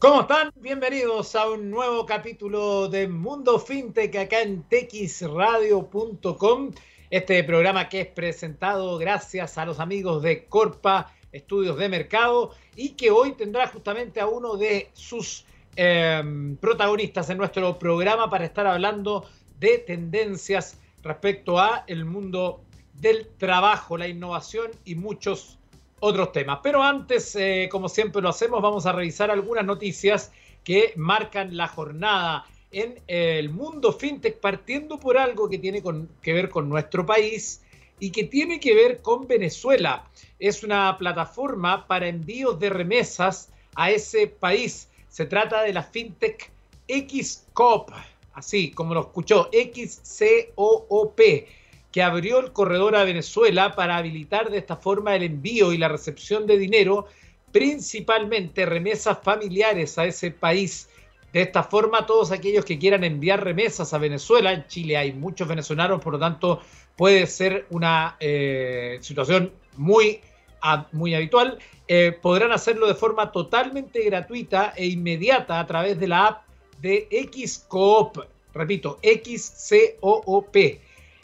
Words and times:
¿Cómo 0.00 0.20
están? 0.20 0.52
Bienvenidos 0.54 1.34
a 1.34 1.50
un 1.50 1.70
nuevo 1.70 2.06
capítulo 2.06 2.88
de 2.88 3.08
Mundo 3.08 3.58
FinTech 3.58 4.14
acá 4.14 4.42
en 4.42 4.62
texradio.com. 4.62 6.70
Este 7.10 7.42
programa 7.42 7.88
que 7.88 8.02
es 8.02 8.06
presentado 8.06 8.96
gracias 8.98 9.58
a 9.58 9.66
los 9.66 9.80
amigos 9.80 10.22
de 10.22 10.44
Corpa 10.44 11.12
Estudios 11.32 11.76
de 11.78 11.88
Mercado 11.88 12.52
y 12.76 12.90
que 12.90 13.10
hoy 13.10 13.32
tendrá 13.32 13.66
justamente 13.66 14.20
a 14.20 14.28
uno 14.28 14.56
de 14.56 14.88
sus 14.92 15.44
eh, 15.74 16.22
protagonistas 16.60 17.28
en 17.30 17.38
nuestro 17.38 17.76
programa 17.76 18.30
para 18.30 18.44
estar 18.44 18.68
hablando 18.68 19.24
de 19.58 19.78
tendencias 19.78 20.78
respecto 21.02 21.58
a 21.58 21.82
el 21.88 22.04
mundo 22.04 22.60
del 22.94 23.26
trabajo, 23.36 23.98
la 23.98 24.06
innovación 24.06 24.70
y 24.84 24.94
muchos 24.94 25.58
otros 26.00 26.32
temas. 26.32 26.60
Pero 26.62 26.82
antes, 26.82 27.34
eh, 27.36 27.68
como 27.70 27.88
siempre 27.88 28.22
lo 28.22 28.28
hacemos, 28.28 28.62
vamos 28.62 28.86
a 28.86 28.92
revisar 28.92 29.30
algunas 29.30 29.64
noticias 29.64 30.32
que 30.64 30.92
marcan 30.96 31.56
la 31.56 31.68
jornada 31.68 32.46
en 32.70 33.00
el 33.06 33.48
mundo 33.50 33.92
fintech, 33.92 34.38
partiendo 34.40 34.98
por 34.98 35.16
algo 35.16 35.48
que 35.48 35.58
tiene 35.58 35.82
que 36.22 36.32
ver 36.32 36.48
con 36.50 36.68
nuestro 36.68 37.06
país 37.06 37.62
y 37.98 38.10
que 38.10 38.24
tiene 38.24 38.60
que 38.60 38.74
ver 38.74 39.00
con 39.00 39.26
Venezuela. 39.26 40.04
Es 40.38 40.62
una 40.62 40.96
plataforma 40.98 41.86
para 41.86 42.08
envíos 42.08 42.58
de 42.60 42.70
remesas 42.70 43.50
a 43.74 43.90
ese 43.90 44.26
país. 44.26 44.88
Se 45.08 45.24
trata 45.24 45.62
de 45.62 45.72
la 45.72 45.82
fintech 45.82 46.50
XCOP, 46.88 47.90
así 48.34 48.70
como 48.70 48.94
lo 48.94 49.00
escuchó, 49.00 49.48
XCOOP 49.52 51.20
que 51.92 52.02
abrió 52.02 52.40
el 52.40 52.52
corredor 52.52 52.96
a 52.96 53.04
Venezuela 53.04 53.74
para 53.74 53.96
habilitar 53.96 54.50
de 54.50 54.58
esta 54.58 54.76
forma 54.76 55.16
el 55.16 55.22
envío 55.22 55.72
y 55.72 55.78
la 55.78 55.88
recepción 55.88 56.46
de 56.46 56.58
dinero, 56.58 57.06
principalmente 57.52 58.66
remesas 58.66 59.18
familiares 59.22 59.98
a 59.98 60.04
ese 60.04 60.30
país. 60.30 60.88
De 61.32 61.42
esta 61.42 61.62
forma, 61.62 62.06
todos 62.06 62.30
aquellos 62.30 62.64
que 62.64 62.78
quieran 62.78 63.04
enviar 63.04 63.42
remesas 63.42 63.92
a 63.92 63.98
Venezuela, 63.98 64.52
en 64.52 64.66
Chile 64.66 64.96
hay 64.96 65.12
muchos 65.12 65.48
venezolanos, 65.48 66.02
por 66.02 66.14
lo 66.14 66.18
tanto 66.18 66.62
puede 66.96 67.26
ser 67.26 67.66
una 67.70 68.16
eh, 68.20 68.98
situación 69.00 69.52
muy, 69.76 70.20
muy 70.92 71.14
habitual, 71.14 71.58
eh, 71.86 72.16
podrán 72.20 72.52
hacerlo 72.52 72.86
de 72.86 72.94
forma 72.94 73.30
totalmente 73.32 74.02
gratuita 74.04 74.74
e 74.76 74.86
inmediata 74.86 75.60
a 75.60 75.66
través 75.66 75.98
de 75.98 76.08
la 76.08 76.26
app 76.26 76.42
de 76.80 77.08
XCOOP. 77.32 78.18
Repito, 78.52 78.98
XCOOP 79.02 80.56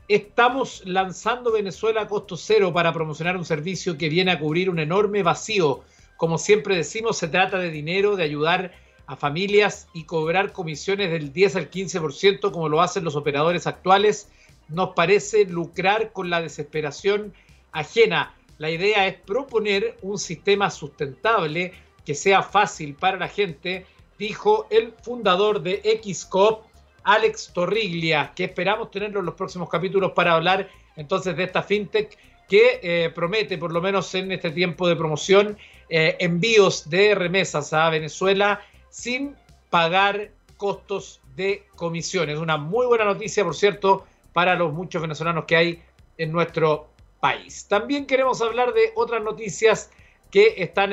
Estamos 0.07 0.83
lanzando 0.85 1.51
Venezuela 1.51 2.03
a 2.03 2.09
costo 2.09 2.37
cero 2.37 2.75
para 2.75 2.93
promocionar 2.93 3.39
un 3.39 3.47
servicio 3.47 3.97
que 3.97 4.11
viene 4.11 4.33
a 4.33 4.39
cubrir 4.39 4.69
un 4.69 4.79
enorme 4.79 5.23
vacío. 5.23 5.81
Como 6.19 6.37
siempre 6.37 6.77
decimos, 6.77 7.17
se 7.17 7.29
trata 7.29 7.59
de 7.59 7.71
dinero, 7.71 8.15
de 8.15 8.25
ayudar 8.25 8.73
a 9.07 9.17
familias 9.17 9.89
y 9.95 10.05
cobrar 10.05 10.53
comisiones 10.53 11.11
del 11.11 11.33
10 11.33 11.57
al 11.57 11.71
15% 11.71 12.51
como 12.53 12.69
lo 12.69 12.83
hacen 12.83 13.03
los 13.03 13.17
operadores 13.17 13.67
actuales. 13.67 14.29
Nos 14.69 14.91
parece 14.91 15.47
lucrar 15.47 16.13
con 16.13 16.29
la 16.29 16.43
desesperación 16.43 17.33
ajena. 17.73 18.35
La 18.59 18.69
idea 18.71 19.07
es 19.07 19.15
proponer 19.15 19.97
un 20.03 20.19
sistema 20.19 20.71
sustentable 20.71 21.73
que 22.05 22.15
sea 22.15 22.43
fácil 22.43 22.95
para 22.95 23.17
la 23.17 23.29
gente, 23.29 23.87
dijo 24.19 24.67
el 24.69 24.93
fundador 25.03 25.63
de 25.63 25.81
Xcop, 26.03 26.67
Alex 27.05 27.53
Torriglia, 27.53 28.33
que 28.35 28.45
esperamos 28.45 28.91
tenerlo 28.91 29.21
en 29.21 29.27
los 29.27 29.35
próximos 29.35 29.69
capítulos 29.69 30.13
para 30.13 30.35
hablar 30.35 30.69
entonces 30.97 31.37
de 31.37 31.45
esta 31.45 31.63
fintech 31.63 32.17
que 32.49 32.81
eh, 32.83 33.11
promete, 33.15 33.59
por 33.59 33.73
lo 33.73 33.81
menos 33.81 34.15
en 34.15 34.33
este 34.33 34.51
tiempo 34.51 34.89
de 34.89 34.97
promoción, 34.97 35.57
eh, 35.89 36.17
envíos 36.21 36.89
de 36.89 37.15
remesas 37.15 37.73
a 37.73 37.89
Venezuela 37.91 38.61
sin 38.91 39.35
pagar 39.71 40.31
costos 40.57 41.21
de 41.37 41.65
comisiones. 41.77 42.39
Una 42.39 42.57
muy 42.57 42.87
buena 42.87 43.05
noticia, 43.05 43.45
por 43.45 43.55
cierto, 43.55 44.07
para 44.33 44.55
los 44.55 44.73
muchos 44.73 45.03
venezolanos 45.03 45.45
que 45.45 45.57
hay 45.57 45.83
en 46.19 46.33
nuestro 46.33 46.89
país. 47.21 47.67
También 47.69 48.07
queremos 48.07 48.41
hablar 48.41 48.73
de 48.73 48.93
otras 48.95 49.23
noticias 49.23 49.91
que 50.31 50.55
están 50.59 50.93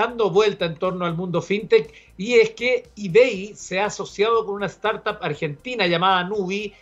dando 0.00 0.30
vuelta 0.30 0.64
en 0.64 0.76
torno 0.76 1.04
al 1.04 1.14
mundo 1.14 1.42
fintech 1.42 1.92
y 2.16 2.34
es 2.34 2.50
que 2.50 2.84
eBay 2.96 3.52
se 3.54 3.80
ha 3.80 3.86
asociado 3.86 4.46
con 4.46 4.54
una 4.54 4.64
startup 4.64 5.18
argentina 5.20 5.86
llamada 5.86 6.24
Nubi 6.24 6.72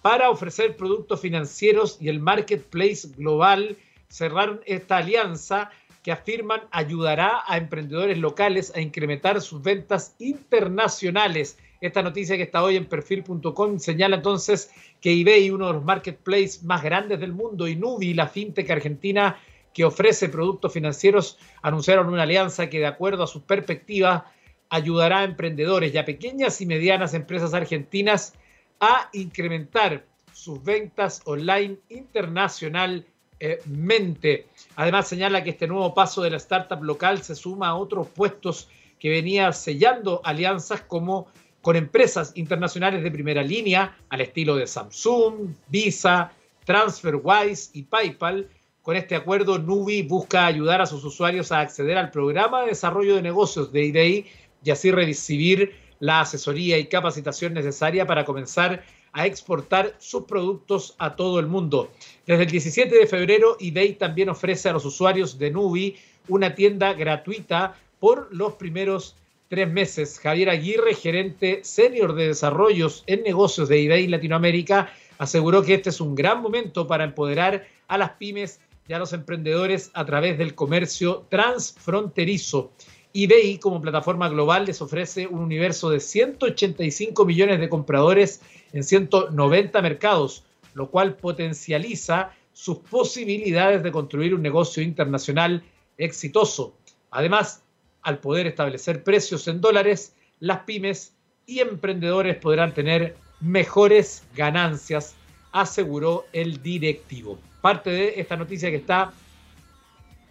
para 0.00 0.30
ofrecer 0.30 0.76
productos 0.76 1.20
financieros 1.20 1.98
y 2.00 2.08
el 2.08 2.20
marketplace 2.20 3.08
global 3.16 3.76
cerraron 4.08 4.60
esta 4.64 4.98
alianza 4.98 5.70
que 6.04 6.12
afirman 6.12 6.60
ayudará 6.70 7.42
a 7.48 7.56
emprendedores 7.56 8.16
locales 8.16 8.72
a 8.76 8.80
incrementar 8.80 9.40
sus 9.40 9.60
ventas 9.60 10.14
internacionales. 10.20 11.58
Esta 11.80 12.02
noticia 12.02 12.36
que 12.36 12.44
está 12.44 12.62
hoy 12.62 12.76
en 12.76 12.86
perfil.com 12.86 13.80
señala 13.80 14.16
entonces 14.16 14.70
que 15.00 15.20
eBay, 15.20 15.50
uno 15.50 15.66
de 15.66 15.72
los 15.74 15.84
marketplaces 15.84 16.62
más 16.62 16.82
grandes 16.84 17.18
del 17.18 17.32
mundo, 17.32 17.66
y 17.66 17.74
Nubi, 17.74 18.14
la 18.14 18.28
fintech 18.28 18.70
argentina, 18.70 19.36
que 19.78 19.84
ofrece 19.84 20.28
productos 20.28 20.72
financieros 20.72 21.38
anunciaron 21.62 22.08
una 22.08 22.24
alianza 22.24 22.68
que 22.68 22.80
de 22.80 22.86
acuerdo 22.86 23.22
a 23.22 23.28
sus 23.28 23.42
perspectivas 23.42 24.24
ayudará 24.70 25.20
a 25.20 25.24
emprendedores 25.24 25.94
y 25.94 25.98
a 25.98 26.04
pequeñas 26.04 26.60
y 26.60 26.66
medianas 26.66 27.14
empresas 27.14 27.54
argentinas 27.54 28.34
a 28.80 29.08
incrementar 29.12 30.04
sus 30.32 30.64
ventas 30.64 31.22
online 31.26 31.76
internacionalmente. 31.90 34.48
Además 34.74 35.06
señala 35.06 35.44
que 35.44 35.50
este 35.50 35.68
nuevo 35.68 35.94
paso 35.94 36.22
de 36.22 36.30
la 36.30 36.38
startup 36.38 36.82
local 36.82 37.22
se 37.22 37.36
suma 37.36 37.68
a 37.68 37.76
otros 37.76 38.08
puestos 38.08 38.68
que 38.98 39.10
venía 39.10 39.52
sellando 39.52 40.20
alianzas 40.24 40.80
como 40.80 41.28
con 41.62 41.76
empresas 41.76 42.32
internacionales 42.34 43.04
de 43.04 43.12
primera 43.12 43.44
línea 43.44 43.96
al 44.08 44.22
estilo 44.22 44.56
de 44.56 44.66
Samsung, 44.66 45.54
Visa, 45.68 46.32
TransferWise 46.64 47.70
y 47.74 47.84
PayPal, 47.84 48.48
con 48.82 48.96
este 48.96 49.16
acuerdo, 49.16 49.58
Nubi 49.58 50.02
busca 50.02 50.46
ayudar 50.46 50.80
a 50.80 50.86
sus 50.86 51.04
usuarios 51.04 51.52
a 51.52 51.60
acceder 51.60 51.98
al 51.98 52.10
programa 52.10 52.62
de 52.62 52.68
desarrollo 52.68 53.16
de 53.16 53.22
negocios 53.22 53.72
de 53.72 53.86
eBay 53.86 54.26
y 54.64 54.70
así 54.70 54.90
recibir 54.90 55.74
la 56.00 56.20
asesoría 56.20 56.78
y 56.78 56.86
capacitación 56.86 57.54
necesaria 57.54 58.06
para 58.06 58.24
comenzar 58.24 58.82
a 59.12 59.26
exportar 59.26 59.94
sus 59.98 60.24
productos 60.24 60.94
a 60.98 61.16
todo 61.16 61.40
el 61.40 61.46
mundo. 61.46 61.90
Desde 62.26 62.44
el 62.44 62.50
17 62.50 62.94
de 62.94 63.06
febrero, 63.06 63.56
eBay 63.60 63.94
también 63.94 64.28
ofrece 64.28 64.68
a 64.68 64.72
los 64.72 64.84
usuarios 64.84 65.38
de 65.38 65.50
Nubi 65.50 65.96
una 66.28 66.54
tienda 66.54 66.92
gratuita 66.92 67.76
por 67.98 68.28
los 68.34 68.54
primeros 68.54 69.16
tres 69.48 69.68
meses. 69.70 70.20
Javier 70.20 70.50
Aguirre, 70.50 70.94
gerente 70.94 71.60
senior 71.64 72.14
de 72.14 72.28
desarrollos 72.28 73.02
en 73.06 73.22
negocios 73.22 73.68
de 73.68 73.84
eBay 73.84 74.06
Latinoamérica, 74.06 74.92
aseguró 75.16 75.62
que 75.62 75.74
este 75.74 75.90
es 75.90 76.00
un 76.00 76.14
gran 76.14 76.40
momento 76.40 76.86
para 76.86 77.04
empoderar 77.04 77.66
a 77.88 77.98
las 77.98 78.10
pymes 78.10 78.60
y 78.88 78.94
a 78.94 78.98
los 78.98 79.12
emprendedores 79.12 79.90
a 79.92 80.04
través 80.06 80.38
del 80.38 80.54
comercio 80.54 81.26
transfronterizo. 81.28 82.72
eBay 83.12 83.58
como 83.58 83.82
plataforma 83.82 84.28
global 84.28 84.64
les 84.64 84.80
ofrece 84.80 85.26
un 85.26 85.40
universo 85.40 85.90
de 85.90 86.00
185 86.00 87.24
millones 87.26 87.60
de 87.60 87.68
compradores 87.68 88.40
en 88.72 88.82
190 88.82 89.82
mercados, 89.82 90.44
lo 90.72 90.90
cual 90.90 91.16
potencializa 91.16 92.32
sus 92.52 92.78
posibilidades 92.78 93.82
de 93.82 93.92
construir 93.92 94.34
un 94.34 94.42
negocio 94.42 94.82
internacional 94.82 95.62
exitoso. 95.98 96.74
Además, 97.10 97.62
al 98.02 98.18
poder 98.18 98.46
establecer 98.46 99.04
precios 99.04 99.48
en 99.48 99.60
dólares, 99.60 100.14
las 100.40 100.60
pymes 100.60 101.14
y 101.46 101.60
emprendedores 101.60 102.36
podrán 102.36 102.72
tener 102.72 103.16
mejores 103.40 104.24
ganancias, 104.34 105.14
aseguró 105.52 106.24
el 106.32 106.62
directivo 106.62 107.38
parte 107.60 107.90
de 107.90 108.20
esta 108.20 108.36
noticia 108.36 108.70
que 108.70 108.76
está 108.76 109.12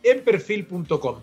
en 0.03 0.23
perfil.com. 0.23 1.17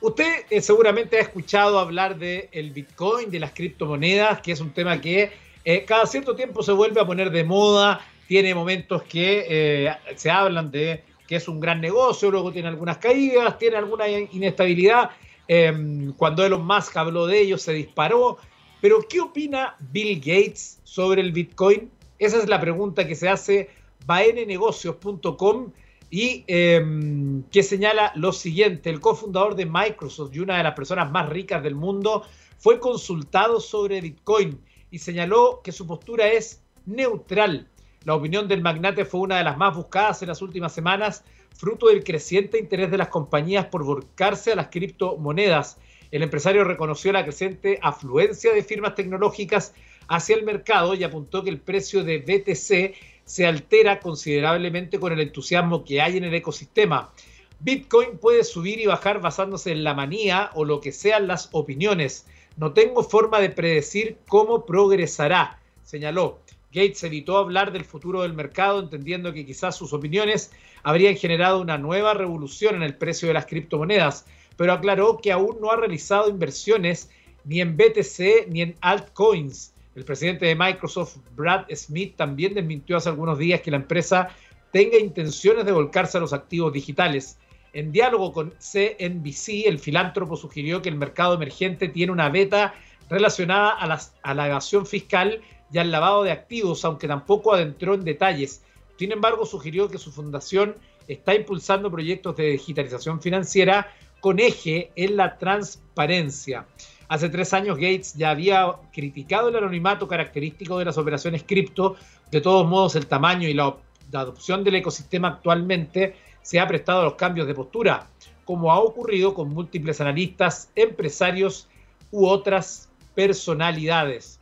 Usted 0.00 0.44
eh, 0.50 0.60
seguramente 0.60 1.16
ha 1.16 1.20
escuchado 1.20 1.78
hablar 1.78 2.18
del 2.18 2.48
el 2.52 2.70
Bitcoin, 2.70 3.30
de 3.30 3.40
las 3.40 3.52
criptomonedas, 3.52 4.40
que 4.40 4.52
es 4.52 4.60
un 4.60 4.70
tema 4.70 5.00
que 5.00 5.32
eh, 5.64 5.84
cada 5.86 6.06
cierto 6.06 6.36
tiempo 6.36 6.62
se 6.62 6.72
vuelve 6.72 7.00
a 7.00 7.06
poner 7.06 7.30
de 7.30 7.42
moda, 7.42 8.00
tiene 8.28 8.54
momentos 8.54 9.02
que 9.04 9.46
eh, 9.48 9.96
se 10.16 10.30
hablan 10.30 10.70
de 10.70 11.02
que 11.26 11.36
es 11.36 11.48
un 11.48 11.58
gran 11.58 11.80
negocio, 11.80 12.30
luego 12.30 12.52
tiene 12.52 12.68
algunas 12.68 12.98
caídas, 12.98 13.58
tiene 13.58 13.76
alguna 13.76 14.08
inestabilidad. 14.08 15.10
Em, 15.48 16.12
cuando 16.12 16.44
Elon 16.44 16.66
Musk 16.66 16.96
habló 16.96 17.26
de 17.26 17.40
ello, 17.40 17.56
se 17.56 17.72
disparó. 17.72 18.38
Pero, 18.80 19.00
¿qué 19.08 19.20
opina 19.20 19.76
Bill 19.90 20.18
Gates 20.18 20.80
sobre 20.84 21.22
el 21.22 21.32
Bitcoin? 21.32 21.90
Esa 22.18 22.38
es 22.38 22.48
la 22.48 22.60
pregunta 22.60 23.06
que 23.06 23.14
se 23.14 23.28
hace 23.28 23.70
baenenegocios.com 24.06 25.72
y 26.10 26.44
em, 26.46 27.42
que 27.50 27.62
señala 27.62 28.12
lo 28.14 28.32
siguiente, 28.32 28.90
el 28.90 29.00
cofundador 29.00 29.56
de 29.56 29.66
Microsoft 29.66 30.34
y 30.34 30.40
una 30.40 30.56
de 30.56 30.62
las 30.62 30.74
personas 30.74 31.10
más 31.10 31.28
ricas 31.28 31.62
del 31.62 31.74
mundo 31.74 32.22
fue 32.58 32.78
consultado 32.78 33.60
sobre 33.60 34.00
Bitcoin 34.00 34.60
y 34.90 34.98
señaló 34.98 35.60
que 35.62 35.72
su 35.72 35.86
postura 35.86 36.28
es 36.28 36.62
neutral. 36.86 37.68
La 38.04 38.14
opinión 38.14 38.46
del 38.46 38.62
magnate 38.62 39.04
fue 39.04 39.20
una 39.20 39.38
de 39.38 39.44
las 39.44 39.56
más 39.56 39.74
buscadas 39.74 40.22
en 40.22 40.28
las 40.28 40.42
últimas 40.42 40.72
semanas, 40.72 41.24
fruto 41.56 41.88
del 41.88 42.04
creciente 42.04 42.58
interés 42.58 42.90
de 42.90 42.98
las 42.98 43.08
compañías 43.08 43.66
por 43.66 43.84
volcarse 43.84 44.52
a 44.52 44.56
las 44.56 44.68
criptomonedas. 44.68 45.78
el 46.10 46.22
empresario 46.22 46.62
reconoció 46.62 47.12
la 47.12 47.24
creciente 47.24 47.80
afluencia 47.82 48.52
de 48.52 48.62
firmas 48.62 48.94
tecnológicas 48.94 49.74
hacia 50.06 50.36
el 50.36 50.44
mercado 50.44 50.94
y 50.94 51.02
apuntó 51.02 51.42
que 51.42 51.50
el 51.50 51.58
precio 51.58 52.04
de 52.04 52.18
BTC 52.18 53.13
se 53.24 53.46
altera 53.46 54.00
considerablemente 54.00 54.98
con 54.98 55.12
el 55.12 55.20
entusiasmo 55.20 55.84
que 55.84 56.00
hay 56.00 56.16
en 56.16 56.24
el 56.24 56.34
ecosistema. 56.34 57.12
Bitcoin 57.60 58.18
puede 58.18 58.44
subir 58.44 58.80
y 58.80 58.86
bajar 58.86 59.20
basándose 59.20 59.72
en 59.72 59.84
la 59.84 59.94
manía 59.94 60.50
o 60.54 60.64
lo 60.64 60.80
que 60.80 60.92
sean 60.92 61.26
las 61.26 61.48
opiniones. 61.52 62.26
No 62.56 62.72
tengo 62.72 63.02
forma 63.02 63.40
de 63.40 63.50
predecir 63.50 64.18
cómo 64.28 64.66
progresará, 64.66 65.58
señaló. 65.82 66.40
Gates 66.72 67.04
evitó 67.04 67.38
hablar 67.38 67.72
del 67.72 67.84
futuro 67.84 68.22
del 68.22 68.34
mercado, 68.34 68.80
entendiendo 68.80 69.32
que 69.32 69.46
quizás 69.46 69.76
sus 69.76 69.92
opiniones 69.92 70.50
habrían 70.82 71.16
generado 71.16 71.60
una 71.60 71.78
nueva 71.78 72.14
revolución 72.14 72.74
en 72.74 72.82
el 72.82 72.96
precio 72.96 73.28
de 73.28 73.34
las 73.34 73.46
criptomonedas, 73.46 74.26
pero 74.56 74.72
aclaró 74.72 75.18
que 75.18 75.30
aún 75.30 75.58
no 75.60 75.70
ha 75.70 75.76
realizado 75.76 76.28
inversiones 76.28 77.10
ni 77.44 77.60
en 77.60 77.76
BTC 77.76 78.48
ni 78.48 78.62
en 78.62 78.76
altcoins. 78.80 79.73
El 79.94 80.04
presidente 80.04 80.46
de 80.46 80.56
Microsoft, 80.56 81.18
Brad 81.36 81.66
Smith, 81.74 82.16
también 82.16 82.54
desmintió 82.54 82.96
hace 82.96 83.08
algunos 83.08 83.38
días 83.38 83.60
que 83.60 83.70
la 83.70 83.76
empresa 83.76 84.28
tenga 84.72 84.98
intenciones 84.98 85.64
de 85.64 85.72
volcarse 85.72 86.18
a 86.18 86.20
los 86.20 86.32
activos 86.32 86.72
digitales. 86.72 87.38
En 87.72 87.92
diálogo 87.92 88.32
con 88.32 88.52
CNBC, 88.58 89.66
el 89.66 89.78
filántropo 89.78 90.36
sugirió 90.36 90.82
que 90.82 90.88
el 90.88 90.96
mercado 90.96 91.34
emergente 91.34 91.88
tiene 91.88 92.12
una 92.12 92.28
beta 92.28 92.74
relacionada 93.08 93.70
a, 93.70 94.34
la 94.34 94.46
evasión 94.46 94.86
fiscal 94.86 95.40
y 95.72 95.78
al 95.78 95.92
lavado 95.92 96.24
de 96.24 96.32
activos, 96.32 96.84
aunque 96.84 97.06
tampoco 97.06 97.54
adentró 97.54 97.94
en 97.94 98.04
detalles. 98.04 98.64
Sin 98.98 99.12
embargo, 99.12 99.46
sugirió 99.46 99.88
que 99.88 99.98
su 99.98 100.10
fundación 100.10 100.74
está 101.06 101.34
impulsando 101.34 101.90
proyectos 101.90 102.36
de 102.36 102.50
digitalización 102.50 103.20
financiera 103.20 103.92
con 104.20 104.40
eje 104.40 104.90
en 104.96 105.16
la 105.16 105.36
transparencia. 105.38 106.66
Hace 107.14 107.28
tres 107.28 107.54
años 107.54 107.76
Gates 107.76 108.14
ya 108.14 108.30
había 108.30 108.72
criticado 108.92 109.48
el 109.48 109.54
anonimato 109.54 110.08
característico 110.08 110.80
de 110.80 110.84
las 110.84 110.98
operaciones 110.98 111.44
cripto. 111.44 111.94
De 112.32 112.40
todos 112.40 112.68
modos, 112.68 112.96
el 112.96 113.06
tamaño 113.06 113.48
y 113.48 113.54
la, 113.54 113.76
adopción 114.12 114.64
del 114.64 114.74
ecosistema 114.74 115.28
actualmente 115.28 116.16
se 116.42 116.58
ha 116.58 116.66
prestado 116.66 117.02
a 117.02 117.04
los 117.04 117.14
cambios 117.14 117.46
de 117.46 117.54
postura, 117.54 118.08
como 118.44 118.72
ha 118.72 118.80
ocurrido 118.80 119.32
con 119.32 119.50
múltiples 119.50 120.00
analistas, 120.00 120.72
empresarios 120.74 121.68
u 122.10 122.26
otras 122.26 122.88
personalidades. 123.14 124.40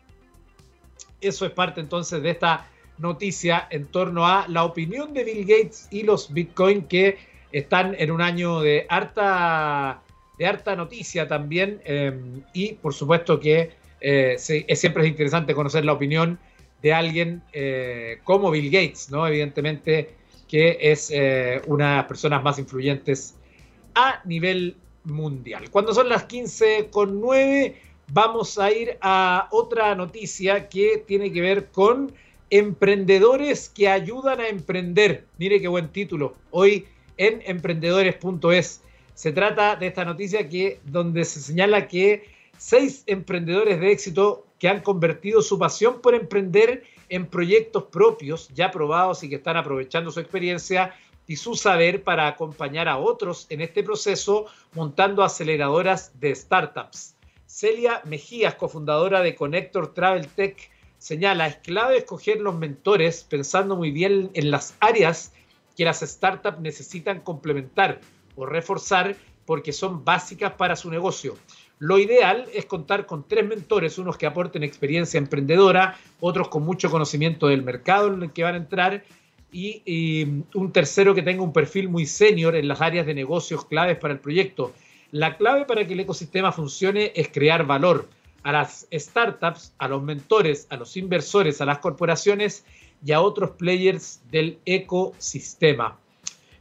Eso 1.21 1.45
es 1.45 1.53
parte 1.53 1.83
entonces 1.83 2.23
de 2.23 2.31
esta 2.31 2.71
noticia 2.97 3.67
en 3.69 3.85
torno 3.85 4.27
a 4.27 4.49
la 4.49 4.65
opinión 4.65 5.13
de 5.13 5.25
Bill 5.25 5.45
Gates 5.45 5.89
y 5.91 6.05
los 6.05 6.33
Bitcoin 6.33 6.85
que 6.85 7.19
están 7.53 7.95
en 7.99 8.11
un 8.11 8.23
año 8.23 8.61
de 8.61 8.87
harta 8.89 10.01
de 10.43 10.49
harta 10.49 10.75
noticia 10.75 11.29
también 11.29 11.81
em, 11.85 12.43
y 12.53 12.73
por 12.73 12.93
supuesto 12.94 13.39
que 13.39 13.71
eh, 14.00 14.35
es, 14.35 14.81
siempre 14.81 15.05
es 15.05 15.09
interesante 15.09 15.55
conocer 15.55 15.85
la 15.85 15.93
opinión 15.93 16.37
de 16.83 16.93
alguien 16.93 17.43
eh, 17.53 18.19
como 18.25 18.50
Bill 18.50 18.69
Gates, 18.69 19.09
¿no? 19.09 19.25
Evidentemente 19.25 20.17
que 20.49 20.79
es 20.81 21.12
eh, 21.15 21.62
una 21.69 21.91
de 21.91 21.97
las 21.99 22.06
personas 22.06 22.43
más 22.43 22.59
influyentes 22.59 23.37
a 23.94 24.21
nivel 24.25 24.75
mundial. 25.05 25.71
Cuando 25.71 25.94
son 25.94 26.09
las 26.09 26.25
15 26.25 26.89
con 26.91 27.21
9, 27.21 27.77
vamos 28.12 28.59
a 28.59 28.73
ir 28.73 28.99
a 29.00 29.47
otra 29.53 29.94
noticia 29.94 30.69
que 30.69 31.05
tiene 31.06 31.33
que 31.33 31.41
ver 31.41 31.67
con 31.69 32.12
emprendedores 32.50 33.69
que 33.69 33.89
ayudan 33.89 34.41
a 34.41 34.49
emprender. 34.49 35.25
Mire 35.39 35.61
qué 35.61 35.69
buen 35.69 35.87
título. 35.91 36.35
Hoy 36.50 36.87
en 37.17 37.43
emprendedores.es. 37.47 38.83
Se 39.14 39.32
trata 39.32 39.76
de 39.76 39.88
esta 39.88 40.05
noticia 40.05 40.49
que, 40.49 40.81
donde 40.85 41.25
se 41.25 41.41
señala 41.41 41.87
que 41.87 42.25
seis 42.56 43.03
emprendedores 43.06 43.81
de 43.81 43.93
éxito 43.93 44.47
que 44.59 44.69
han 44.69 44.81
convertido 44.81 45.43
su 45.43 45.59
pasión 45.59 46.00
por 46.00 46.14
emprender 46.14 46.85
en 47.09 47.26
proyectos 47.26 47.85
propios 47.85 48.49
ya 48.55 48.70
probados 48.70 49.23
y 49.23 49.29
que 49.29 49.37
están 49.37 49.56
aprovechando 49.56 50.11
su 50.11 50.20
experiencia 50.20 50.94
y 51.26 51.37
su 51.37 51.55
saber 51.55 52.03
para 52.03 52.26
acompañar 52.26 52.88
a 52.88 52.99
otros 52.99 53.47
en 53.50 53.61
este 53.61 53.82
proceso 53.82 54.47
montando 54.73 55.23
aceleradoras 55.23 56.19
de 56.19 56.35
startups. 56.35 57.17
Celia 57.47 58.00
Mejías, 58.05 58.55
cofundadora 58.55 59.20
de 59.20 59.35
Connector 59.35 59.93
Travel 59.93 60.26
Tech, 60.29 60.70
señala, 60.99 61.49
es 61.49 61.56
clave 61.56 61.99
escoger 61.99 62.41
los 62.41 62.55
mentores 62.55 63.25
pensando 63.25 63.76
muy 63.76 63.91
bien 63.91 64.31
en 64.35 64.50
las 64.50 64.75
áreas 64.81 65.32
que 65.76 65.85
las 65.85 66.00
startups 66.00 66.61
necesitan 66.61 67.20
complementar 67.20 68.00
o 68.37 68.46
reforzar 68.46 69.17
porque 69.46 69.73
son 69.73 70.05
básicas 70.05 70.52
para 70.52 70.76
su 70.76 70.90
negocio. 70.90 71.37
Lo 71.79 71.99
ideal 71.99 72.46
es 72.55 72.64
contar 72.67 73.06
con 73.06 73.26
tres 73.26 73.44
mentores, 73.46 73.99
unos 73.99 74.17
que 74.17 74.26
aporten 74.26 74.62
experiencia 74.62 75.19
emprendedora, 75.19 75.99
otros 76.20 76.49
con 76.49 76.62
mucho 76.62 76.90
conocimiento 76.90 77.49
del 77.49 77.62
mercado 77.62 78.14
en 78.14 78.23
el 78.23 78.32
que 78.32 78.44
van 78.44 78.55
a 78.55 78.58
entrar 78.58 79.02
y, 79.50 80.44
un 80.55 80.73
tercero 80.73 81.14
que 81.14 81.23
tenga 81.23 81.43
un 81.43 81.52
perfil 81.52 81.88
muy 81.88 82.06
senior 82.06 82.55
en 82.56 82.69
las 82.69 82.81
áreas 82.81 83.05
de 83.05 83.14
negocios 83.14 83.64
claves 83.67 83.99
para 83.99 84.14
el 84.14 84.20
proyecto. 84.20 84.73
La 85.11 85.37
clave 85.37 85.67
para 85.67 85.87
que 85.87 85.93
el 85.93 86.00
ecosistema 86.00 86.52
funcione 86.52 87.12
es 87.14 87.29
crear 87.29 87.67
valor 87.67 88.08
a 88.44 88.52
las 88.52 88.87
startups, 88.93 89.75
a 89.79 89.88
los 89.88 90.02
mentores, 90.02 90.67
a 90.70 90.76
los 90.76 90.96
inversores, 90.96 91.61
a 91.61 91.67
las 91.67 91.79
corporaciones 91.79 92.64
y 93.05 93.12
a 93.12 93.20
otros 93.20 93.50
players 93.50 94.20
del 94.31 94.58
ecosistema. 94.64 95.99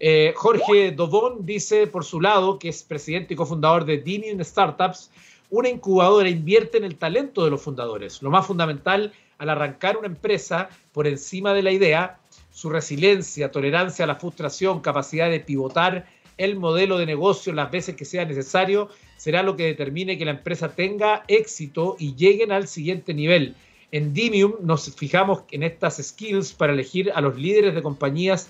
Eh, 0.04 0.34
Jorge 0.36 0.94
Dovón 0.94 1.46
dice 1.46 1.86
por 1.86 2.04
su 2.04 2.20
lado, 2.20 2.58
que 2.58 2.70
es 2.70 2.82
presidente 2.82 3.36
y 3.36 3.38
cofundador 3.38 3.86
de 3.86 4.00
Dinion 4.00 4.44
Startups, 4.44 5.12
una 5.52 5.70
incubadora 5.70 6.28
invierte 6.28 6.80
en 6.80 6.86
el 6.86 6.96
talento 6.96 7.46
de 7.46 7.52
los 7.52 7.62
fundadores. 7.62 8.24
Lo 8.24 8.32
más 8.32 8.48
fundamental 8.48 9.14
al 9.38 9.50
arrancar 9.52 9.98
una 9.98 10.08
empresa 10.08 10.70
por 10.92 11.06
encima 11.06 11.54
de 11.54 11.62
la 11.62 11.72
idea, 11.72 12.20
su 12.50 12.72
resiliencia, 12.72 13.52
tolerancia 13.52 14.06
a 14.06 14.08
la 14.08 14.16
frustración, 14.16 14.80
capacidad 14.80 15.30
de 15.30 15.40
pivotar 15.40 16.08
el 16.40 16.56
modelo 16.56 16.98
de 16.98 17.06
negocio 17.06 17.54
las 17.54 17.70
veces 17.70 17.96
que 17.96 18.06
sea 18.06 18.26
necesario, 18.26 18.90
será 19.18 19.44
lo 19.44 19.56
que 19.56 19.66
determine 19.66 20.18
que 20.18 20.26
la 20.26 20.32
empresa 20.32 20.74
tenga 20.74 21.26
éxito 21.28 21.96
y 22.00 22.16
lleguen 22.16 22.52
al 22.52 22.68
siguiente 22.68 23.14
nivel. 23.14 23.54
En 23.92 24.16
Dimium 24.16 24.54
nos 24.62 24.96
fijamos 24.96 25.44
en 25.52 25.62
estas 25.62 25.98
skills 26.02 26.54
para 26.54 26.74
elegir 26.74 27.12
a 27.14 27.22
los 27.22 27.38
líderes 27.38 27.76
de 27.76 27.84
compañías 27.84 28.50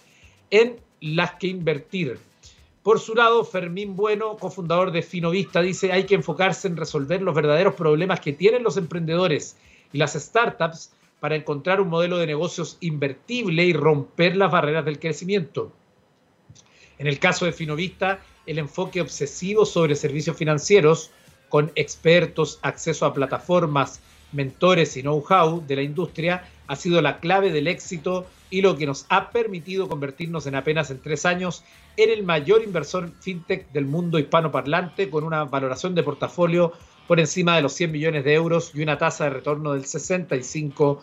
en 0.49 0.77
las 1.01 1.33
que 1.33 1.47
invertir. 1.47 2.19
Por 2.83 2.99
su 2.99 3.13
lado, 3.13 3.43
Fermín 3.43 3.95
Bueno, 3.95 4.37
cofundador 4.37 4.91
de 4.91 5.01
Finovista, 5.01 5.61
dice 5.61 5.91
hay 5.91 6.05
que 6.05 6.15
enfocarse 6.15 6.67
en 6.67 6.77
resolver 6.77 7.21
los 7.21 7.35
verdaderos 7.35 7.75
problemas 7.75 8.21
que 8.21 8.33
tienen 8.33 8.63
los 8.63 8.77
emprendedores 8.77 9.57
y 9.91 9.97
las 9.97 10.13
startups 10.13 10.91
para 11.19 11.35
encontrar 11.35 11.81
un 11.81 11.89
modelo 11.89 12.17
de 12.17 12.27
negocios 12.27 12.77
invertible 12.79 13.65
y 13.65 13.73
romper 13.73 14.35
las 14.35 14.51
barreras 14.51 14.85
del 14.85 14.99
crecimiento. 14.99 15.71
En 16.97 17.07
el 17.07 17.19
caso 17.19 17.45
de 17.45 17.51
Finovista, 17.51 18.21
el 18.45 18.57
enfoque 18.57 19.01
obsesivo 19.01 19.65
sobre 19.65 19.95
servicios 19.95 20.37
financieros, 20.37 21.11
con 21.49 21.71
expertos, 21.75 22.59
acceso 22.61 23.05
a 23.05 23.13
plataformas, 23.13 24.01
mentores 24.31 24.97
y 24.97 25.01
know-how 25.01 25.63
de 25.67 25.75
la 25.75 25.81
industria 25.83 26.47
ha 26.67 26.75
sido 26.75 27.01
la 27.01 27.19
clave 27.19 27.51
del 27.51 27.67
éxito 27.67 28.25
y 28.51 28.61
lo 28.61 28.77
que 28.77 28.85
nos 28.85 29.07
ha 29.09 29.31
permitido 29.31 29.89
convertirnos 29.89 30.45
en 30.45 30.53
apenas 30.53 30.91
en 30.91 31.01
tres 31.01 31.25
años 31.25 31.63
en 31.97 32.11
el 32.11 32.21
mayor 32.23 32.61
inversor 32.61 33.09
fintech 33.19 33.71
del 33.71 33.85
mundo 33.85 34.19
hispanoparlante 34.19 35.09
con 35.09 35.23
una 35.23 35.45
valoración 35.45 35.95
de 35.95 36.03
portafolio 36.03 36.73
por 37.07 37.19
encima 37.19 37.55
de 37.55 37.63
los 37.63 37.73
100 37.73 37.91
millones 37.91 38.23
de 38.23 38.33
euros 38.33 38.71
y 38.75 38.83
una 38.83 38.97
tasa 38.97 39.23
de 39.23 39.31
retorno 39.31 39.73
del 39.73 39.85
65%. 39.85 40.99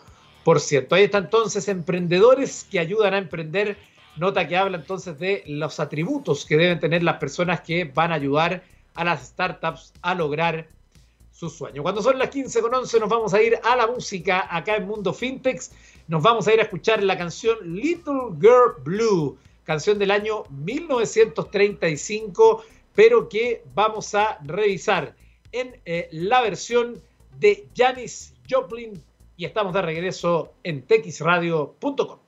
Ahí 0.91 1.03
está 1.03 1.17
entonces 1.17 1.67
emprendedores 1.67 2.65
que 2.69 2.79
ayudan 2.79 3.13
a 3.13 3.17
emprender. 3.17 3.77
Nota 4.15 4.47
que 4.47 4.57
habla 4.57 4.77
entonces 4.77 5.19
de 5.19 5.43
los 5.47 5.79
atributos 5.79 6.45
que 6.45 6.57
deben 6.57 6.79
tener 6.79 7.03
las 7.03 7.17
personas 7.17 7.61
que 7.61 7.85
van 7.85 8.11
a 8.11 8.15
ayudar 8.15 8.63
a 8.95 9.03
las 9.03 9.27
startups 9.27 9.93
a 10.01 10.15
lograr 10.15 10.67
su 11.39 11.49
sueño. 11.49 11.81
Cuando 11.83 12.01
son 12.01 12.19
las 12.19 12.29
15 12.29 12.61
con 12.61 12.73
11 12.73 12.99
nos 12.99 13.07
vamos 13.07 13.33
a 13.33 13.41
ir 13.41 13.57
a 13.63 13.77
la 13.77 13.87
música 13.87 14.53
acá 14.53 14.75
en 14.75 14.85
Mundo 14.85 15.13
Fintech. 15.13 15.61
Nos 16.09 16.21
vamos 16.21 16.45
a 16.47 16.53
ir 16.53 16.59
a 16.59 16.63
escuchar 16.63 17.01
la 17.01 17.17
canción 17.17 17.57
Little 17.63 18.33
Girl 18.41 18.73
Blue, 18.83 19.37
canción 19.63 19.97
del 19.97 20.11
año 20.11 20.43
1935, 20.49 22.65
pero 22.93 23.29
que 23.29 23.63
vamos 23.73 24.13
a 24.15 24.37
revisar 24.43 25.15
en 25.53 25.79
eh, 25.85 26.09
la 26.11 26.41
versión 26.41 27.01
de 27.39 27.69
Janis 27.73 28.33
Joplin 28.49 29.01
y 29.37 29.45
estamos 29.45 29.73
de 29.73 29.81
regreso 29.81 30.51
en 30.63 30.81
texradio.com. 30.81 32.19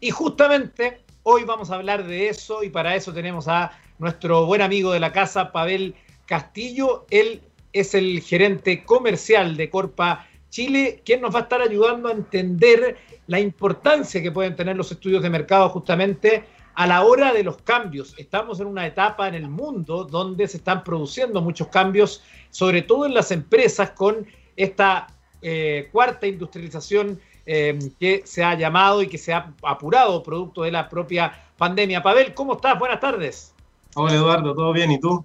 Y 0.00 0.10
justamente 0.10 1.02
hoy 1.24 1.44
vamos 1.44 1.70
a 1.70 1.74
hablar 1.74 2.06
de 2.06 2.30
eso 2.30 2.64
y 2.64 2.70
para 2.70 2.96
eso 2.96 3.12
tenemos 3.12 3.48
a 3.48 3.72
nuestro 3.98 4.46
buen 4.46 4.62
amigo 4.62 4.92
de 4.92 5.00
la 5.00 5.12
casa, 5.12 5.52
Pavel 5.52 5.94
Castillo. 6.24 7.04
Él 7.10 7.42
es 7.74 7.94
el 7.94 8.22
gerente 8.22 8.82
comercial 8.84 9.58
de 9.58 9.68
Corpa 9.68 10.26
Chile, 10.48 11.02
quien 11.04 11.20
nos 11.20 11.34
va 11.34 11.40
a 11.40 11.42
estar 11.42 11.60
ayudando 11.60 12.08
a 12.08 12.12
entender 12.12 12.96
la 13.26 13.40
importancia 13.40 14.22
que 14.22 14.32
pueden 14.32 14.56
tener 14.56 14.74
los 14.74 14.90
estudios 14.90 15.22
de 15.22 15.28
mercado 15.28 15.68
justamente 15.68 16.44
a 16.74 16.86
la 16.86 17.02
hora 17.02 17.34
de 17.34 17.44
los 17.44 17.58
cambios. 17.58 18.14
Estamos 18.16 18.58
en 18.60 18.68
una 18.68 18.86
etapa 18.86 19.28
en 19.28 19.34
el 19.34 19.50
mundo 19.50 20.04
donde 20.04 20.48
se 20.48 20.56
están 20.56 20.82
produciendo 20.82 21.42
muchos 21.42 21.68
cambios, 21.68 22.22
sobre 22.48 22.80
todo 22.80 23.04
en 23.04 23.12
las 23.12 23.30
empresas 23.32 23.90
con 23.90 24.26
esta 24.56 25.08
eh, 25.42 25.90
cuarta 25.92 26.26
industrialización 26.26 27.20
eh, 27.52 27.76
que 27.98 28.22
se 28.26 28.44
ha 28.44 28.54
llamado 28.54 29.02
y 29.02 29.08
que 29.08 29.18
se 29.18 29.32
ha 29.32 29.52
apurado 29.64 30.22
producto 30.22 30.62
de 30.62 30.70
la 30.70 30.88
propia 30.88 31.32
pandemia. 31.56 32.00
Pavel, 32.00 32.32
¿cómo 32.32 32.52
estás? 32.52 32.78
Buenas 32.78 33.00
tardes. 33.00 33.52
Hola 33.96 34.14
Eduardo, 34.14 34.54
¿todo 34.54 34.72
bien? 34.72 34.92
¿Y 34.92 35.00
tú? 35.00 35.24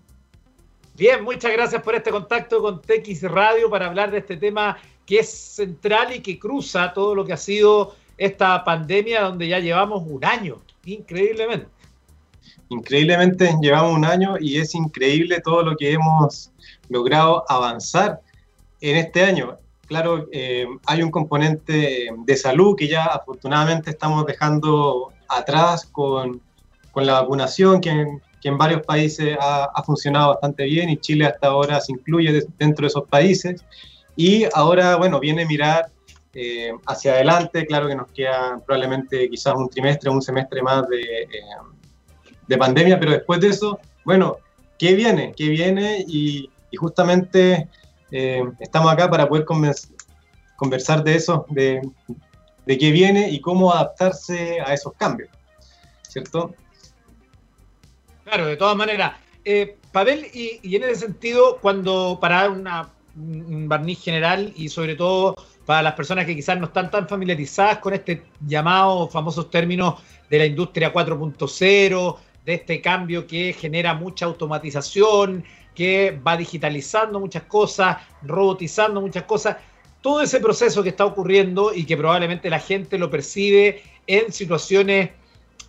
Bien, 0.96 1.24
muchas 1.24 1.52
gracias 1.52 1.84
por 1.84 1.94
este 1.94 2.10
contacto 2.10 2.64
con 2.64 2.82
TX 2.82 3.30
Radio 3.30 3.70
para 3.70 3.86
hablar 3.86 4.10
de 4.10 4.18
este 4.18 4.38
tema 4.38 4.76
que 5.06 5.20
es 5.20 5.30
central 5.30 6.16
y 6.16 6.22
que 6.22 6.40
cruza 6.40 6.94
todo 6.94 7.14
lo 7.14 7.24
que 7.26 7.34
ha 7.34 7.38
sido 7.38 7.94
esta 8.18 8.64
pandemia 8.64 9.22
donde 9.22 9.48
ya 9.48 9.60
llevamos 9.60 10.02
un 10.08 10.26
año, 10.26 10.58
increíblemente. 10.84 11.68
Increíblemente 12.70 13.56
llevamos 13.62 13.96
un 13.96 14.04
año 14.04 14.34
y 14.40 14.58
es 14.58 14.74
increíble 14.74 15.42
todo 15.42 15.62
lo 15.62 15.78
que 15.78 15.94
hemos 15.94 16.50
logrado 16.90 17.46
avanzar 17.48 18.20
en 18.82 18.96
este 18.96 19.24
año. 19.24 19.60
Claro, 19.88 20.28
eh, 20.32 20.66
hay 20.88 21.04
un 21.04 21.12
componente 21.12 22.10
de 22.18 22.36
salud 22.36 22.76
que 22.76 22.88
ya 22.88 23.06
afortunadamente 23.06 23.92
estamos 23.92 24.26
dejando 24.26 25.14
atrás 25.30 25.86
con, 25.86 26.42
la 26.96 27.22
vacunación, 27.22 27.82
que 27.82 27.90
en, 27.90 28.58
varios 28.58 28.84
países 28.84 29.38
ha, 29.40 29.84
funcionado 29.84 30.30
bastante 30.30 30.64
bien 30.64 30.90
y 30.90 30.98
Chile 30.98 31.26
hasta 31.26 31.48
ahora 31.48 31.82
se 31.82 31.92
incluye 31.92 32.32
dentro 32.58 32.84
de 32.84 32.88
esos 32.88 33.08
países. 33.08 33.66
Y 34.16 34.46
ahora, 34.54 34.96
bueno, 34.96 35.20
viene 35.20 35.46
mirar 35.46 35.92
eh, 36.34 36.72
hacia 36.86 37.14
adelante, 37.14 37.66
claro 37.66 37.88
que 37.88 37.96
nos 37.96 38.12
queda 38.12 38.60
probablemente 38.66 39.30
quizás 39.30 39.56
un 39.56 39.70
trimestre, 39.70 40.10
un 40.10 40.22
semestre 40.22 40.62
más 40.62 40.88
de, 40.88 41.02
eh, 41.02 41.28
de 42.48 42.58
pandemia, 42.58 43.00
pero 43.00 43.12
después 43.12 43.40
de 43.40 43.50
eso, 43.50 43.80
bueno, 44.04 44.38
¿qué 44.80 44.94
viene? 44.94 45.34
¿Qué 45.36 45.50
viene? 45.50 46.06
Y 46.08 46.50
justamente 46.76 47.68
eh, 48.12 48.44
estamos 48.60 48.92
acá 48.92 49.10
para 49.10 49.28
poder 49.28 49.46
conversar 50.56 51.04
de 51.04 51.16
eso, 51.16 51.46
de, 51.50 51.82
qué 52.66 52.92
viene 52.92 53.30
y 53.30 53.42
cómo 53.42 53.74
adaptarse 53.74 54.60
a 54.62 54.74
esos 54.74 54.94
cambios, 54.94 55.30
¿cierto? 56.08 56.54
Claro, 58.24 58.48
de 58.48 58.58
todas 58.58 58.76
maneras. 58.76 59.14
Eh, 59.44 59.78
Pavel, 59.92 60.26
y, 60.34 60.60
y, 60.64 60.76
en 60.76 60.84
ese 60.84 60.96
sentido, 60.96 61.60
cuando 61.62 62.18
para 62.20 62.50
una 62.50 62.90
un 63.16 63.68
barniz 63.68 64.04
general 64.04 64.54
y 64.56 64.70
sobre 64.70 64.96
todo 64.96 65.36
para 65.66 65.82
las 65.82 65.94
personas 65.94 66.26
que 66.26 66.36
quizás 66.36 66.60
no 66.60 66.66
están 66.66 66.92
tan 66.92 67.08
familiarizadas 67.08 67.80
con 67.80 67.94
este 67.94 68.24
llamado 68.46 69.08
famosos 69.08 69.50
términos 69.50 69.96
de 70.30 70.40
la 70.40 70.46
industria 70.46 70.94
4.0, 70.94 72.18
de 72.46 72.54
este 72.54 72.82
cambio 72.82 73.26
que 73.26 73.54
genera 73.54 73.94
mucha 73.94 74.26
automatización, 74.26 75.44
que 75.76 76.20
va 76.26 76.38
digitalizando 76.38 77.20
muchas 77.20 77.44
cosas, 77.44 77.98
robotizando 78.24 79.02
muchas 79.02 79.24
cosas, 79.24 79.58
todo 80.02 80.22
ese 80.22 80.40
proceso 80.40 80.82
que 80.82 80.90
está 80.90 81.06
ocurriendo 81.06 81.74
y 81.74 81.86
que 81.86 81.98
probablemente 81.98 82.50
la 82.50 82.60
gente 82.60 82.98
lo 82.98 83.10
percibe 83.10 83.84
en 84.08 84.32
situaciones 84.32 85.10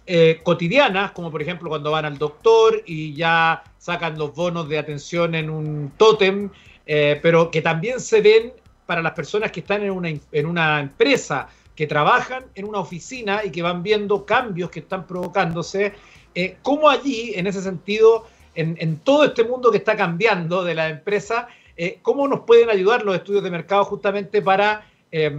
eh, 0.06 0.40
cotidianas, 0.42 1.10
como 1.12 1.30
por 1.30 1.42
ejemplo 1.42 1.68
cuando 1.68 1.90
van 1.90 2.04
al 2.04 2.16
doctor 2.16 2.82
y 2.86 3.14
ya 3.14 3.64
sacan 3.78 4.16
los 4.16 4.34
bonos 4.34 4.68
de 4.68 4.78
atención 4.78 5.34
en 5.34 5.50
un 5.50 5.92
tótem, 5.96 6.50
eh, 6.86 7.18
pero 7.20 7.50
que 7.50 7.60
también 7.60 7.98
se 7.98 8.20
ven 8.20 8.52
para 8.86 9.02
las 9.02 9.12
personas 9.12 9.50
que 9.50 9.60
están 9.60 9.82
en 9.82 9.90
una, 9.90 10.10
en 10.10 10.46
una 10.46 10.80
empresa, 10.80 11.48
que 11.74 11.86
trabajan 11.86 12.44
en 12.54 12.66
una 12.66 12.78
oficina 12.78 13.44
y 13.44 13.50
que 13.50 13.62
van 13.62 13.82
viendo 13.82 14.24
cambios 14.24 14.70
que 14.70 14.80
están 14.80 15.06
provocándose, 15.06 15.92
eh, 16.34 16.56
cómo 16.62 16.88
allí, 16.88 17.32
en 17.34 17.46
ese 17.46 17.60
sentido, 17.60 18.26
en, 18.56 18.98
todo 18.98 19.24
este 19.24 19.44
mundo 19.44 19.70
que 19.70 19.78
está 19.78 19.96
cambiando 19.96 20.64
de 20.64 20.74
la 20.74 20.88
empresa, 20.88 21.48
eh, 21.76 21.98
cómo 22.02 22.26
nos 22.26 22.40
pueden 22.40 22.70
ayudar 22.70 23.04
los 23.04 23.14
estudios 23.16 23.44
de 23.44 23.50
mercado 23.50 23.84
justamente 23.84 24.42
para 24.42 24.86
eh, 25.12 25.30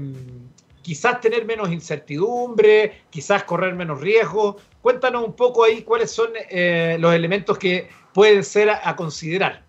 quizás 0.82 1.20
tener 1.20 1.46
menos 1.46 1.72
incertidumbre, 1.72 3.02
quizás 3.10 3.44
correr 3.44 3.76
menos 3.76 4.00
riesgo. 4.00 4.58
Cuéntanos 4.82 5.26
un 5.26 5.34
poco 5.34 5.64
ahí 5.64 5.82
cuáles 5.82 6.12
son 6.12 6.30
eh, 6.50 6.98
los 7.00 7.14
elementos 7.14 7.58
que 7.58 7.90
pueden 8.14 8.44
ser 8.44 8.70
a, 8.70 8.88
a 8.90 8.96
considerar. 8.96 9.64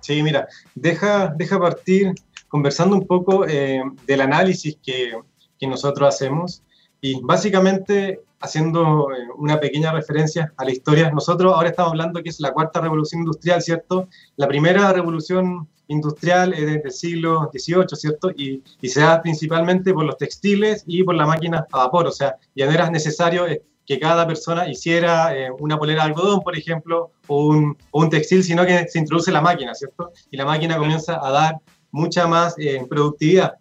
Sí, 0.00 0.22
mira, 0.22 0.48
deja, 0.74 1.32
deja 1.36 1.58
partir 1.58 2.14
conversando 2.50 2.96
un 2.96 3.06
poco 3.06 3.46
eh, 3.46 3.80
del 4.06 4.20
análisis 4.20 4.76
que, 4.82 5.12
que, 5.58 5.66
nosotros 5.66 6.14
hacemos 6.14 6.62
y 7.00 7.20
básicamente 7.22 8.20
haciendo 8.40 9.12
eh, 9.12 9.28
una 9.36 9.60
pequeña 9.60 9.92
referencia 9.92 10.52
a 10.56 10.64
la 10.64 10.72
historia. 10.72 11.10
Nosotros 11.10 11.52
ahora 11.54 11.68
estamos 11.68 11.92
hablando 11.92 12.22
que 12.22 12.30
es 12.30 12.40
la 12.40 12.52
cuarta 12.52 12.80
revolución 12.80 13.20
industrial, 13.20 13.62
¿cierto? 13.62 14.08
La 14.36 14.48
primera 14.48 14.92
revolución 14.92 15.68
industrial 15.88 16.54
es 16.54 16.60
desde 16.60 16.82
el 16.84 16.92
siglo 16.92 17.50
XVIII, 17.52 17.96
¿cierto? 17.96 18.30
Y, 18.30 18.62
y, 18.80 18.88
se 18.88 19.00
da 19.00 19.20
principalmente 19.20 19.92
por 19.92 20.04
los 20.04 20.16
textiles 20.16 20.84
y 20.86 21.02
por 21.02 21.16
la 21.16 21.26
máquina 21.26 21.66
a 21.72 21.78
vapor, 21.78 22.06
o 22.06 22.12
sea, 22.12 22.36
ya 22.54 22.66
no 22.66 22.72
era 22.72 22.88
necesario 22.90 23.46
eh, 23.48 23.62
que 23.90 23.98
cada 23.98 24.24
persona 24.24 24.68
hiciera 24.68 25.36
eh, 25.36 25.50
una 25.58 25.76
polera 25.76 26.04
de 26.04 26.10
algodón, 26.10 26.42
por 26.42 26.56
ejemplo, 26.56 27.10
o 27.26 27.48
un, 27.48 27.76
o 27.90 28.02
un, 28.02 28.08
textil, 28.08 28.44
sino 28.44 28.64
que 28.64 28.86
se 28.86 29.00
introduce 29.00 29.32
la 29.32 29.40
máquina, 29.40 29.74
¿cierto? 29.74 30.12
Y 30.30 30.36
la 30.36 30.44
máquina 30.44 30.78
comienza 30.78 31.18
a 31.20 31.30
dar 31.32 31.56
mucha 31.90 32.28
más 32.28 32.54
eh, 32.58 32.86
productividad. 32.88 33.54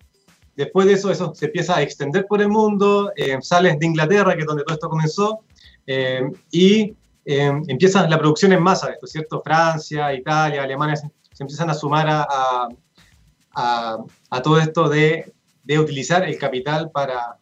Después 0.60 0.88
de 0.88 0.94
eso, 0.94 1.10
eso 1.10 1.34
se 1.34 1.46
empieza 1.46 1.78
a 1.78 1.82
extender 1.82 2.28
por 2.28 2.42
el 2.42 2.50
mundo, 2.50 3.12
eh, 3.16 3.38
sales 3.42 3.80
de 3.80 3.86
Inglaterra, 3.86 4.36
que 4.36 4.42
es 4.42 4.46
donde 4.46 4.64
todo 4.64 4.74
esto 4.74 4.90
comenzó, 4.90 5.40
eh, 5.88 6.30
y 6.52 6.94
empieza 7.26 8.08
la 8.10 8.18
producción 8.18 8.54
en 8.54 8.64
masa 8.64 8.90
esto, 8.90 9.06
¿cierto? 9.06 9.42
Francia, 9.42 10.14
Italia, 10.14 10.64
Alemania 10.64 10.96
se, 10.96 11.12
se 11.32 11.44
empiezan 11.44 11.70
a 11.70 11.76
sumar 11.76 12.08
a, 12.10 12.24
a, 12.24 12.68
a, 13.56 13.98
a 14.32 14.42
todo 14.42 14.60
esto 14.60 14.90
de, 14.90 15.32
de, 15.64 15.80
utilizar 15.80 16.28
el 16.28 16.38
capital 16.40 16.90
para, 16.92 17.38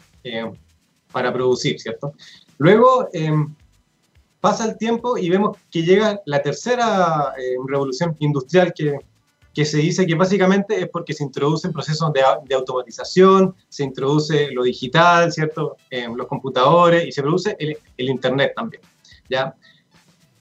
para 1.12 1.32
producir, 1.32 1.80
¿cierto? 1.80 2.14
Luego 2.58 3.08
eh, 3.14 3.32
pasa 4.40 4.66
el 4.66 4.78
tiempo 4.78 5.18
y 5.18 5.30
vemos 5.30 5.58
que 5.72 5.84
llega 5.84 6.22
la 6.26 6.42
tercera 6.42 7.34
eh, 7.38 7.56
revolución 7.68 8.16
industrial 8.20 8.74
que, 8.76 9.00
que, 9.58 9.66
se 9.66 9.78
dice 9.80 10.06
que 10.06 10.14
básicamente 10.14 10.80
es 10.80 10.88
porque 10.88 11.14
se 11.14 11.24
introducen 11.24 11.74
procesos 11.74 12.14
de, 12.14 12.22
de 12.46 12.54
automatización, 12.54 13.56
se 13.68 13.84
introduce 13.84 14.52
lo 14.52 14.62
digital, 14.62 15.32
¿cierto? 15.32 15.78
Eh, 15.90 16.08
los 16.16 16.28
computadores 16.28 17.08
y 17.08 17.12
se 17.12 17.24
produce 17.24 17.56
el, 17.60 17.76
el, 17.98 18.10
Internet 18.10 18.54
también, 18.56 18.84
¿ya? 19.28 19.56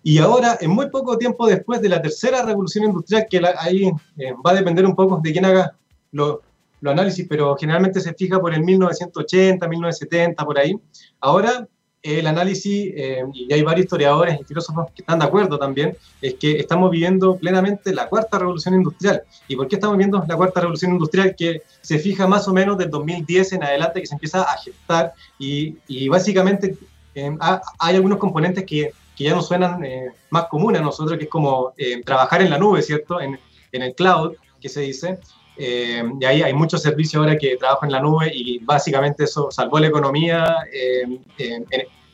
Y 0.03 0.19
ahora, 0.19 0.59
en 0.61 0.71
muy 0.71 0.91
poco 0.91 1.17
tiempo 1.17 1.47
después 1.47 1.81
de 1.81 1.89
la 1.89 2.03
tercera 2.03 2.43
revolución 2.43 2.85
industrial, 2.85 3.27
que 3.31 3.41
la, 3.41 3.55
ahí 3.59 3.91
eh, 4.19 4.35
va 4.45 4.51
a 4.51 4.55
depender 4.55 4.85
un 4.85 4.95
poco 4.95 5.19
de 5.23 5.33
quién 5.33 5.47
haga 5.47 5.75
los 6.13 6.41
lo 6.83 6.91
análisis, 6.91 7.27
pero 7.27 7.57
generalmente 7.57 8.03
se 8.03 8.13
fija 8.13 8.39
por 8.39 8.53
el 8.53 8.63
1980, 8.63 9.67
1970, 9.67 10.45
por 10.45 10.59
ahí. 10.59 10.79
Ahora 11.21 11.67
el 12.07 12.27
análisis, 12.27 12.93
eh, 12.97 13.25
y 13.33 13.53
hay 13.53 13.63
varios 13.63 13.85
historiadores 13.85 14.39
y 14.41 14.45
filósofos 14.45 14.87
que 14.95 15.03
están 15.03 15.19
de 15.19 15.25
acuerdo 15.27 15.59
también, 15.59 15.97
es 16.23 16.35
que 16.35 16.53
estamos 16.59 16.91
viviendo 16.91 17.37
plenamente 17.37 17.93
la 17.93 18.09
cuarta 18.09 18.39
revolución 18.39 18.75
industrial. 18.75 19.23
¿Y 19.49 19.57
por 19.57 19.69
qué 19.69 19.77
estamos 19.77 19.97
viviendo 19.97 20.25
la 20.27 20.37
cuarta 20.37 20.61
revolución 20.61 20.93
industrial? 20.93 21.35
Que 21.37 21.63
se 21.81 21.99
fija 21.99 22.27
más 22.27 22.47
o 22.49 22.53
menos 22.53 22.79
del 22.79 22.91
2010 22.91 23.53
en 23.55 23.65
adelante, 23.65 24.01
que 24.01 24.07
se 24.07 24.15
empieza 24.15 24.43
a 24.43 24.57
gestar 24.59 25.13
y, 25.39 25.77
y 25.89 26.09
básicamente 26.09 26.77
eh, 27.15 27.37
hay 27.79 27.97
algunos 27.97 28.19
componentes 28.19 28.65
que, 28.65 28.93
que 29.17 29.25
ya 29.25 29.35
nos 29.35 29.49
suenan 29.49 29.85
eh, 29.85 30.11
más 30.31 30.47
comunes 30.47 30.81
a 30.81 30.85
nosotros, 30.85 31.19
que 31.19 31.25
es 31.25 31.31
como 31.31 31.73
eh, 31.77 32.03
trabajar 32.05 32.43
en 32.43 32.51
la 32.51 32.59
nube, 32.59 32.83
¿cierto? 32.83 33.21
En, 33.21 33.39
en 33.73 33.83
el 33.83 33.95
cloud, 33.95 34.35
que 34.61 34.69
se 34.69 34.81
dice. 34.81 35.19
Eh, 35.59 36.03
y 36.21 36.25
ahí 36.25 36.43
hay 36.43 36.53
muchos 36.53 36.83
servicios 36.83 37.21
ahora 37.21 37.39
que 37.39 37.57
trabajan 37.57 37.89
en 37.89 37.93
la 37.93 38.01
nube 38.01 38.31
y 38.33 38.59
básicamente 38.59 39.25
eso 39.25 39.51
salvó 39.51 39.79
la 39.79 39.87
economía 39.87 40.55
eh, 40.71 41.19
en, 41.39 41.67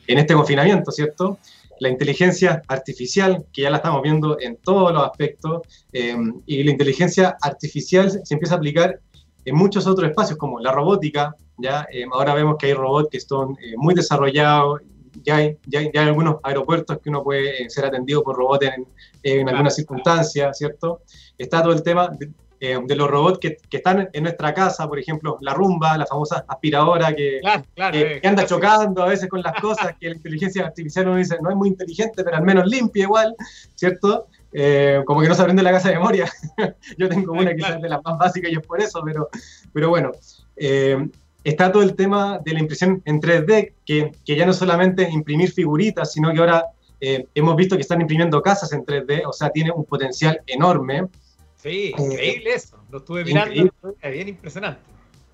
en, 0.07 0.17
este 0.17 0.33
confinamiento, 0.33 0.91
¿cierto? 0.91 1.37
La 1.79 1.89
inteligencia 1.89 2.61
artificial, 2.67 3.45
que 3.51 3.63
ya 3.63 3.69
la 3.69 3.77
estamos 3.77 4.01
viendo 4.01 4.37
en 4.39 4.57
todos 4.57 4.93
los 4.93 5.03
aspectos, 5.03 5.61
eh, 5.91 6.15
y 6.45 6.63
la 6.63 6.71
inteligencia 6.71 7.35
artificial 7.41 8.11
se 8.23 8.33
empieza 8.33 8.55
a 8.55 8.57
aplicar 8.57 8.99
en 9.45 9.55
muchos 9.55 9.87
otros 9.87 10.09
espacios, 10.09 10.37
como 10.37 10.59
la 10.59 10.71
robótica, 10.71 11.35
¿ya? 11.57 11.85
ahora 12.13 12.33
vemos 12.33 12.55
que 12.57 12.67
hay 12.67 12.73
robots 12.73 13.09
que 13.11 13.17
están 13.17 13.55
muy 13.75 13.93
desarrollados, 13.93 14.81
ya 15.23 15.37
hay, 15.37 15.57
ya, 15.65 15.79
hay, 15.79 15.91
algunos 15.95 16.37
aeropuertos 16.43 16.99
que 16.99 17.09
uno 17.09 17.23
puede 17.23 17.69
ser 17.69 17.85
atendido 17.85 18.23
por 18.23 18.35
robots 18.35 18.67
en, 18.67 18.87
en 19.23 19.49
algunas 19.49 19.75
circunstancias, 19.75 20.57
¿cierto? 20.57 21.01
Está 21.37 21.61
todo 21.61 21.73
el 21.73 21.83
tema 21.83 22.09
eh, 22.65 22.79
de 22.81 22.95
los 22.95 23.09
robots 23.09 23.39
que, 23.39 23.57
que, 23.69 23.75
están 23.75 24.09
en 24.13 24.23
nuestra 24.23 24.53
casa, 24.53 24.87
por 24.87 24.97
ejemplo, 24.97 25.37
la 25.41 25.53
rumba, 25.53 25.97
la 25.97 26.05
famosa 26.05 26.45
aspiradora 26.47 27.13
que, 27.13 27.41
que, 27.91 28.19
eh, 28.21 28.21
anda 28.23 28.45
chocando 28.45 29.03
a 29.03 29.07
veces 29.07 29.27
con 29.27 29.41
las 29.41 29.59
cosas, 29.59 29.97
que 29.99 30.07
la 30.07 30.15
inteligencia 30.15 30.67
artificial 30.67 31.09
uno 31.09 31.17
dice, 31.17 31.35
no 31.41 31.49
es 31.49 31.57
muy 31.57 31.67
inteligente, 31.67 32.23
pero 32.23 32.37
al 32.37 32.43
menos 32.43 32.65
limpia 32.65 33.03
igual, 33.03 33.35
¿cierto? 33.75 34.27
Eh, 34.53 35.01
como 35.05 35.19
que 35.19 35.27
no 35.27 35.35
se 35.35 35.41
aprende 35.41 35.61
la 35.61 35.73
casa 35.73 35.89
de 35.89 35.95
memoria. 35.95 36.31
Yo 36.97 37.09
tengo 37.09 37.33
una 37.33 37.53
que 37.53 37.63
es 37.63 37.81
de 37.81 37.89
las 37.89 38.01
más 38.01 38.17
básicas 38.17 38.49
y 38.49 38.55
es 38.55 38.65
por 38.65 38.79
eso, 38.79 39.01
pero, 39.03 39.27
pero 39.73 39.89
bueno. 39.89 40.11
está 41.43 41.69
todo 41.69 41.83
el 41.83 41.97
tema 41.97 42.39
de 42.45 42.53
la 42.53 42.59
impresión 42.61 43.01
en 43.03 43.19
3D, 43.19 43.73
que, 43.85 44.13
que 44.23 44.35
ya 44.37 44.45
no 44.45 44.53
solamente 44.53 45.09
imprimir 45.09 45.51
figuritas, 45.51 46.13
sino 46.13 46.31
que 46.31 46.39
ahora 46.39 46.63
hemos 47.01 47.57
visto 47.57 47.75
que 47.75 47.81
están 47.81 47.99
imprimiendo 47.99 48.41
casas 48.41 48.71
en 48.71 48.85
3D, 48.85 49.23
o 49.27 49.33
sea, 49.33 49.49
tiene 49.49 49.71
un 49.71 49.83
potencial 49.83 50.39
enorme. 50.47 51.09
Sí, 51.63 51.69
eh, 51.69 51.93
increíble 51.97 52.53
eso. 52.53 52.77
Lo 52.91 52.97
estuve 52.97 53.23
mirando, 53.23 53.53
bien 54.03 54.27
impresionante. 54.27 54.81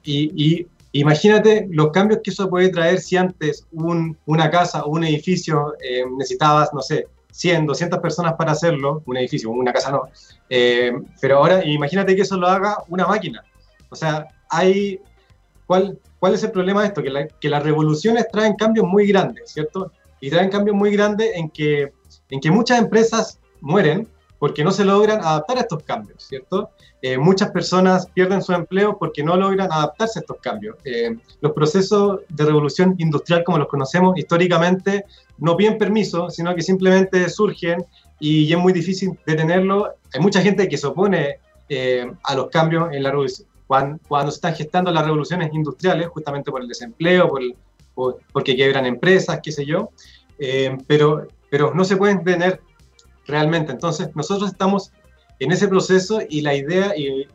Y, 0.03 0.67
imagínate 0.91 1.67
los 1.69 1.91
cambios 1.91 2.21
que 2.23 2.31
eso 2.31 2.49
puede 2.49 2.69
traer 2.69 2.99
si 2.99 3.17
antes 3.17 3.67
una 3.71 4.49
casa 4.49 4.83
o 4.83 4.91
un 4.91 5.03
edificio 5.03 5.75
eh, 5.83 6.03
necesitabas, 6.17 6.71
no 6.73 6.81
sé, 6.81 7.07
100, 7.31 7.65
200 7.65 7.99
personas 7.99 8.33
para 8.33 8.51
hacerlo, 8.51 9.01
un 9.05 9.17
edificio, 9.17 9.49
una 9.49 9.73
casa 9.73 9.91
no. 9.91 10.03
Eh, 10.49 10.91
pero 11.19 11.37
ahora 11.37 11.65
imagínate 11.65 12.15
que 12.15 12.21
eso 12.21 12.37
lo 12.37 12.47
haga 12.47 12.77
una 12.87 13.07
máquina. 13.07 13.43
O 13.89 13.95
sea, 13.95 14.27
hay... 14.49 14.99
¿Cuál, 15.65 15.99
cuál 16.17 16.33
es 16.33 16.43
el 16.43 16.51
problema 16.51 16.81
de 16.81 16.87
esto? 16.87 17.03
Que, 17.03 17.27
que 17.39 17.49
las 17.49 17.61
revoluciones 17.61 18.27
traen 18.31 18.55
cambios 18.55 18.87
muy 18.87 19.07
grandes, 19.07 19.51
¿cierto? 19.51 19.91
Y 20.19 20.31
traen 20.31 20.49
cambios 20.49 20.75
muy 20.75 20.91
grandes 20.91 21.31
en 21.35 21.49
que, 21.49 21.91
en 22.29 22.39
que 22.39 22.49
muchas 22.49 22.79
empresas 22.79 23.39
mueren 23.61 24.07
porque 24.39 24.63
no 24.63 24.71
se 24.71 24.85
logran 24.85 25.19
adaptar 25.19 25.57
a 25.57 25.61
estos 25.61 25.83
cambios, 25.83 26.23
¿cierto? 26.23 26.71
Eh, 27.01 27.17
muchas 27.17 27.51
personas 27.51 28.07
pierden 28.07 28.41
su 28.41 28.53
empleo 28.53 28.97
porque 28.97 29.21
no 29.21 29.35
logran 29.35 29.71
adaptarse 29.71 30.19
a 30.19 30.21
estos 30.21 30.37
cambios. 30.41 30.77
Eh, 30.85 31.15
los 31.41 31.51
procesos 31.51 32.21
de 32.29 32.45
revolución 32.45 32.95
industrial, 32.97 33.43
como 33.43 33.57
los 33.57 33.67
conocemos 33.67 34.17
históricamente, 34.17 35.05
no 35.37 35.57
piden 35.57 35.77
permiso, 35.77 36.29
sino 36.29 36.55
que 36.55 36.61
simplemente 36.61 37.29
surgen 37.29 37.85
y 38.19 38.51
es 38.51 38.57
muy 38.57 38.71
difícil 38.71 39.11
detenerlo. 39.25 39.93
Hay 40.13 40.21
mucha 40.21 40.41
gente 40.41 40.69
que 40.69 40.77
se 40.77 40.87
opone 40.87 41.39
eh, 41.67 42.09
a 42.23 42.35
los 42.35 42.49
cambios 42.49 42.93
en 42.93 43.03
la 43.03 43.11
revolución. 43.11 43.47
Cuando, 43.67 43.99
se 44.31 44.35
están 44.35 44.55
gestando 44.55 44.91
las 44.91 45.03
revoluciones 45.03 45.53
industriales, 45.53 46.07
justamente 46.07 46.49
por 46.49 46.61
el 46.61 46.67
desempleo, 46.67 47.29
por, 47.93 48.17
porque 48.31 48.55
quiebran 48.55 48.87
empresas, 48.87 49.41
qué 49.43 49.51
sé 49.51 49.63
yo, 49.63 49.91
pero, 50.87 51.27
pero 51.51 51.71
no 51.75 51.83
se 51.85 51.95
pueden 51.95 52.23
detener 52.23 52.61
realmente. 53.29 53.71
Entonces, 53.71 54.09
nosotros 54.15 54.51
estamos 54.51 54.91
en 55.39 55.51
ese 55.51 55.67
proceso 55.67 56.19
y 56.29 56.41
la 56.41 56.53
idea 56.53 56.93
y, 56.95 57.27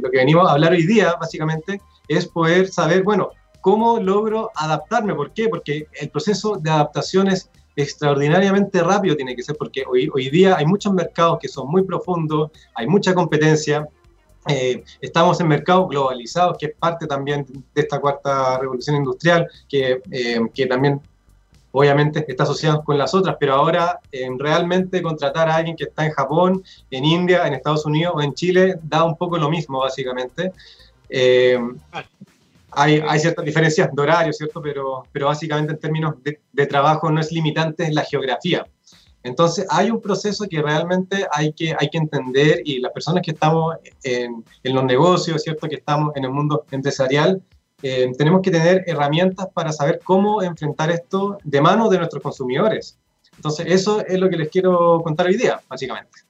lo 0.00 0.10
que 0.10 0.18
venimos 0.18 0.48
a 0.48 0.52
hablar 0.52 0.72
hoy 0.72 0.86
día, 0.86 1.14
básicamente, 1.20 1.80
es 2.08 2.26
poder 2.26 2.68
saber, 2.68 3.02
bueno, 3.02 3.30
¿cómo 3.60 3.98
logro 4.00 4.50
adaptarme? 4.54 5.14
¿Por 5.14 5.32
qué? 5.32 5.48
Porque 5.48 5.86
el 6.00 6.10
proceso 6.10 6.56
de 6.56 6.70
adaptación 6.70 7.28
es 7.28 7.50
extraordinariamente 7.76 8.82
rápido, 8.82 9.16
tiene 9.16 9.34
que 9.34 9.42
ser, 9.42 9.56
porque 9.56 9.84
hoy, 9.88 10.10
hoy 10.12 10.28
día 10.30 10.56
hay 10.56 10.66
muchos 10.66 10.92
mercados 10.92 11.38
que 11.40 11.48
son 11.48 11.68
muy 11.68 11.82
profundos, 11.82 12.50
hay 12.74 12.86
mucha 12.86 13.14
competencia, 13.14 13.88
eh, 14.46 14.84
estamos 15.00 15.40
en 15.40 15.48
mercados 15.48 15.88
globalizados, 15.88 16.58
que 16.58 16.66
es 16.66 16.72
parte 16.78 17.06
también 17.06 17.46
de 17.74 17.80
esta 17.80 18.00
cuarta 18.00 18.58
revolución 18.58 18.96
industrial, 18.96 19.48
que, 19.68 20.02
eh, 20.10 20.40
que 20.52 20.66
también 20.66 21.00
obviamente 21.76 22.24
está 22.28 22.44
asociado 22.44 22.84
con 22.84 22.96
las 22.96 23.14
otras, 23.14 23.36
pero 23.38 23.54
ahora 23.54 23.98
eh, 24.12 24.28
realmente 24.38 25.02
contratar 25.02 25.48
a 25.48 25.56
alguien 25.56 25.74
que 25.74 25.84
está 25.84 26.06
en 26.06 26.12
Japón, 26.12 26.62
en 26.88 27.04
India, 27.04 27.48
en 27.48 27.54
Estados 27.54 27.84
Unidos 27.84 28.14
o 28.16 28.22
en 28.22 28.32
Chile 28.32 28.76
da 28.80 29.02
un 29.02 29.16
poco 29.16 29.38
lo 29.38 29.50
mismo, 29.50 29.80
básicamente. 29.80 30.52
Eh, 31.08 31.58
hay, 32.70 33.02
hay, 33.04 33.18
ciertas 33.18 33.44
diferencias 33.44 33.90
de 33.92 34.02
horario, 34.02 34.32
¿cierto? 34.32 34.62
Pero, 34.62 35.02
pero 35.10 35.26
básicamente 35.26 35.72
en 35.72 35.80
términos 35.80 36.14
de, 36.22 36.66
trabajo 36.66 37.10
no 37.10 37.20
es 37.20 37.32
limitante 37.32 37.92
la 37.92 38.04
geografía. 38.04 38.64
Entonces 39.24 39.66
hay 39.68 39.90
un 39.90 40.00
proceso 40.00 40.46
que 40.48 40.62
realmente 40.62 41.26
hay 41.32 41.52
que, 41.52 41.74
hay 41.76 41.90
que 41.90 41.98
entender 41.98 42.62
y 42.64 42.78
las 42.78 42.92
personas 42.92 43.24
que 43.24 43.32
estamos 43.32 43.74
en, 44.04 44.44
en 44.62 44.74
los 44.76 44.84
negocios, 44.84 45.42
¿cierto? 45.42 45.66
Que 45.66 45.76
estamos 45.76 46.14
en 46.14 46.22
el 46.22 46.30
mundo 46.30 46.64
empresarial, 46.70 47.42
eh, 47.82 48.10
tenemos 48.16 48.42
que 48.42 48.50
tener 48.50 48.84
herramientas 48.86 49.48
para 49.52 49.72
saber 49.72 50.00
cómo 50.02 50.42
enfrentar 50.42 50.90
esto 50.90 51.38
de 51.42 51.60
mano 51.60 51.88
de 51.88 51.98
nuestros 51.98 52.22
consumidores. 52.22 52.98
Entonces, 53.36 53.66
eso 53.68 54.04
es 54.06 54.18
lo 54.18 54.28
que 54.28 54.36
les 54.36 54.48
quiero 54.48 55.00
contar 55.02 55.26
hoy 55.26 55.36
día, 55.36 55.60
básicamente. 55.68 56.20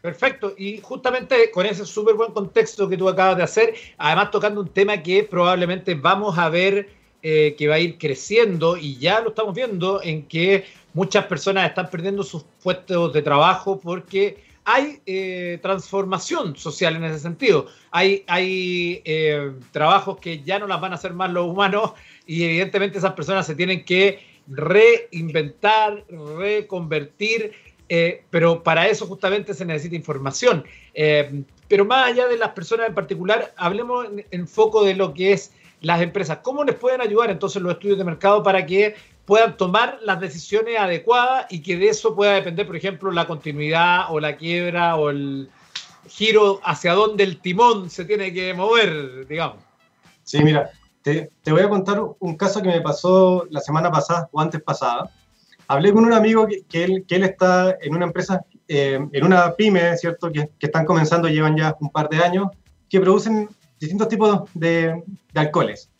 Perfecto, 0.00 0.54
y 0.56 0.78
justamente 0.78 1.50
con 1.50 1.66
ese 1.66 1.84
súper 1.84 2.14
buen 2.14 2.32
contexto 2.32 2.88
que 2.88 2.96
tú 2.96 3.08
acabas 3.08 3.36
de 3.38 3.42
hacer, 3.42 3.74
además 3.98 4.30
tocando 4.30 4.60
un 4.60 4.68
tema 4.68 5.02
que 5.02 5.24
probablemente 5.24 5.94
vamos 5.94 6.38
a 6.38 6.48
ver 6.48 6.90
eh, 7.22 7.56
que 7.58 7.66
va 7.66 7.74
a 7.74 7.80
ir 7.80 7.98
creciendo 7.98 8.76
y 8.76 8.98
ya 8.98 9.20
lo 9.20 9.30
estamos 9.30 9.52
viendo 9.52 10.00
en 10.00 10.28
que 10.28 10.64
muchas 10.94 11.24
personas 11.26 11.68
están 11.68 11.90
perdiendo 11.90 12.22
sus 12.22 12.44
puestos 12.62 13.12
de 13.12 13.20
trabajo 13.20 13.80
porque 13.80 14.44
hay 14.68 15.00
eh, 15.06 15.60
transformación 15.62 16.56
social 16.56 16.96
en 16.96 17.04
ese 17.04 17.20
sentido. 17.20 17.68
Hay, 17.92 18.24
eh, 18.28 19.52
trabajos 19.70 20.18
que 20.18 20.42
ya 20.42 20.58
no 20.58 20.66
las 20.66 20.80
van 20.80 20.90
a 20.90 20.96
hacer 20.96 21.14
más 21.14 21.30
los 21.30 21.46
humanos 21.46 21.92
y 22.26 22.42
evidentemente 22.42 22.98
esas 22.98 23.12
personas 23.12 23.46
se 23.46 23.54
tienen 23.54 23.84
que 23.84 24.18
reinventar, 24.48 26.04
reconvertir, 26.36 27.52
eh, 27.88 28.24
pero 28.30 28.64
para 28.64 28.88
eso 28.88 29.06
justamente 29.06 29.54
se 29.54 29.64
necesita 29.64 29.94
información. 29.94 30.64
pero 31.68 31.84
más 31.84 32.08
allá 32.10 32.26
de 32.26 32.36
las 32.36 32.50
personas 32.50 32.88
en 32.88 32.94
particular, 32.94 33.54
hablemos 33.56 34.06
en, 34.06 34.26
en 34.32 34.48
foco 34.48 34.84
de 34.84 34.94
lo 34.94 35.14
que 35.14 35.32
es 35.32 35.52
las 35.80 36.02
empresas. 36.02 36.38
¿Cómo 36.42 36.64
les 36.64 36.74
pueden 36.74 37.00
ayudar 37.00 37.30
entonces 37.30 37.62
los 37.62 37.72
estudios 37.72 37.98
de 37.98 38.04
mercado 38.04 38.42
para 38.42 38.66
que 38.66 38.96
puedan 39.26 39.56
tomar 39.56 39.98
las 40.02 40.20
decisiones 40.20 40.78
adecuadas 40.78 41.46
y 41.50 41.60
que 41.60 41.76
de 41.76 41.88
eso 41.88 42.14
pueda 42.14 42.34
depender, 42.34 42.66
por 42.66 42.76
ejemplo, 42.76 43.10
la 43.10 43.26
continuidad 43.26 44.06
o 44.10 44.20
la 44.20 44.36
quiebra 44.36 44.96
o 44.96 45.10
el 45.10 45.50
giro 46.08 46.60
hacia 46.64 46.94
donde 46.94 47.24
el 47.24 47.40
timón 47.40 47.90
se 47.90 48.04
tiene 48.04 48.32
que 48.32 48.54
mover, 48.54 49.26
digamos. 49.26 49.58
Sí, 50.22 50.42
mira, 50.42 50.70
te, 51.02 51.28
voy 51.46 51.62
a 51.62 51.68
contar 51.68 52.00
un 52.18 52.36
caso 52.36 52.62
que 52.62 52.68
me 52.68 52.80
pasó 52.80 53.46
la 53.50 53.60
semana 53.60 53.90
pasada 53.90 54.28
o 54.32 54.40
antes 54.40 54.62
pasada. 54.62 55.10
Hablé 55.68 55.92
con 55.92 56.04
un 56.04 56.12
amigo 56.12 56.46
que, 56.46 56.84
él, 56.84 57.04
que 57.06 57.16
él, 57.16 57.24
está 57.24 57.76
en 57.80 57.96
una 57.96 58.06
empresa, 58.06 58.44
eh, 58.68 59.04
en 59.12 59.24
una 59.24 59.52
pyme, 59.54 59.96
¿cierto? 59.96 60.30
Que, 60.30 60.50
que, 60.58 60.66
están 60.66 60.84
comenzando, 60.84 61.28
llevan 61.28 61.56
ya 61.56 61.76
un 61.80 61.90
par 61.90 62.08
de 62.08 62.18
años, 62.18 62.48
que 62.88 63.00
producen 63.00 63.48
distintos 63.80 64.08
tipos 64.08 64.48
de, 64.54 65.02
de 65.32 65.40
alcoholes, 65.40 65.90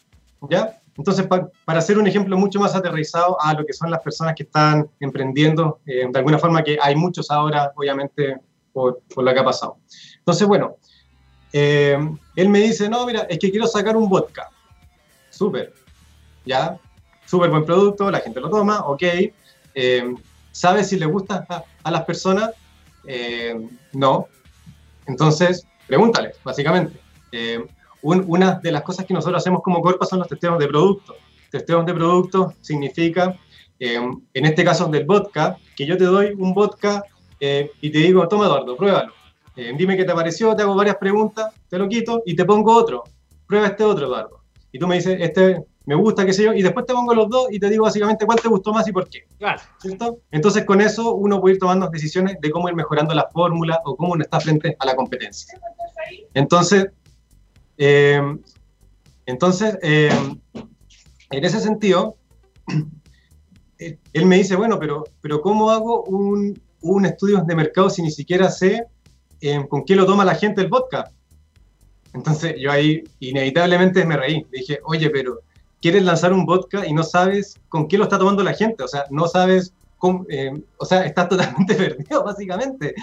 ¿ya? 0.48 0.80
Entonces, 0.96 1.26
para 1.26 1.78
hacer 1.78 1.98
un 1.98 2.06
ejemplo 2.06 2.36
mucho 2.38 2.58
más 2.58 2.74
aterrizado 2.74 3.36
a 3.40 3.52
lo 3.54 3.66
que 3.66 3.72
son 3.72 3.90
las 3.90 4.00
personas 4.00 4.34
que 4.34 4.44
están 4.44 4.88
emprendiendo, 5.00 5.80
eh, 5.86 6.06
de 6.10 6.18
alguna 6.18 6.38
forma 6.38 6.62
que 6.62 6.78
hay 6.80 6.96
muchos 6.96 7.30
ahora, 7.30 7.72
obviamente, 7.76 8.38
por, 8.72 9.00
por 9.14 9.24
lo 9.24 9.32
que 9.32 9.40
ha 9.40 9.44
pasado. 9.44 9.78
Entonces, 10.18 10.46
bueno, 10.48 10.76
eh, 11.52 11.98
él 12.34 12.48
me 12.48 12.60
dice, 12.60 12.88
no, 12.88 13.04
mira, 13.06 13.26
es 13.28 13.38
que 13.38 13.50
quiero 13.50 13.66
sacar 13.66 13.96
un 13.96 14.08
vodka. 14.08 14.48
Súper, 15.30 15.74
¿ya? 16.44 16.78
Súper 17.26 17.50
buen 17.50 17.64
producto, 17.64 18.10
la 18.10 18.20
gente 18.20 18.40
lo 18.40 18.48
toma, 18.48 18.80
ok. 18.86 19.02
Eh, 19.74 20.14
¿Sabe 20.52 20.82
si 20.82 20.98
le 20.98 21.06
gusta 21.06 21.44
a, 21.48 21.64
a 21.82 21.90
las 21.90 22.04
personas? 22.04 22.50
no. 23.92 24.26
Entonces, 25.06 25.64
pregúntale, 25.86 26.32
básicamente 26.42 26.98
una 28.02 28.60
de 28.62 28.72
las 28.72 28.82
cosas 28.82 29.06
que 29.06 29.14
nosotros 29.14 29.42
hacemos 29.42 29.62
como 29.62 29.80
Corpa 29.80 30.06
son 30.06 30.18
los 30.20 30.28
testeos 30.28 30.58
de 30.58 30.68
producto. 30.68 31.16
Testeos 31.50 31.86
de 31.86 31.94
producto 31.94 32.54
significa, 32.60 33.36
eh, 33.78 33.98
en 34.34 34.46
este 34.46 34.64
caso 34.64 34.86
del 34.86 35.04
vodka, 35.04 35.56
que 35.76 35.86
yo 35.86 35.96
te 35.96 36.04
doy 36.04 36.34
un 36.36 36.54
vodka 36.54 37.04
eh, 37.40 37.70
y 37.80 37.90
te 37.90 37.98
digo, 37.98 38.26
toma 38.28 38.46
Eduardo, 38.46 38.76
pruébalo. 38.76 39.12
Eh, 39.56 39.72
dime 39.76 39.96
qué 39.96 40.04
te 40.04 40.12
pareció, 40.12 40.54
te 40.54 40.62
hago 40.62 40.74
varias 40.74 40.96
preguntas, 40.96 41.54
te 41.68 41.78
lo 41.78 41.88
quito 41.88 42.22
y 42.26 42.36
te 42.36 42.44
pongo 42.44 42.74
otro. 42.74 43.04
Prueba 43.46 43.68
este 43.68 43.84
otro, 43.84 44.06
Eduardo. 44.06 44.42
Y 44.72 44.78
tú 44.78 44.86
me 44.86 44.96
dices, 44.96 45.16
este 45.20 45.64
me 45.86 45.94
gusta, 45.94 46.26
qué 46.26 46.32
sé 46.32 46.42
yo, 46.42 46.52
y 46.52 46.62
después 46.62 46.84
te 46.84 46.92
pongo 46.92 47.14
los 47.14 47.28
dos 47.30 47.46
y 47.50 47.60
te 47.60 47.70
digo 47.70 47.84
básicamente 47.84 48.26
cuál 48.26 48.40
te 48.40 48.48
gustó 48.48 48.72
más 48.72 48.86
y 48.88 48.92
por 48.92 49.08
qué. 49.08 49.20
Claro. 49.38 49.62
¿Cierto? 49.78 50.18
Entonces 50.32 50.64
con 50.64 50.80
eso 50.80 51.14
uno 51.14 51.40
puede 51.40 51.54
ir 51.54 51.60
tomando 51.60 51.88
decisiones 51.88 52.36
de 52.40 52.50
cómo 52.50 52.68
ir 52.68 52.74
mejorando 52.74 53.14
la 53.14 53.28
fórmula 53.32 53.80
o 53.84 53.96
cómo 53.96 54.14
uno 54.14 54.24
está 54.24 54.40
frente 54.40 54.76
a 54.80 54.84
la 54.84 54.96
competencia. 54.96 55.58
Entonces, 56.34 56.88
eh, 57.78 58.20
entonces, 59.26 59.78
eh, 59.82 60.10
en 61.30 61.44
ese 61.44 61.60
sentido, 61.60 62.16
él 63.78 64.26
me 64.26 64.36
dice, 64.36 64.56
bueno, 64.56 64.78
pero, 64.78 65.04
pero 65.20 65.40
¿cómo 65.40 65.70
hago 65.70 66.04
un, 66.04 66.60
un 66.80 67.06
estudio 67.06 67.42
de 67.42 67.54
mercado 67.54 67.90
si 67.90 68.02
ni 68.02 68.10
siquiera 68.10 68.50
sé 68.50 68.86
eh, 69.40 69.66
con 69.68 69.84
qué 69.84 69.96
lo 69.96 70.06
toma 70.06 70.24
la 70.24 70.34
gente 70.34 70.60
el 70.60 70.68
vodka? 70.68 71.10
Entonces 72.14 72.54
yo 72.58 72.70
ahí 72.70 73.04
inevitablemente 73.20 74.04
me 74.06 74.16
reí. 74.16 74.46
Dije, 74.50 74.80
oye, 74.84 75.10
pero 75.10 75.40
quieres 75.82 76.04
lanzar 76.04 76.32
un 76.32 76.46
vodka 76.46 76.86
y 76.86 76.92
no 76.94 77.02
sabes 77.02 77.56
con 77.68 77.88
qué 77.88 77.98
lo 77.98 78.04
está 78.04 78.18
tomando 78.18 78.42
la 78.42 78.54
gente, 78.54 78.82
o 78.82 78.88
sea, 78.88 79.04
no 79.10 79.26
sabes 79.26 79.74
eh, 80.28 80.52
o 80.76 80.84
sea, 80.84 81.04
estás 81.04 81.28
totalmente 81.28 81.74
perdido, 81.76 82.24
básicamente. 82.24 82.94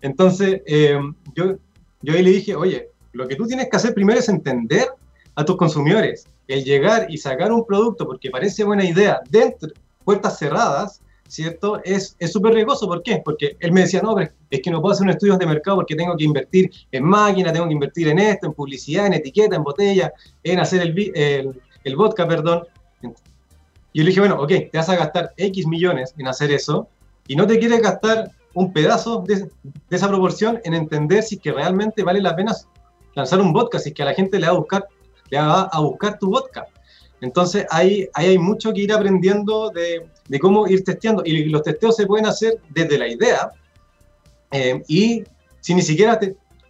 Entonces, 0.00 0.62
eh, 0.66 0.98
yo, 1.34 1.56
yo 2.02 2.14
ahí 2.14 2.22
le 2.22 2.30
dije, 2.30 2.54
oye, 2.54 2.90
lo 3.16 3.26
que 3.26 3.36
tú 3.36 3.46
tienes 3.46 3.68
que 3.68 3.76
hacer 3.76 3.94
primero 3.94 4.18
es 4.18 4.28
entender 4.28 4.88
a 5.34 5.44
tus 5.44 5.56
consumidores. 5.56 6.26
El 6.46 6.64
llegar 6.64 7.06
y 7.08 7.18
sacar 7.18 7.52
un 7.52 7.66
producto 7.66 8.06
porque 8.06 8.30
parece 8.30 8.64
buena 8.64 8.84
idea 8.84 9.20
dentro, 9.28 9.70
puertas 10.04 10.38
cerradas, 10.38 11.00
¿cierto? 11.28 11.80
Es 11.84 12.16
súper 12.30 12.54
riesgoso. 12.54 12.86
¿Por 12.86 13.02
qué? 13.02 13.20
Porque 13.24 13.56
él 13.58 13.72
me 13.72 13.80
decía, 13.80 14.00
no, 14.02 14.14
pero 14.14 14.30
es 14.50 14.60
que 14.60 14.70
no 14.70 14.80
puedo 14.80 14.94
hacer 14.94 15.04
un 15.04 15.10
estudio 15.10 15.36
de 15.36 15.46
mercado 15.46 15.78
porque 15.78 15.96
tengo 15.96 16.16
que 16.16 16.24
invertir 16.24 16.70
en 16.92 17.04
máquina, 17.04 17.52
tengo 17.52 17.66
que 17.66 17.72
invertir 17.72 18.08
en 18.08 18.18
esto, 18.18 18.46
en 18.46 18.52
publicidad, 18.52 19.06
en 19.06 19.14
etiqueta, 19.14 19.56
en 19.56 19.64
botella, 19.64 20.12
en 20.44 20.60
hacer 20.60 20.82
el, 20.82 21.12
el, 21.14 21.60
el 21.84 21.96
vodka, 21.96 22.26
perdón. 22.28 22.64
Y 23.02 23.98
yo 23.98 24.04
le 24.04 24.10
dije, 24.10 24.20
bueno, 24.20 24.40
ok, 24.40 24.48
te 24.48 24.70
vas 24.74 24.88
a 24.88 24.96
gastar 24.96 25.32
X 25.36 25.66
millones 25.66 26.14
en 26.18 26.28
hacer 26.28 26.50
eso 26.50 26.88
y 27.26 27.34
no 27.34 27.46
te 27.46 27.58
quieres 27.58 27.80
gastar 27.80 28.30
un 28.56 28.72
pedazo 28.72 29.22
de, 29.26 29.48
esa 29.90 30.08
proporción 30.08 30.60
en 30.64 30.74
entender 30.74 31.22
si 31.22 31.36
que 31.36 31.52
realmente 31.52 32.02
vale 32.02 32.20
la 32.20 32.34
pena 32.34 32.54
lanzar 33.16 33.40
un 33.40 33.52
si 33.82 33.88
es 33.88 33.94
que 33.94 34.02
a 34.02 34.06
la 34.06 34.14
gente 34.14 34.38
le 34.38 34.46
va 34.46 34.52
a 34.52 34.58
buscar, 34.58 34.86
le 35.30 35.38
va 35.38 35.62
a 35.62 35.80
buscar 35.80 36.18
tu 36.18 36.30
vodka. 36.30 36.66
Entonces 37.20 37.66
ahí, 37.70 38.08
hay 38.12 38.38
mucho 38.38 38.72
que 38.72 38.82
ir 38.82 38.92
aprendiendo 38.92 39.70
de, 39.70 40.06
cómo 40.38 40.68
ir 40.68 40.84
testeando. 40.84 41.22
Y 41.24 41.46
los 41.46 41.62
testeos 41.62 41.96
se 41.96 42.06
pueden 42.06 42.26
hacer 42.26 42.60
desde 42.70 42.98
la 42.98 43.08
idea 43.08 43.50
eh, 44.52 44.82
y 44.86 45.24
sin 45.60 45.76
ni 45.76 45.82
siquiera 45.82 46.20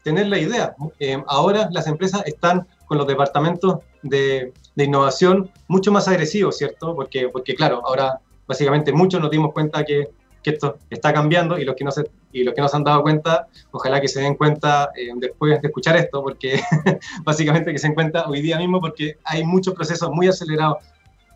tener 0.04 0.28
la 0.28 0.38
idea. 0.38 0.74
Eh, 1.00 1.22
ahora 1.26 1.68
las 1.72 1.88
empresas 1.88 2.22
están 2.26 2.66
con 2.86 2.96
los 2.96 3.08
departamentos 3.08 3.80
de, 4.02 4.52
de 4.76 4.84
innovación 4.84 5.50
mucho 5.66 5.90
más 5.90 6.06
agresivo, 6.06 6.52
¿cierto? 6.52 6.94
Porque, 6.94 7.28
porque 7.28 7.56
claro, 7.56 7.82
ahora 7.84 8.20
básicamente 8.46 8.92
muchos 8.92 9.20
nos 9.20 9.32
dimos 9.32 9.52
cuenta 9.52 9.84
que, 9.84 10.08
que 10.46 10.52
esto 10.52 10.78
está 10.90 11.12
cambiando 11.12 11.58
y 11.58 11.64
los 11.64 11.74
que 11.74 11.82
no 11.82 11.90
se, 11.90 12.08
y 12.30 12.44
los 12.44 12.54
que 12.54 12.60
no 12.60 12.68
se 12.68 12.76
han 12.76 12.84
dado 12.84 13.02
cuenta, 13.02 13.48
ojalá 13.72 14.00
que 14.00 14.06
se 14.06 14.20
den 14.20 14.36
cuenta 14.36 14.90
eh, 14.96 15.08
después 15.16 15.60
de 15.60 15.66
escuchar 15.66 15.96
esto, 15.96 16.22
porque 16.22 16.60
básicamente 17.24 17.72
que 17.72 17.78
se 17.78 17.88
den 17.88 17.94
cuenta 17.94 18.28
hoy 18.28 18.42
día 18.42 18.56
mismo, 18.56 18.80
porque 18.80 19.18
hay 19.24 19.42
muchos 19.42 19.74
procesos 19.74 20.08
muy 20.12 20.28
acelerados 20.28 20.76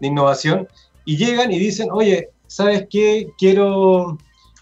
de 0.00 0.06
innovación 0.06 0.68
y 1.04 1.16
llegan 1.16 1.50
y 1.50 1.58
dicen, 1.58 1.88
oye, 1.90 2.30
¿sabes 2.46 2.86
qué? 2.88 3.32
Quiero, 3.36 4.16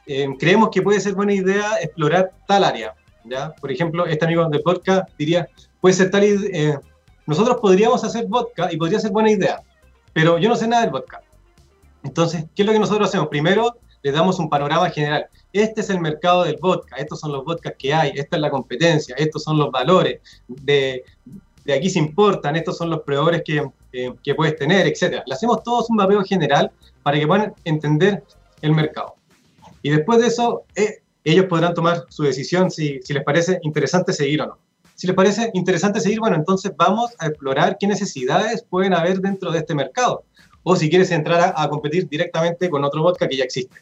eh, 0.07 0.27
creemos 0.39 0.71
que 0.71 0.81
puede 0.81 1.01
ser 1.01 1.13
buena 1.13 1.35
idea 1.35 1.75
explorar 1.83 2.33
tal 2.47 2.65
área, 2.65 2.95
¿ya? 3.25 3.55
Por 3.57 3.71
ejemplo, 3.71 4.07
este 4.07 4.25
amigo 4.25 4.49
de 4.49 4.61
podcast 4.61 5.11
diría, 5.19 5.47
puede 5.83 5.95
ser 5.95 6.11
tal, 6.11 6.25
eh, 6.25 6.79
nosotros 7.27 7.59
podríamos 7.61 8.03
hacer 8.03 8.25
vodka 8.27 8.73
y 8.73 8.79
podría 8.79 8.99
ser 8.99 9.11
buena 9.11 9.31
idea, 9.31 9.61
pero 10.15 10.39
yo 10.39 10.49
no 10.49 10.57
sé 10.57 10.67
nada 10.67 10.85
del 10.85 10.91
vodka. 10.91 11.21
Entonces, 12.03 12.47
¿qué 12.55 12.63
es 12.63 12.67
lo 12.67 12.73
que 12.73 12.79
nosotros 12.79 13.09
hacemos? 13.09 13.29
Primero, 13.29 13.77
le 14.03 14.13
damos 14.13 14.39
un 14.39 14.49
panorama 14.49 14.91
general. 14.91 15.27
Este 15.53 15.81
es 15.81 15.91
el 15.91 16.01
mercado 16.01 16.45
del 16.45 16.57
vodka, 16.61 16.97
estos 16.97 17.21
son 17.21 17.33
los 17.33 17.45
vodkas 17.45 17.75
que 17.79 17.93
hay, 17.93 18.13
esta 18.15 18.37
es 18.37 18.43
la 18.43 18.51
competencia, 18.51 19.15
estos 19.17 19.43
son 19.43 19.59
los 19.59 19.71
valores, 19.71 20.21
de, 20.47 21.05
de 21.65 21.73
aquí 21.73 21.91
se 21.91 21.99
importan, 21.99 22.57
estos 22.57 22.77
son 22.77 22.91
los 22.91 23.03
proveedores 23.03 23.43
que, 23.45 23.69
eh, 23.93 24.13
que 24.23 24.35
puedes 24.35 24.57
tener, 24.57 24.87
etc. 24.87 25.23
Le 25.27 25.35
hacemos 25.35 25.63
todos 25.63 25.91
un 25.91 25.97
mapeo 25.97 26.23
general 26.23 26.71
para 27.03 27.19
que 27.19 27.27
puedan 27.27 27.55
entender 27.65 28.23
el 28.63 28.73
mercado. 28.73 29.17
Y 29.83 29.91
después 29.91 30.21
de 30.21 30.27
eso, 30.27 30.65
eh, 30.75 31.03
ellos 31.25 31.47
podrán 31.47 31.75
tomar 31.75 32.05
su 32.09 32.23
decisión 32.23 32.71
si, 32.71 33.01
si 33.03 33.13
les 33.13 33.25
parece 33.25 33.59
interesante 33.63 34.13
seguir 34.13 34.43
o 34.43 34.47
no. 34.47 34.59
Si 34.95 35.07
les 35.07 35.15
parece 35.15 35.51
interesante 35.55 36.01
seguir, 36.01 36.19
bueno, 36.19 36.35
entonces 36.35 36.73
vamos 36.77 37.15
a 37.19 37.29
explorar 37.29 37.77
qué 37.79 37.87
necesidades 37.87 38.65
pueden 38.69 38.95
haber 38.95 39.21
dentro 39.21 39.53
de 39.53 39.59
este 39.59 39.75
mercado. 39.75 40.25
O 40.65 40.75
si 40.75 40.91
quieres 40.91 41.13
entrar 41.13 41.55
a, 41.57 41.69
competir 41.69 42.09
directamente 42.09 42.69
con 42.69 42.83
otro 42.83 43.03
vodka 43.03 43.29
que 43.29 43.37
ya 43.37 43.45
existe. 43.45 43.77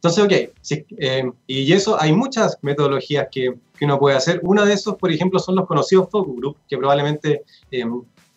Entonces, 0.00 0.24
ok, 0.24 0.78
eh, 0.98 1.30
y 1.48 1.72
eso 1.72 2.00
hay 2.00 2.12
muchas 2.12 2.56
metodologías 2.62 3.26
que, 3.32 3.54
que, 3.76 3.84
uno 3.84 3.98
puede 3.98 4.16
hacer. 4.16 4.40
Una 4.44 4.64
de 4.64 4.74
esos, 4.74 4.94
por 4.94 5.10
ejemplo, 5.10 5.40
son 5.40 5.56
los 5.56 5.66
conocidos 5.66 6.08
focus 6.08 6.36
group, 6.36 6.56
que 6.68 6.78
probablemente 6.78 7.42
eh, 7.72 7.84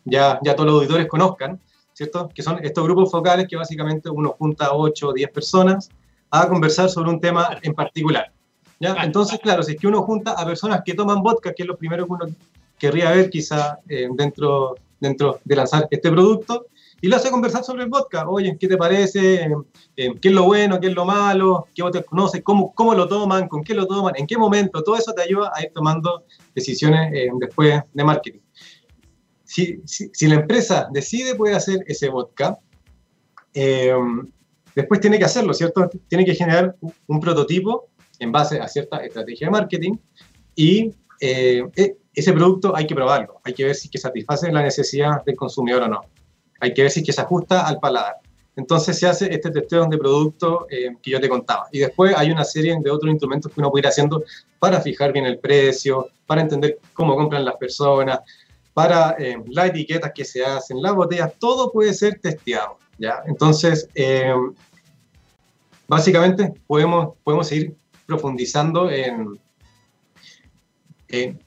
ya, 0.06 0.40
ya 0.44 0.56
todos 0.56 0.68
los 0.68 0.80
auditores 0.80 1.08
conozcan, 1.08 1.60
¿cierto? 1.94 2.30
Que 2.34 2.42
son 2.42 2.64
estos 2.66 2.84
grupos 2.84 3.12
focales 3.12 3.48
que 3.48 3.56
básicamente 3.56 4.10
uno 4.10 4.36
junta 4.40 4.68
a 4.68 4.74
8 4.74 5.10
o 5.10 5.14
10 5.14 5.30
personas 5.30 5.90
a 6.32 6.48
conversar 6.48 6.90
sobre 6.90 7.12
un 7.12 7.20
tema 7.20 7.60
en 7.62 7.76
particular. 7.76 8.32
Entonces, 8.80 9.40
claro, 9.40 9.62
si 9.62 9.74
es 9.74 9.80
que 9.80 9.88
uno 9.88 10.02
junta 10.02 10.32
a 10.32 10.44
personas 10.44 10.82
que 10.84 10.96
toman 10.96 11.22
vodka, 11.22 11.54
que 11.54 11.62
es 11.62 11.68
lo 11.68 11.78
primero 11.78 12.08
que 12.08 12.14
uno 12.14 12.26
querría 12.80 13.12
ver 13.12 13.30
quizá 13.30 13.78
eh, 13.88 14.08
dentro, 14.14 14.76
dentro 15.00 15.40
de 15.46 15.56
lanzar 15.56 15.88
este 15.92 16.10
producto, 16.10 16.66
y 17.02 17.08
lo 17.08 17.16
hace 17.16 17.32
conversar 17.32 17.64
sobre 17.64 17.84
el 17.84 17.90
vodka. 17.90 18.30
Oye, 18.30 18.56
¿qué 18.60 18.68
te 18.68 18.78
parece? 18.78 19.50
Eh, 19.96 20.14
¿Qué 20.22 20.28
es 20.30 20.34
lo 20.34 20.44
bueno? 20.44 20.80
¿Qué 20.80 20.88
es 20.88 20.94
lo 20.94 21.04
malo? 21.04 21.68
¿Qué 21.74 21.82
vodka 21.82 22.04
conoces? 22.04 22.42
¿Cómo, 22.44 22.74
¿Cómo 22.74 22.94
lo 22.94 23.08
toman? 23.08 23.48
¿Con 23.48 23.64
qué 23.64 23.74
lo 23.74 23.88
toman? 23.88 24.14
¿En 24.18 24.28
qué 24.28 24.38
momento? 24.38 24.84
Todo 24.84 24.96
eso 24.96 25.12
te 25.14 25.24
ayuda 25.24 25.52
a 25.54 25.64
ir 25.64 25.72
tomando 25.74 26.26
decisiones 26.54 27.12
eh, 27.14 27.30
después 27.40 27.82
de 27.92 28.04
marketing. 28.04 28.40
Si, 29.44 29.82
si, 29.86 30.28
la 30.28 30.36
empresa 30.36 30.88
decide 30.92 31.36
poder 31.36 31.56
hacer 31.56 31.84
ese 31.86 32.08
vodka, 32.08 32.58
después 33.54 35.02
tiene 35.02 35.20
que 35.20 35.26
hacerlo, 35.26 35.54
¿cierto? 35.54 35.90
Tiene 36.08 36.24
que 36.24 36.36
generar 36.36 36.78
un 37.08 37.20
prototipo 37.20 37.90
en 38.20 38.32
base 38.32 38.62
a 38.62 38.68
cierta 38.68 39.04
estrategia 39.04 39.48
de 39.48 39.52
marketing 39.52 39.98
y 40.56 40.94
eh, 41.20 41.64
e, 41.76 41.98
ese 42.14 42.34
producto 42.34 42.76
hay 42.76 42.86
que 42.86 42.96
probarlo, 42.96 43.42
hay 43.44 43.54
que 43.54 43.66
ver 43.66 43.76
si 43.76 43.90
que 43.90 43.98
satisface 43.98 44.52
la 44.52 44.62
necesidad 44.62 45.24
del 45.26 45.36
consumidor 45.36 45.84
o 45.84 45.88
no, 45.88 46.02
hay 46.62 46.74
que 46.74 46.84
ver 46.84 46.92
si 46.92 47.04
que 47.04 47.12
se 47.12 47.22
ajusta 47.22 47.68
al 47.68 47.80
paladar. 47.80 48.18
Entonces 48.56 49.00
se 49.00 49.08
hace 49.08 49.34
este 49.34 49.50
testeo 49.50 49.86
de 49.88 49.98
producto 49.98 50.68
eh, 50.70 50.96
que 51.02 51.12
yo 51.12 51.20
te 51.20 51.28
contaba. 51.28 51.68
Y 51.72 51.80
después 51.80 52.14
hay 52.16 52.32
una 52.32 52.44
serie 52.44 52.78
de 52.82 52.92
otros 52.92 53.12
instrumentos 53.12 53.52
que 53.52 53.60
uno 53.60 53.72
puede 53.72 53.82
ir 53.82 53.88
haciendo 53.88 54.24
para 54.60 54.80
fijar 54.82 55.12
bien 55.12 55.26
el 55.26 55.40
precio, 55.40 56.10
para 56.28 56.42
entender 56.42 56.80
cómo 56.94 57.16
compran 57.16 57.44
las 57.44 57.56
personas, 57.56 58.20
para 58.74 59.16
eh, 59.18 59.42
las 59.48 59.70
etiquetas 59.70 60.12
que 60.14 60.24
se 60.24 60.46
hacen, 60.46 60.82
las 60.82 60.94
botellas, 60.94 61.34
todo 61.40 61.72
puede 61.72 61.94
ser 61.94 62.20
testeado. 62.20 62.78
¿ya? 62.98 63.24
Entonces, 63.26 63.90
básicamente 65.88 66.54
podemos, 66.68 67.16
podemos 67.24 67.48
seguir 67.48 67.76
profundizando 68.06 68.90
en, 68.92 69.40
en, 71.08 71.40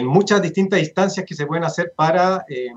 muchas 0.00 0.40
distintas 0.40 0.80
instancias 0.80 1.26
que 1.26 1.34
se 1.34 1.46
pueden 1.46 1.64
hacer 1.64 1.92
para, 1.94 2.46
eh, 2.48 2.68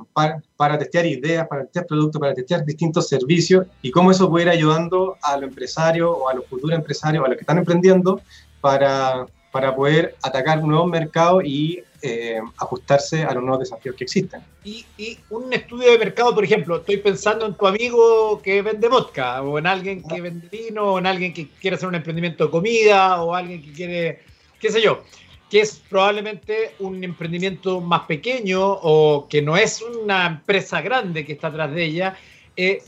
para, 0.58 0.78
testear 0.78 1.06
ideas, 1.06 1.48
para 1.48 1.64
testear 1.64 1.86
productos, 1.86 2.20
para 2.20 2.34
testear 2.34 2.66
distintos 2.66 3.08
servicios 3.08 3.68
y 3.82 3.92
cómo 3.92 4.12
eso 4.12 4.30
puede 4.30 4.46
ir 4.46 4.50
ayudando 4.50 5.16
a 5.22 5.38
los 5.38 5.50
empresarios 5.50 6.14
o 6.14 6.28
a 6.28 6.34
los 6.34 6.46
futuros 6.46 6.78
empresarios, 6.78 7.24
a 7.24 7.30
los 7.30 7.38
que 7.38 7.44
están 7.44 7.58
emprendiendo, 7.58 8.20
para, 8.60 9.28
para 9.52 9.74
poder 9.74 10.16
atacar 10.22 10.60
un 10.60 10.72
nuevo 10.72 10.88
mercado 10.88 11.42
y 11.42 11.82
eh, 12.02 12.40
ajustarse 12.58 13.24
a 13.24 13.34
los 13.34 13.42
nuevos 13.42 13.60
desafíos 13.62 13.96
que 13.96 14.04
existen. 14.04 14.42
Y, 14.64 14.86
y, 14.98 15.18
un 15.30 15.52
estudio 15.54 15.92
de 15.92 15.98
mercado, 15.98 16.36
por 16.36 16.44
ejemplo, 16.44 16.76
estoy 16.76 16.98
pensando 16.98 17.46
en 17.46 17.54
tu 17.54 17.66
amigo 17.66 18.42
que 18.44 18.62
vende 18.62 18.90
vodka, 18.90 19.42
o 19.42 19.58
en 19.58 19.68
alguien 19.68 20.04
que 20.04 20.20
vende 20.20 20.50
vino, 20.50 20.94
o 20.94 21.00
en 21.00 21.08
alguien 21.08 21.34
que 21.34 21.48
quiere 21.48 21.78
hacer 21.78 21.88
un 21.88 21.96
emprendimiento 21.96 22.46
de 22.46 22.52
comida, 22.52 23.24
o 23.24 23.34
alguien 23.34 23.64
que 23.64 23.72
quiere, 23.72 24.20
qué 24.60 24.72
sé 24.72 24.82
yo, 24.82 25.04
que 25.50 25.62
es 25.62 25.82
probablemente 25.90 26.76
un 26.80 27.04
emprendimiento 27.04 27.82
más 27.82 28.02
pequeño 28.02 28.62
o 28.62 29.28
que 29.30 29.42
no 29.42 29.58
es 29.58 29.82
una 29.82 30.26
empresa 30.26 30.82
grande 30.82 31.26
que 31.26 31.34
está 31.34 31.48
atrás 31.48 31.74
de 31.74 31.84
ella. 31.84 32.18
Eh, 32.58 32.84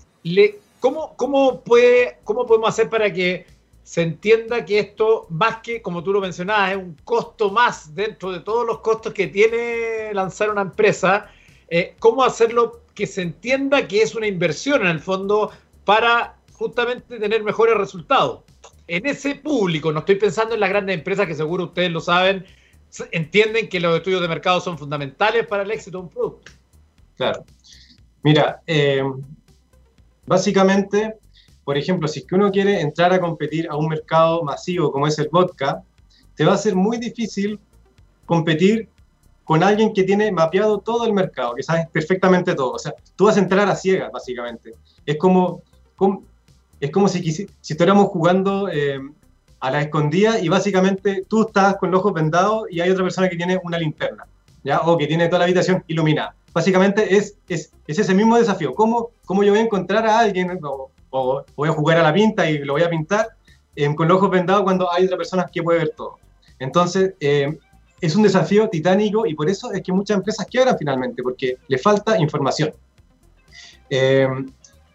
¿cómo, 0.79 1.15
cómo, 1.15 1.61
puede, 1.61 2.17
¿Cómo 2.23 2.45
podemos 2.45 2.69
hacer 2.69 2.89
para 2.89 3.11
que 3.13 3.45
se 3.83 4.01
entienda 4.01 4.65
que 4.65 4.79
esto, 4.79 5.27
más 5.29 5.59
que, 5.59 5.81
como 5.81 6.03
tú 6.03 6.11
lo 6.11 6.19
mencionabas, 6.19 6.71
es 6.71 6.77
un 6.77 6.97
costo 7.05 7.51
más 7.51 7.95
dentro 7.95 8.33
de 8.33 8.41
todos 8.41 8.65
los 8.65 8.79
costos 8.79 9.13
que 9.13 9.27
tiene 9.27 10.13
lanzar 10.13 10.49
una 10.49 10.61
empresa, 10.61 11.31
eh, 11.69 11.95
¿cómo 11.99 12.23
hacerlo 12.25 12.81
que 12.93 13.07
se 13.07 13.21
entienda 13.21 13.87
que 13.87 14.01
es 14.01 14.13
una 14.13 14.27
inversión 14.27 14.81
en 14.81 14.87
el 14.87 14.99
fondo 14.99 15.51
para 15.85 16.35
justamente 16.51 17.17
tener 17.17 17.43
mejores 17.43 17.77
resultados? 17.77 18.41
En 18.87 19.05
ese 19.05 19.35
público, 19.35 19.91
no 19.91 19.99
estoy 19.99 20.15
pensando 20.15 20.53
en 20.53 20.61
las 20.61 20.69
grandes 20.69 20.95
empresas 20.95 21.27
que 21.27 21.35
seguro 21.35 21.65
ustedes 21.65 21.91
lo 21.91 21.99
saben, 21.99 22.45
entienden 23.11 23.67
que 23.67 23.79
los 23.79 23.95
estudios 23.97 24.21
de 24.21 24.27
mercado 24.27 24.61
son 24.61 24.77
fundamentales 24.77 25.45
para 25.45 25.63
el 25.63 25.71
éxito 25.71 25.97
de 25.97 26.03
un 26.03 26.09
producto. 26.09 26.51
Claro. 27.15 27.43
Mira, 28.23 28.61
eh, 28.65 29.03
básicamente 30.25 31.17
por 31.67 31.77
ejemplo, 31.77 32.07
si 32.07 32.19
es 32.19 32.25
que 32.25 32.35
uno 32.35 32.49
quiere 32.49 32.79
entrar 32.79 33.11
a 33.11 33.19
competir 33.19 33.67
a 33.69 33.75
un 33.75 33.89
mercado 33.89 34.41
masivo 34.41 34.89
como 34.89 35.05
es 35.05 35.19
el 35.19 35.27
vodka, 35.29 35.83
te 36.33 36.45
va 36.45 36.53
a 36.53 36.57
ser 36.57 36.77
muy 36.77 36.97
difícil 36.97 37.59
competir 38.25 38.87
con 39.43 39.61
alguien 39.61 39.91
que 39.91 40.03
tiene 40.03 40.31
mapeado 40.31 40.79
todo 40.79 41.05
el 41.05 41.11
mercado, 41.11 41.55
que 41.55 41.63
sabe 41.63 41.89
perfectamente 41.91 42.55
todo. 42.55 42.71
O 42.71 42.79
sea, 42.79 42.93
tú 43.17 43.25
vas 43.25 43.35
a 43.35 43.41
entrar 43.41 43.67
a 43.67 43.75
ciegas, 43.75 44.09
básicamente. 44.13 44.71
Es 45.05 45.17
como, 45.17 45.61
es 46.79 46.91
como 46.91 47.07
si, 47.07 47.31
si 47.31 47.47
estuviéramos 47.61 48.07
jugando 48.07 48.69
eh, 48.69 48.99
a 49.59 49.71
la 49.71 49.81
escondida 49.81 50.39
y 50.39 50.47
básicamente 50.49 51.23
tú 51.27 51.47
estás 51.47 51.77
con 51.77 51.91
los 51.91 51.99
ojos 51.99 52.13
vendados 52.13 52.63
y 52.69 52.79
hay 52.81 52.89
otra 52.89 53.03
persona 53.03 53.29
que 53.29 53.35
tiene 53.35 53.59
una 53.63 53.77
linterna, 53.77 54.25
¿ya? 54.63 54.81
O 54.81 54.97
que 54.97 55.07
tiene 55.07 55.27
toda 55.27 55.39
la 55.39 55.45
habitación 55.45 55.83
iluminada. 55.87 56.35
básicamente 56.53 57.15
es, 57.15 57.35
es, 57.47 57.71
ese 57.87 58.13
mismo 58.13 58.37
desafío. 58.37 58.73
¿Cómo, 58.73 59.09
¿Cómo 59.25 59.43
yo 59.43 59.51
voy 59.51 59.59
a 59.59 59.63
encontrar 59.63 60.05
a 60.05 60.19
alguien 60.19 60.59
o, 60.63 60.91
voy 61.55 61.69
a 61.69 61.71
jugar 61.71 61.97
a 61.97 62.03
la 62.03 62.13
pinta 62.13 62.49
y 62.49 62.59
lo 62.59 62.73
voy 62.73 62.83
a 62.83 62.89
pintar 62.89 63.29
eh, 63.75 63.93
con 63.95 64.07
los 64.07 64.17
ojos 64.17 64.29
vendados 64.29 64.63
cuando 64.63 64.91
hay 64.91 65.05
otra 65.05 65.17
persona 65.17 65.45
que 65.51 65.63
puede 65.63 65.79
ver 65.79 65.93
todo? 65.95 66.17
Entonces, 66.59 67.13
eh, 67.19 67.57
es 68.01 68.15
un 68.15 68.23
desafío 68.23 68.69
titánico 68.69 69.25
y 69.25 69.33
por 69.33 69.49
eso 69.49 69.71
es 69.71 69.81
que 69.81 69.91
muchas 69.91 70.17
empresas 70.17 70.45
quiebran 70.45 70.77
finalmente, 70.77 71.23
porque 71.23 71.57
le 71.67 71.77
falta 71.77 72.19
información. 72.19 72.71
Eh, 73.89 74.27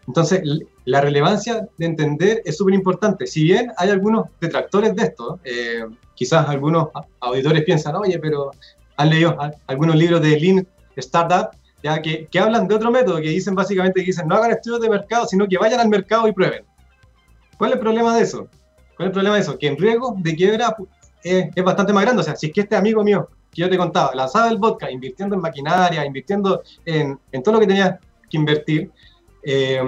entonces, 0.06 0.42
la 0.84 1.00
relevancia 1.00 1.68
de 1.78 1.86
entender 1.86 2.42
es 2.44 2.56
súper 2.56 2.74
importante. 2.74 3.26
Si 3.26 3.44
bien 3.44 3.72
hay 3.76 3.90
algunos 3.90 4.26
detractores 4.40 4.94
de 4.96 5.04
esto, 5.04 5.38
eh, 5.44 5.84
quizás 6.14 6.48
algunos 6.48 6.88
auditores 7.20 7.62
piensan, 7.64 7.94
oye, 7.96 8.18
pero 8.18 8.50
han 8.96 9.10
leído 9.10 9.36
algunos 9.66 9.96
libros 9.96 10.20
de 10.20 10.40
Lean 10.40 10.66
Startup, 10.96 11.50
ya 11.82 12.02
que, 12.02 12.26
que, 12.26 12.38
hablan 12.38 12.68
de 12.68 12.74
otro 12.74 12.90
método, 12.90 13.16
que 13.16 13.28
dicen 13.28 13.54
básicamente 13.54 14.00
que 14.00 14.06
dicen, 14.06 14.28
no 14.28 14.36
hagan 14.36 14.52
estudios 14.52 14.80
de 14.80 14.90
mercado, 14.90 15.26
sino 15.26 15.46
que 15.48 15.58
vayan 15.58 15.80
al 15.80 15.88
mercado 15.88 16.26
y 16.28 16.32
prueben. 16.32 16.64
¿Cuál 17.58 17.70
es 17.70 17.76
el 17.76 17.80
problema 17.80 18.16
de 18.16 18.22
eso? 18.22 18.48
¿Cuál 18.96 19.06
es 19.06 19.06
el 19.06 19.12
problema 19.12 19.36
de 19.36 19.42
eso? 19.42 19.58
Que 19.58 19.68
en 19.68 19.76
riesgo 19.76 20.14
de 20.18 20.36
quiebra 20.36 20.76
es, 21.22 21.46
es 21.54 21.64
bastante 21.64 21.92
más 21.92 22.04
grande. 22.04 22.20
O 22.20 22.24
sea, 22.24 22.36
si 22.36 22.48
es 22.48 22.52
que 22.52 22.62
este 22.62 22.76
amigo 22.76 23.02
mío 23.04 23.28
que 23.52 23.62
yo 23.62 23.70
te 23.70 23.76
contaba, 23.76 24.14
lanzaba 24.14 24.48
el 24.48 24.58
vodka 24.58 24.90
invirtiendo 24.90 25.36
en 25.36 25.42
maquinaria, 25.42 26.04
invirtiendo 26.04 26.62
en, 26.84 27.18
en 27.30 27.42
todo 27.42 27.54
lo 27.54 27.60
que 27.60 27.66
tenía 27.66 28.00
que 28.30 28.36
invertir, 28.36 28.90
eh, 29.42 29.82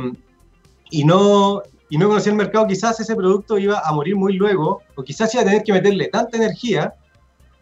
y, 0.91 1.05
no, 1.05 1.63
y 1.89 1.99
no 1.99 2.09
conocía 2.09 2.33
el 2.33 2.39
mercado, 2.39 2.67
quizás 2.67 2.99
ese 3.01 3.17
producto 3.17 3.59
iba 3.59 3.81
a 3.81 3.93
morir 3.93 4.17
muy 4.17 4.35
luego, 4.35 4.83
o 4.95 5.03
quizás 5.03 5.33
iba 5.35 5.43
a 5.43 5.47
tener 5.47 5.63
que 5.63 5.73
meterle 5.73 6.09
tanta 6.09 6.37
energía 6.37 6.95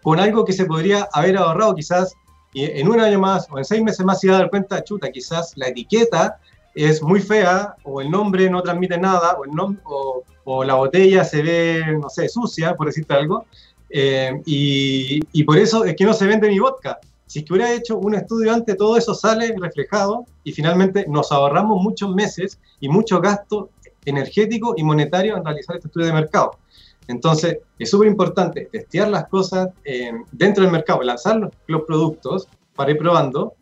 con 0.03 0.19
algo 0.19 0.45
que 0.45 0.53
se 0.53 0.67
podría 0.67 1.09
haber 1.13 1.37
ahorrado 1.37 1.75
quizás 1.75 2.15
y 2.53 2.65
en 2.65 2.89
un 2.89 3.01
año 3.01 3.19
más 3.19 3.49
o 3.51 3.59
en 3.59 3.65
seis 3.65 3.83
meses 3.83 4.05
más 4.05 4.21
se 4.21 4.27
iba 4.27 4.37
a 4.37 4.41
dar 4.41 4.51
cuenta, 4.51 4.85
chuta, 4.85 5.11
quizás 5.11 5.53
la 5.57 5.69
etiqueta 5.69 6.39
es 6.75 7.03
muy 7.03 7.21
fea, 7.21 7.75
o 7.83 8.01
el 8.01 8.11
nombre 8.11 8.49
no 8.49 8.63
transmite 8.63 8.99
nada, 8.99 9.37
o, 9.39 9.45
el 9.45 9.51
o, 9.85 10.23
o 10.45 10.65
la 10.65 10.75
botella 10.75 11.25
se 11.25 11.43
ve, 11.43 11.99
no 12.01 12.09
sé, 12.09 12.29
sucia, 12.29 12.75
por 12.75 12.87
decirte 12.87 13.15
algo, 13.15 13.47
eh, 13.91 14.41
y, 14.47 15.21
y, 15.33 15.45
por 15.45 15.59
eso 15.59 15.85
es 15.85 15.95
que 15.97 16.05
no 16.05 16.15
se 16.15 16.27
vende 16.27 16.49
mi 16.49 16.59
vodka. 16.59 16.99
Si 17.33 17.39
es 17.39 17.51
hubiera 17.51 17.73
hecho 17.73 17.97
un 17.97 18.15
estudio 18.15 18.53
antes, 18.53 18.77
todo 18.77 18.95
eso 18.99 19.15
sale 19.15 19.57
reflejado 19.59 20.27
y 20.45 20.53
finalmente 20.53 21.07
nos 21.09 21.33
ahorramos 21.33 21.83
muchos 21.83 22.15
meses 22.15 22.61
y 22.79 22.91
mucho 22.91 23.23
gasto 23.23 23.71
energético 24.05 24.75
y 24.77 24.85
monetario 24.85 25.39
en 25.39 25.43
realizar 25.43 25.77
este 25.77 25.89
estudio 25.89 26.09
de 26.09 26.13
mercado. 26.13 26.51
Entonces, 27.09 27.57
es 27.79 27.89
súper 27.89 28.09
importante 28.09 28.69
testear 28.71 29.09
las 29.09 29.29
cosas 29.29 29.71
eh, 29.83 30.13
dentro 30.31 30.63
del 30.63 30.73
mercado, 30.75 31.01
lanzar 31.01 31.37
los, 31.39 31.51
los, 31.69 31.85
productos 31.85 32.49
para 32.77 32.91
ir 32.91 32.99
probando, 32.99 33.55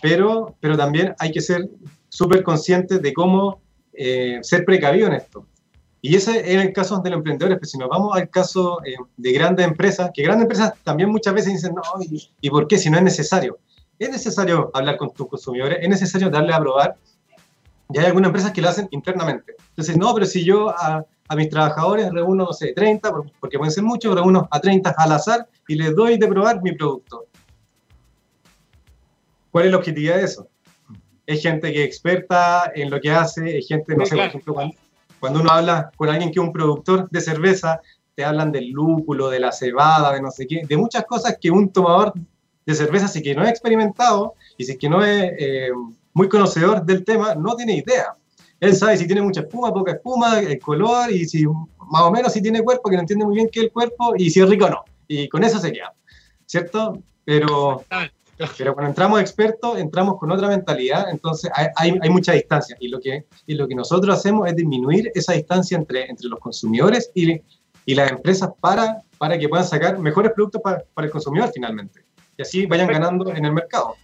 pero, 0.00 0.54
pero 0.60 0.76
también 0.76 1.12
hay 1.18 1.32
que 1.32 1.40
ser 1.40 1.68
súper 2.08 2.44
conscientes 2.44 3.02
de 3.02 3.12
cómo 3.12 3.60
eh, 3.92 4.38
ser 4.42 4.64
precavido 4.64 5.08
en 5.08 5.14
esto. 5.14 5.46
Y 6.02 6.16
ese 6.16 6.40
es 6.40 6.64
el 6.64 6.72
caso 6.72 6.98
de 6.98 7.10
los 7.10 7.18
emprendedores, 7.18 7.58
pero 7.58 7.68
si 7.68 7.78
nos 7.78 7.88
vamos 7.88 8.16
al 8.16 8.30
caso 8.30 8.82
eh, 8.84 8.96
de 9.16 9.32
grandes 9.32 9.66
empresas, 9.66 10.10
que 10.14 10.22
grandes 10.22 10.44
empresas 10.44 10.72
también 10.82 11.10
muchas 11.10 11.34
veces 11.34 11.52
dicen, 11.52 11.74
no, 11.74 11.82
¿y, 12.40 12.50
por 12.50 12.66
qué 12.66 12.78
si 12.78 12.88
no 12.88 12.96
es 12.96 13.04
necesario? 13.04 13.58
Es 13.98 14.10
necesario 14.10 14.70
hablar 14.72 14.96
con 14.96 15.12
tus 15.12 15.28
consumidores, 15.28 15.78
es 15.82 15.88
necesario 15.88 16.30
darle 16.30 16.54
a 16.54 16.58
probar, 16.58 16.96
y 17.92 17.98
hay 17.98 18.06
algunas 18.06 18.28
empresas 18.28 18.52
que 18.52 18.62
lo 18.62 18.70
hacen 18.70 18.88
internamente. 18.92 19.56
Entonces, 19.70 19.96
no, 19.96 20.14
pero 20.14 20.24
si 20.24 20.42
yo 20.42 20.70
a, 20.70 21.04
a 21.28 21.36
mis 21.36 21.50
trabajadores 21.50 22.10
reúno, 22.10 22.44
no 22.44 22.52
sé, 22.52 22.72
30, 22.72 23.12
porque 23.38 23.58
pueden 23.58 23.72
ser 23.72 23.84
muchos, 23.84 24.14
reúno 24.14 24.48
a 24.50 24.60
30 24.60 24.94
al 24.96 25.12
azar 25.12 25.48
y 25.68 25.74
les 25.74 25.94
doy 25.94 26.16
de 26.16 26.26
probar 26.26 26.62
mi 26.62 26.72
producto. 26.72 27.26
¿Cuál 29.50 29.66
es 29.66 29.70
la 29.72 29.76
objetividad 29.78 30.16
de 30.16 30.24
eso? 30.24 30.48
Es 31.26 31.42
gente 31.42 31.72
que 31.72 31.82
es 31.82 31.86
experta 31.86 32.72
en 32.74 32.90
lo 32.90 33.00
que 33.00 33.10
hace, 33.10 33.58
es 33.58 33.68
gente, 33.68 33.94
no 33.96 34.06
sé, 34.06 34.16
por 34.16 34.24
ejemplo, 34.24 34.54
cuando, 34.54 34.74
cuando 35.20 35.40
uno 35.40 35.50
habla 35.50 35.92
con 35.96 36.08
alguien 36.08 36.32
que 36.32 36.40
es 36.40 36.44
un 36.44 36.52
productor 36.52 37.08
de 37.10 37.20
cerveza, 37.20 37.80
te 38.14 38.24
hablan 38.24 38.50
del 38.50 38.70
lúpulo, 38.70 39.30
de 39.30 39.38
la 39.38 39.52
cebada, 39.52 40.12
de 40.12 40.20
no 40.20 40.30
sé 40.30 40.46
qué, 40.46 40.62
de 40.66 40.76
muchas 40.76 41.04
cosas 41.04 41.36
que 41.40 41.50
un 41.50 41.70
tomador 41.70 42.12
de 42.66 42.74
cerveza, 42.74 43.08
si 43.08 43.22
que 43.22 43.34
no 43.34 43.42
es 43.42 43.50
experimentado 43.50 44.34
y 44.56 44.64
si 44.64 44.76
que 44.76 44.88
no 44.88 45.04
es 45.04 45.32
eh, 45.38 45.70
muy 46.12 46.28
conocedor 46.28 46.84
del 46.84 47.04
tema, 47.04 47.34
no 47.34 47.54
tiene 47.54 47.76
idea. 47.76 48.16
Él 48.58 48.76
sabe 48.76 48.96
si 48.96 49.06
tiene 49.06 49.22
mucha 49.22 49.40
espuma, 49.40 49.72
poca 49.72 49.92
espuma, 49.92 50.38
el 50.40 50.58
color 50.58 51.10
y 51.10 51.24
si 51.24 51.46
más 51.46 52.02
o 52.02 52.10
menos 52.10 52.32
si 52.32 52.42
tiene 52.42 52.62
cuerpo, 52.62 52.90
que 52.90 52.96
no 52.96 53.00
entiende 53.00 53.24
muy 53.24 53.36
bien 53.36 53.48
qué 53.50 53.60
es 53.60 53.64
el 53.66 53.72
cuerpo 53.72 54.14
y 54.16 54.30
si 54.30 54.40
es 54.40 54.48
rico 54.48 54.66
o 54.66 54.70
no. 54.70 54.84
Y 55.08 55.28
con 55.28 55.42
eso 55.42 55.58
se 55.58 55.72
queda, 55.72 55.94
¿cierto? 56.46 57.02
Pero 57.24 57.84
pero 58.56 58.74
cuando 58.74 58.90
entramos 58.90 59.20
expertos, 59.20 59.78
entramos 59.78 60.18
con 60.18 60.30
otra 60.30 60.48
mentalidad, 60.48 61.10
entonces 61.10 61.50
hay, 61.54 61.98
hay, 62.00 62.10
mucha 62.10 62.32
distancia. 62.32 62.76
Y 62.80 62.88
lo, 62.88 63.00
que, 63.00 63.26
y 63.46 63.54
lo 63.54 63.68
que 63.68 63.74
nosotros 63.74 64.16
hacemos 64.16 64.48
es 64.48 64.56
disminuir 64.56 65.10
esa 65.14 65.32
distancia 65.34 65.76
entre, 65.76 66.08
entre 66.08 66.28
los 66.28 66.40
consumidores 66.40 67.10
y, 67.14 67.40
y 67.84 67.94
las 67.94 68.10
empresas 68.10 68.50
para, 68.60 69.02
para 69.18 69.38
que 69.38 69.48
puedan 69.48 69.66
sacar 69.66 69.98
mejores 69.98 70.32
productos 70.32 70.62
para, 70.62 70.82
para 70.94 71.06
el 71.06 71.12
consumidor 71.12 71.50
finalmente. 71.52 72.02
Y 72.36 72.42
así 72.42 72.66
vayan 72.66 72.88
ganando 72.88 73.30
en 73.30 73.44
el 73.44 73.52
mercado. 73.52 73.94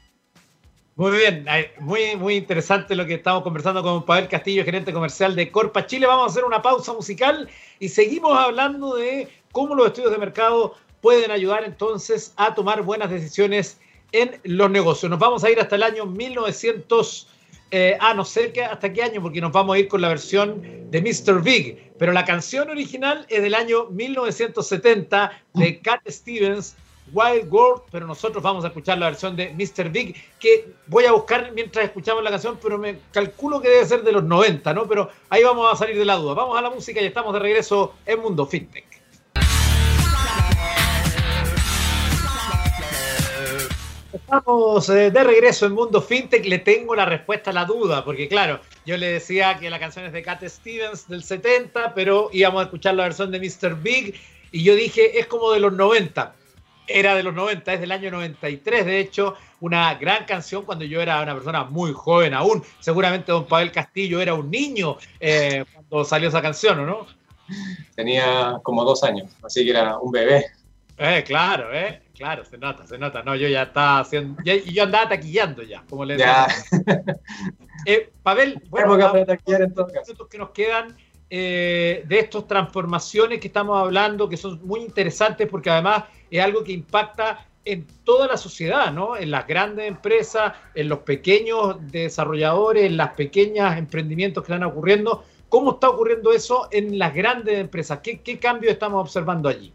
Muy 0.96 1.12
bien, 1.12 1.46
muy, 1.80 2.16
muy 2.16 2.36
interesante 2.36 2.96
lo 2.96 3.04
que 3.04 3.14
estamos 3.14 3.42
conversando 3.42 3.82
con 3.82 4.04
Pavel 4.04 4.28
Castillo, 4.28 4.64
gerente 4.64 4.94
comercial 4.94 5.36
de 5.36 5.50
Corpa 5.50 5.86
Chile. 5.86 6.06
Vamos 6.06 6.24
a 6.24 6.30
hacer 6.30 6.44
una 6.44 6.62
pausa 6.62 6.94
musical 6.94 7.48
y 7.78 7.90
seguimos 7.90 8.38
hablando 8.38 8.96
de 8.96 9.28
cómo 9.52 9.74
los 9.74 9.88
estudios 9.88 10.12
de 10.12 10.18
mercado 10.18 10.74
pueden 11.02 11.30
ayudar 11.30 11.64
entonces 11.64 12.32
a 12.36 12.54
tomar 12.54 12.82
buenas 12.82 13.10
decisiones 13.10 13.78
en 14.16 14.40
los 14.44 14.70
negocios. 14.70 15.10
Nos 15.10 15.18
vamos 15.18 15.44
a 15.44 15.50
ir 15.50 15.60
hasta 15.60 15.76
el 15.76 15.82
año 15.82 16.06
1900, 16.06 17.28
eh, 17.70 17.98
ah, 18.00 18.14
no 18.14 18.24
sé 18.24 18.52
qué, 18.52 18.64
hasta 18.64 18.92
qué 18.92 19.02
año, 19.02 19.20
porque 19.20 19.40
nos 19.40 19.52
vamos 19.52 19.76
a 19.76 19.78
ir 19.78 19.88
con 19.88 20.00
la 20.00 20.08
versión 20.08 20.62
de 20.90 21.00
Mr. 21.02 21.42
Big, 21.42 21.92
pero 21.98 22.12
la 22.12 22.24
canción 22.24 22.70
original 22.70 23.26
es 23.28 23.42
del 23.42 23.54
año 23.54 23.86
1970 23.90 25.42
de 25.54 25.80
Cat 25.80 26.00
Stevens, 26.08 26.76
Wild 27.12 27.52
World, 27.52 27.82
pero 27.90 28.06
nosotros 28.06 28.42
vamos 28.42 28.64
a 28.64 28.68
escuchar 28.68 28.98
la 28.98 29.06
versión 29.06 29.36
de 29.36 29.52
Mr. 29.52 29.90
Big, 29.90 30.16
que 30.40 30.72
voy 30.86 31.04
a 31.04 31.12
buscar 31.12 31.52
mientras 31.52 31.84
escuchamos 31.84 32.24
la 32.24 32.30
canción, 32.30 32.58
pero 32.60 32.78
me 32.78 32.98
calculo 33.12 33.60
que 33.60 33.68
debe 33.68 33.84
ser 33.84 34.02
de 34.02 34.12
los 34.12 34.24
90, 34.24 34.72
¿no? 34.72 34.88
Pero 34.88 35.10
ahí 35.28 35.44
vamos 35.44 35.72
a 35.72 35.76
salir 35.76 35.98
de 35.98 36.04
la 36.04 36.16
duda. 36.16 36.34
Vamos 36.34 36.58
a 36.58 36.62
la 36.62 36.70
música 36.70 37.00
y 37.00 37.06
estamos 37.06 37.32
de 37.34 37.40
regreso 37.40 37.94
en 38.06 38.20
Mundo 38.20 38.46
Fintech. 38.46 38.95
Estamos 44.16 44.88
eh, 44.88 45.10
de 45.10 45.24
regreso 45.24 45.66
en 45.66 45.72
Mundo 45.72 46.00
FinTech. 46.00 46.46
Le 46.46 46.58
tengo 46.58 46.96
la 46.96 47.04
respuesta 47.04 47.50
a 47.50 47.52
la 47.52 47.66
duda, 47.66 48.02
porque 48.02 48.28
claro, 48.28 48.60
yo 48.86 48.96
le 48.96 49.08
decía 49.08 49.58
que 49.58 49.68
la 49.68 49.78
canción 49.78 50.06
es 50.06 50.12
de 50.14 50.22
Cat 50.22 50.42
Stevens 50.42 51.06
del 51.06 51.22
70, 51.22 51.92
pero 51.94 52.30
íbamos 52.32 52.62
a 52.62 52.64
escuchar 52.64 52.94
la 52.94 53.02
versión 53.02 53.30
de 53.30 53.38
Mr. 53.38 53.74
Big 53.74 54.14
y 54.52 54.64
yo 54.64 54.74
dije, 54.74 55.18
es 55.18 55.26
como 55.26 55.52
de 55.52 55.60
los 55.60 55.74
90. 55.74 56.34
Era 56.86 57.14
de 57.14 57.24
los 57.24 57.34
90, 57.34 57.74
es 57.74 57.80
del 57.80 57.92
año 57.92 58.10
93, 58.10 58.86
de 58.86 59.00
hecho, 59.00 59.34
una 59.60 59.92
gran 59.96 60.24
canción 60.24 60.64
cuando 60.64 60.86
yo 60.86 61.02
era 61.02 61.20
una 61.20 61.34
persona 61.34 61.64
muy 61.64 61.92
joven 61.92 62.32
aún. 62.32 62.62
Seguramente 62.80 63.32
don 63.32 63.46
Pavel 63.46 63.70
Castillo 63.70 64.22
era 64.22 64.32
un 64.32 64.50
niño 64.50 64.96
eh, 65.20 65.64
cuando 65.74 66.04
salió 66.06 66.30
esa 66.30 66.40
canción, 66.40 66.80
¿o 66.80 66.86
no? 66.86 67.06
Tenía 67.94 68.60
como 68.62 68.82
dos 68.82 69.04
años, 69.04 69.30
así 69.42 69.62
que 69.62 69.72
era 69.72 69.98
un 69.98 70.10
bebé. 70.10 70.46
Eh, 70.96 71.22
claro, 71.26 71.74
eh. 71.74 72.00
Claro, 72.16 72.44
se 72.44 72.56
nota, 72.56 72.86
se 72.86 72.96
nota. 72.96 73.22
No, 73.22 73.36
yo 73.36 73.46
ya 73.46 73.64
estaba 73.64 74.00
haciendo. 74.00 74.40
y 74.44 74.72
yo 74.72 74.84
andaba 74.84 75.10
taquillando 75.10 75.62
ya, 75.62 75.84
como 75.88 76.04
le 76.04 76.16
decía. 76.16 76.46
Eh, 77.88 78.10
Pavel, 78.20 78.60
bueno, 78.68 78.98
para 78.98 79.38
en 79.46 79.72
todo 79.72 79.86
caso. 79.86 80.26
que 80.28 80.38
nos 80.38 80.50
quedan 80.50 80.96
eh, 81.30 82.02
de 82.08 82.18
estas 82.18 82.48
transformaciones 82.48 83.38
que 83.38 83.46
estamos 83.46 83.78
hablando, 83.80 84.28
que 84.28 84.36
son 84.36 84.60
muy 84.66 84.80
interesantes 84.80 85.46
porque 85.46 85.70
además 85.70 86.02
es 86.28 86.42
algo 86.42 86.64
que 86.64 86.72
impacta 86.72 87.46
en 87.64 87.86
toda 88.02 88.26
la 88.26 88.36
sociedad, 88.36 88.90
¿no? 88.92 89.16
En 89.16 89.30
las 89.30 89.46
grandes 89.46 89.86
empresas, 89.86 90.54
en 90.74 90.88
los 90.88 91.00
pequeños 91.00 91.76
desarrolladores, 91.92 92.86
en 92.86 92.96
las 92.96 93.10
pequeñas 93.10 93.78
emprendimientos 93.78 94.42
que 94.42 94.52
están 94.52 94.64
ocurriendo. 94.64 95.24
¿Cómo 95.48 95.72
está 95.72 95.90
ocurriendo 95.90 96.32
eso 96.32 96.66
en 96.72 96.98
las 96.98 97.14
grandes 97.14 97.56
empresas? 97.56 98.00
¿Qué, 98.02 98.20
qué 98.20 98.38
cambios 98.38 98.72
estamos 98.72 99.00
observando 99.00 99.48
allí? 99.48 99.72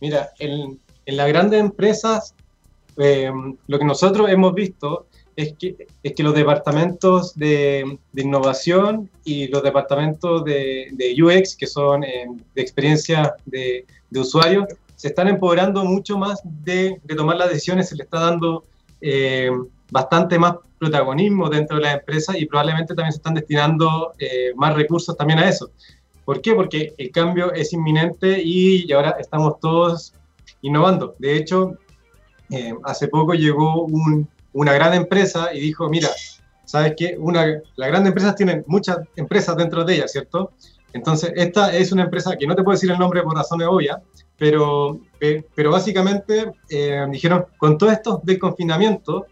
Mira, 0.00 0.30
en, 0.38 0.78
en 1.06 1.16
las 1.16 1.28
grandes 1.28 1.60
empresas, 1.60 2.34
eh, 2.98 3.30
lo 3.66 3.78
que 3.78 3.84
nosotros 3.84 4.28
hemos 4.28 4.54
visto 4.54 5.06
es 5.36 5.54
que, 5.58 5.86
es 6.02 6.14
que 6.14 6.22
los 6.22 6.34
departamentos 6.34 7.34
de, 7.34 7.98
innovación 8.14 9.08
y 9.24 9.48
los 9.48 9.62
departamentos 9.62 10.44
de, 10.44 11.16
UX, 11.22 11.56
que 11.56 11.66
son 11.66 12.04
eh, 12.04 12.26
de 12.54 12.62
experiencia 12.62 13.34
de, 13.44 13.86
usuario, 14.14 14.66
se 14.96 15.08
están 15.08 15.28
empoderando 15.28 15.84
mucho 15.84 16.18
más 16.18 16.40
de, 16.44 17.00
tomar 17.16 17.36
las 17.36 17.50
decisiones, 17.50 17.88
se 17.90 17.96
le 17.96 18.04
está 18.04 18.18
dando 18.18 18.64
eh, 19.00 19.50
bastante 19.90 20.38
más 20.38 20.56
protagonismo 20.78 21.48
dentro 21.48 21.76
de 21.76 21.82
las 21.82 21.94
empresas 21.98 22.36
y 22.36 22.46
probablemente 22.46 22.94
también 22.94 23.12
se 23.12 23.18
están 23.18 23.34
destinando 23.34 24.12
más 24.56 24.74
recursos 24.74 25.16
también 25.16 25.38
a 25.38 25.48
eso. 25.48 25.70
¿Por 26.24 26.40
qué? 26.40 26.54
Porque 26.54 26.92
el 26.98 27.10
cambio 27.12 27.52
es 27.52 27.72
inminente 27.72 28.42
y 28.42 28.90
ahora 28.92 29.16
estamos 29.20 29.60
todos 29.60 30.12
innovando. 30.66 31.14
De 31.18 31.36
hecho, 31.36 31.78
eh, 32.50 32.74
hace 32.84 33.08
poco 33.08 33.34
llegó 33.34 33.84
un, 33.84 34.28
una 34.52 34.72
gran 34.72 34.94
empresa 34.94 35.54
y 35.54 35.60
dijo, 35.60 35.88
mira, 35.88 36.08
¿sabes 36.64 36.94
qué? 36.96 37.16
Una, 37.18 37.46
las 37.76 37.88
grandes 37.88 38.08
empresas 38.08 38.34
tienen 38.34 38.64
muchas 38.66 38.98
empresas 39.16 39.56
dentro 39.56 39.84
de 39.84 39.94
ellas, 39.94 40.12
¿cierto? 40.12 40.50
Entonces, 40.92 41.32
esta 41.36 41.74
es 41.74 41.92
una 41.92 42.04
empresa 42.04 42.36
que 42.36 42.46
no 42.46 42.54
te 42.54 42.62
puedo 42.62 42.74
decir 42.74 42.90
el 42.90 42.98
nombre 42.98 43.22
por 43.22 43.36
razones 43.36 43.68
obvias, 43.70 43.98
pero, 44.38 44.98
pero 45.54 45.70
básicamente 45.70 46.52
eh, 46.68 47.06
dijeron, 47.10 47.46
con 47.58 47.78
todo 47.78 47.90
esto 47.90 48.20
del 48.24 48.38
confinamiento, 48.38 49.26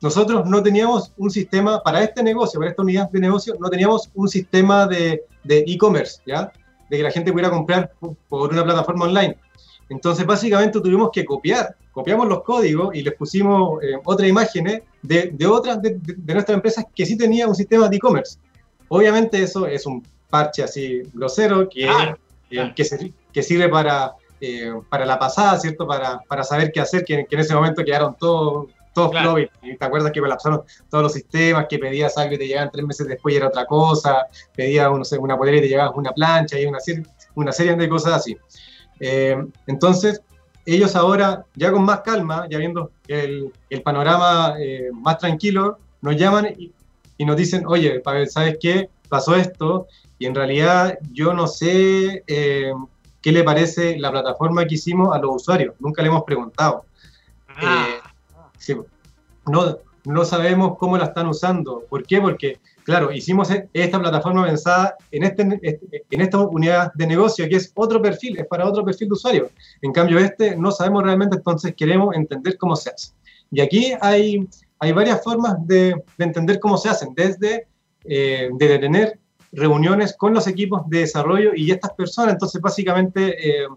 nosotros 0.00 0.46
no 0.46 0.62
teníamos 0.62 1.12
un 1.16 1.30
sistema 1.30 1.80
para 1.82 2.02
este 2.02 2.22
negocio, 2.22 2.58
para 2.58 2.70
esta 2.70 2.82
unidad 2.82 3.10
de 3.10 3.20
negocio, 3.20 3.54
no 3.60 3.68
teníamos 3.70 4.10
un 4.14 4.28
sistema 4.28 4.86
de 4.86 5.24
e-commerce, 5.44 6.20
¿ya? 6.26 6.50
De 6.90 6.96
que 6.96 7.02
la 7.02 7.10
gente 7.10 7.30
pudiera 7.30 7.50
comprar 7.50 7.92
por 8.28 8.50
una 8.50 8.64
plataforma 8.64 9.04
online. 9.04 9.36
Entonces, 9.92 10.24
básicamente 10.24 10.80
tuvimos 10.80 11.10
que 11.12 11.22
copiar, 11.22 11.76
copiamos 11.92 12.26
los 12.26 12.42
códigos 12.42 12.94
y 12.94 13.02
les 13.02 13.14
pusimos 13.14 13.82
eh, 13.82 13.94
otras 14.04 14.26
imágenes 14.26 14.80
de, 15.02 15.30
de 15.34 15.46
otras 15.46 15.82
de, 15.82 16.00
nuestras 16.32 16.56
empresas 16.56 16.86
que 16.94 17.04
sí 17.04 17.14
tenían 17.14 17.50
un 17.50 17.54
sistema 17.54 17.88
de 17.90 17.96
e-commerce. 17.96 18.38
Obviamente 18.88 19.42
eso 19.42 19.66
es 19.66 19.84
un 19.84 20.02
parche 20.30 20.62
así 20.62 21.02
grosero 21.12 21.68
que, 21.68 21.84
eh, 21.84 22.72
que, 22.74 23.12
que, 23.32 23.42
sirve 23.42 23.68
para, 23.68 24.12
eh, 24.40 24.72
para 24.88 25.04
la 25.04 25.18
pasada, 25.18 25.60
¿cierto? 25.60 25.86
Para, 25.86 26.20
para 26.20 26.42
saber 26.42 26.72
qué 26.72 26.80
hacer, 26.80 27.04
que, 27.04 27.26
en 27.30 27.38
ese 27.38 27.54
momento 27.54 27.84
quedaron 27.84 28.16
todos 28.18 28.68
todos 28.94 29.10
claro. 29.10 29.38
y 29.38 29.48
te 29.78 29.84
acuerdas 29.86 30.12
que 30.12 30.20
colapsaron 30.20 30.64
todos 30.90 31.04
los 31.04 31.12
sistemas, 31.14 31.64
que 31.66 31.78
pedías 31.78 32.18
algo 32.18 32.34
y 32.34 32.38
te 32.38 32.46
llegaban 32.46 32.70
tres 32.70 32.84
meses 32.84 33.08
después 33.08 33.34
y 33.34 33.38
era 33.38 33.48
otra 33.48 33.64
cosa, 33.64 34.26
pedías 34.54 34.90
no 34.90 35.02
sé, 35.02 35.16
una 35.16 35.34
polera 35.34 35.56
y 35.56 35.62
te 35.62 35.68
llegaba 35.68 35.90
una 35.92 36.12
plancha 36.12 36.60
y 36.60 36.66
una, 36.66 36.76
una 37.34 37.52
serie 37.52 37.74
de 37.74 37.88
cosas 37.88 38.12
así. 38.12 38.36
Eh, 39.04 39.36
entonces, 39.66 40.22
ellos 40.64 40.94
ahora, 40.94 41.44
ya 41.56 41.72
con 41.72 41.84
más 41.84 42.02
calma, 42.02 42.46
ya 42.48 42.58
viendo 42.58 42.92
el, 43.08 43.52
el 43.68 43.82
panorama 43.82 44.54
eh, 44.60 44.90
más 44.92 45.18
tranquilo, 45.18 45.78
nos 46.00 46.16
llaman 46.16 46.54
y, 46.56 46.72
nos 47.24 47.36
dicen, 47.36 47.64
oye, 47.66 48.00
Pavel, 48.00 48.28
¿sabes 48.28 48.58
qué? 48.60 48.90
Pasó 49.08 49.36
esto 49.36 49.86
y 50.18 50.26
en 50.26 50.34
realidad 50.34 50.98
yo 51.12 51.34
no 51.34 51.46
sé 51.46 52.24
eh, 52.26 52.72
qué 53.20 53.32
le 53.32 53.44
parece 53.44 53.96
la 53.98 54.10
plataforma 54.10 54.66
que 54.66 54.74
hicimos 54.74 55.14
a 55.14 55.20
los 55.20 55.36
usuarios, 55.36 55.74
nunca 55.78 56.02
le 56.02 56.08
hemos 56.08 56.24
preguntado. 56.24 56.84
Ah. 57.48 58.00
no, 59.46 59.78
no 60.04 60.24
sabemos 60.24 60.78
cómo 60.78 60.98
la 60.98 61.06
están 61.06 61.28
usando. 61.28 61.84
¿Por 61.88 62.04
qué? 62.04 62.20
Porque 62.20 62.58
Claro, 62.84 63.12
hicimos 63.12 63.50
e-, 63.50 63.68
esta 63.72 64.00
plataforma 64.00 64.46
pensada 64.46 64.96
en, 65.10 65.24
este, 65.24 65.42
en 66.10 66.20
esta 66.20 66.38
unidad 66.40 66.92
de 66.94 67.06
negocio, 67.06 67.48
que 67.48 67.56
es 67.56 67.72
otro 67.74 68.02
perfil, 68.02 68.38
es 68.38 68.46
para 68.46 68.66
otro 68.66 68.84
perfil 68.84 69.08
de 69.08 69.12
usuario. 69.14 69.50
En 69.80 69.92
cambio, 69.92 70.18
este 70.18 70.56
no 70.56 70.70
sabemos 70.70 71.04
realmente, 71.04 71.36
entonces 71.36 71.74
queremos 71.76 72.14
entender 72.14 72.58
cómo 72.58 72.76
se 72.76 72.90
hace. 72.90 73.12
Y 73.50 73.60
aquí 73.60 73.92
hay, 74.00 74.48
hay 74.78 74.92
varias 74.92 75.22
formas 75.22 75.56
de, 75.66 75.94
entender 76.18 76.58
cómo 76.58 76.76
se 76.76 76.88
hacen, 76.88 77.14
desde 77.14 77.68
eh, 78.04 78.50
tener 78.58 79.18
reuniones 79.52 80.16
con 80.16 80.32
los 80.32 80.46
equipos 80.46 80.88
de 80.88 81.00
desarrollo 81.00 81.52
y 81.54 81.70
estas 81.70 81.92
personas. 81.92 82.32
Entonces, 82.32 82.60
básicamente, 82.60 83.62
eh, 83.62 83.68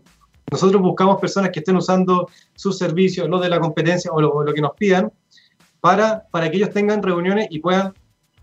nosotros 0.49 0.81
buscamos 0.81 1.19
personas 1.19 1.51
que 1.51 1.59
estén 1.59 1.75
usando 1.75 2.29
sus 2.55 2.77
servicios, 2.77 3.27
lo 3.27 3.39
de 3.39 3.49
la 3.49 3.59
competencia 3.59 4.11
o 4.11 4.21
lo, 4.21 4.43
lo 4.43 4.53
que 4.53 4.61
nos 4.61 4.73
pidan, 4.75 5.11
para, 5.81 6.25
para 6.31 6.49
que 6.49 6.57
ellos 6.57 6.71
tengan 6.71 7.03
reuniones 7.03 7.47
y 7.51 7.59
puedan 7.59 7.93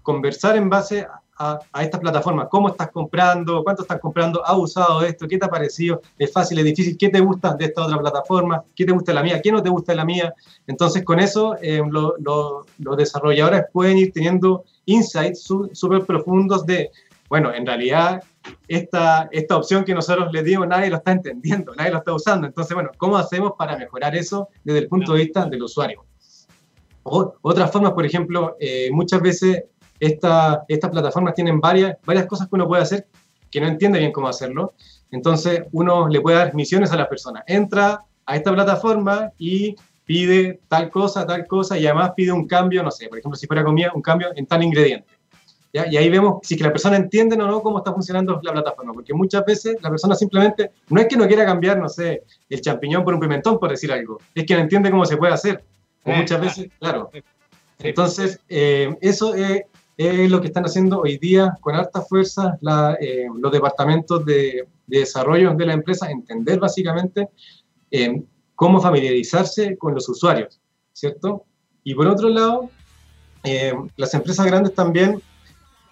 conversar 0.02 0.56
en 0.56 0.68
base 0.68 1.06
a, 1.38 1.58
a 1.72 1.82
estas 1.82 2.00
plataformas. 2.00 2.48
¿Cómo 2.50 2.68
estás 2.68 2.90
comprando? 2.90 3.64
¿Cuánto 3.64 3.82
estás 3.82 4.00
comprando? 4.00 4.44
¿Has 4.46 4.56
usado 4.56 5.02
esto? 5.02 5.26
¿Qué 5.26 5.38
te 5.38 5.46
ha 5.46 5.48
parecido? 5.48 6.02
¿Es 6.18 6.32
fácil? 6.32 6.58
¿Es 6.58 6.64
difícil? 6.64 6.96
¿Qué 6.96 7.08
te 7.08 7.20
gusta 7.20 7.54
de 7.54 7.64
esta 7.64 7.84
otra 7.84 7.98
plataforma? 7.98 8.62
¿Qué 8.76 8.84
te 8.84 8.92
gusta 8.92 9.12
de 9.12 9.16
la 9.16 9.22
mía? 9.22 9.40
¿Qué 9.42 9.50
no 9.50 9.62
te 9.62 9.70
gusta 9.70 9.92
de 9.92 9.96
la 9.96 10.04
mía? 10.04 10.34
Entonces, 10.66 11.04
con 11.04 11.18
eso, 11.20 11.56
eh, 11.60 11.82
los 11.90 12.96
desarrolladores 12.96 13.64
pueden 13.72 13.98
ir 13.98 14.12
teniendo 14.12 14.64
insights 14.84 15.42
súper 15.72 16.04
profundos 16.04 16.66
de, 16.66 16.90
bueno, 17.28 17.52
en 17.52 17.66
realidad 17.66 18.22
esta, 18.68 19.28
esta 19.32 19.56
opción 19.56 19.84
que 19.84 19.94
nosotros 19.94 20.32
les 20.32 20.44
dimos, 20.44 20.68
nadie 20.68 20.90
lo 20.90 20.96
está 20.96 21.12
entendiendo, 21.12 21.74
nadie 21.74 21.90
lo 21.90 21.98
está 21.98 22.12
usando. 22.12 22.46
Entonces, 22.46 22.74
bueno, 22.74 22.90
¿cómo 22.96 23.16
hacemos 23.16 23.52
para 23.56 23.76
mejorar 23.76 24.14
eso 24.14 24.48
desde 24.64 24.80
el 24.80 24.88
punto 24.88 25.12
de 25.14 25.20
vista 25.20 25.46
del 25.46 25.62
usuario? 25.62 26.04
O, 27.04 27.34
otras 27.42 27.70
formas, 27.70 27.92
por 27.92 28.06
ejemplo, 28.06 28.56
eh, 28.60 28.90
muchas 28.92 29.20
veces 29.20 29.64
esta, 30.02 30.64
estas 30.66 30.90
plataformas 30.90 31.32
tienen 31.34 31.60
varias, 31.60 31.96
varias 32.04 32.26
cosas 32.26 32.48
que 32.48 32.56
uno 32.56 32.66
puede 32.66 32.82
hacer 32.82 33.06
que 33.52 33.60
no 33.60 33.68
entiende 33.68 34.00
bien 34.00 34.10
cómo 34.10 34.26
hacerlo. 34.26 34.72
Entonces, 35.12 35.62
uno 35.70 36.08
le 36.08 36.20
puede 36.20 36.38
dar 36.38 36.54
misiones 36.54 36.90
a 36.90 36.96
la 36.96 37.08
persona. 37.08 37.44
Entra 37.46 38.02
a 38.26 38.36
esta 38.36 38.52
plataforma 38.52 39.30
y 39.38 39.76
pide 40.04 40.60
tal 40.66 40.90
cosa, 40.90 41.24
tal 41.24 41.46
cosa, 41.46 41.78
y 41.78 41.86
además 41.86 42.12
pide 42.16 42.32
un 42.32 42.48
cambio, 42.48 42.82
no 42.82 42.90
sé, 42.90 43.08
por 43.08 43.18
ejemplo, 43.18 43.36
si 43.36 43.46
fuera 43.46 43.62
comida, 43.62 43.92
un 43.94 44.02
cambio 44.02 44.30
en 44.34 44.46
tal 44.46 44.64
ingrediente. 44.64 45.06
¿ya? 45.72 45.86
Y 45.86 45.96
ahí 45.96 46.08
vemos 46.08 46.38
si 46.42 46.56
que 46.56 46.64
la 46.64 46.72
persona 46.72 46.96
entiende 46.96 47.36
o 47.36 47.46
no 47.46 47.62
cómo 47.62 47.78
está 47.78 47.92
funcionando 47.92 48.40
la 48.42 48.52
plataforma, 48.52 48.92
porque 48.92 49.14
muchas 49.14 49.44
veces 49.44 49.76
la 49.82 49.90
persona 49.90 50.16
simplemente, 50.16 50.72
no 50.88 51.00
es 51.00 51.06
que 51.06 51.16
no 51.16 51.28
quiera 51.28 51.44
cambiar, 51.44 51.78
no 51.78 51.88
sé, 51.88 52.24
el 52.48 52.60
champiñón 52.60 53.04
por 53.04 53.14
un 53.14 53.20
pimentón, 53.20 53.60
por 53.60 53.70
decir 53.70 53.92
algo, 53.92 54.18
es 54.34 54.44
que 54.46 54.54
no 54.54 54.60
entiende 54.60 54.90
cómo 54.90 55.04
se 55.04 55.16
puede 55.16 55.32
hacer. 55.32 55.62
O 56.04 56.10
muchas 56.10 56.40
veces, 56.40 56.68
claro. 56.80 57.10
Entonces, 57.78 58.40
eh, 58.48 58.96
eso 59.00 59.34
es 59.34 59.62
es 59.96 60.30
lo 60.30 60.40
que 60.40 60.48
están 60.48 60.64
haciendo 60.64 61.00
hoy 61.00 61.18
día 61.18 61.56
con 61.60 61.74
alta 61.74 62.00
fuerza 62.02 62.58
eh, 63.00 63.26
los 63.38 63.52
departamentos 63.52 64.24
de, 64.24 64.66
desarrollo 64.86 65.54
de 65.54 65.66
la 65.66 65.72
empresa, 65.72 66.10
entender 66.10 66.58
básicamente 66.58 67.28
eh, 67.90 68.22
cómo 68.54 68.80
familiarizarse 68.80 69.76
con 69.78 69.94
los 69.94 70.06
usuarios, 70.08 70.60
¿cierto? 70.92 71.44
Y 71.82 71.94
por 71.94 72.06
otro 72.06 72.28
lado, 72.28 72.68
eh, 73.42 73.72
las 73.96 74.12
empresas 74.12 74.44
grandes 74.44 74.74
también 74.74 75.22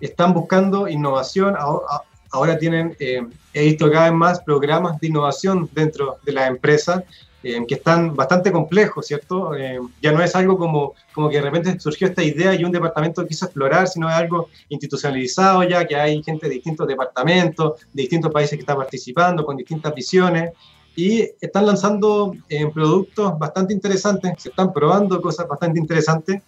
están 0.01 0.35
buscando 0.35 0.87
innovación, 0.87 1.57
ahora, 1.57 2.03
ahora 2.31 2.59
tienen, 2.59 2.95
he 2.99 3.65
visto 3.65 3.91
cada 3.91 4.11
vez 4.11 4.15
más 4.15 4.41
programas 4.43 5.01
de 5.01 5.07
innovación 5.07 5.69
dentro 5.73 6.19
de 6.25 6.33
la 6.33 6.47
empresa 6.47 7.05
eh, 7.43 7.65
que 7.67 7.77
están 7.77 8.15
bastante 8.15 8.53
complejos, 8.53 9.07
¿cierto? 9.07 9.55
Eh, 9.55 9.81
ya 10.03 10.13
no 10.13 10.23
es 10.23 10.37
algo 10.37 10.59
como, 10.59 10.95
como 11.15 11.31
que 11.31 11.37
de 11.37 11.43
repente 11.43 11.81
surgió 11.81 12.07
esta 12.09 12.23
idea 12.23 12.55
y 12.55 12.65
un 12.65 12.73
departamento 12.73 13.27
quiso 13.27 13.47
explorar, 13.47 13.89
sino 13.89 14.11
es 14.11 14.15
algo 14.15 14.49
institucionalizado 14.69 15.63
ya, 15.65 15.87
que 15.87 15.97
hay 15.97 16.23
gente 16.23 16.49
de 16.49 16.55
distintos 16.55 16.87
departamentos, 16.87 17.81
de 17.93 18.03
distintos 18.03 18.31
países 18.31 18.57
que 18.57 18.61
están 18.61 18.77
participando, 18.77 19.47
con 19.47 19.57
distintas 19.57 19.95
visiones, 19.95 20.53
y 20.95 21.23
están 21.41 21.65
lanzando 21.65 22.35
eh, 22.49 22.67
productos 22.75 23.39
bastante 23.39 23.73
interesantes, 23.73 24.33
se 24.37 24.51
están 24.51 24.73
probando 24.73 25.23
cosas 25.23 25.49
bastante 25.49 25.81
interesantes, 25.81 26.43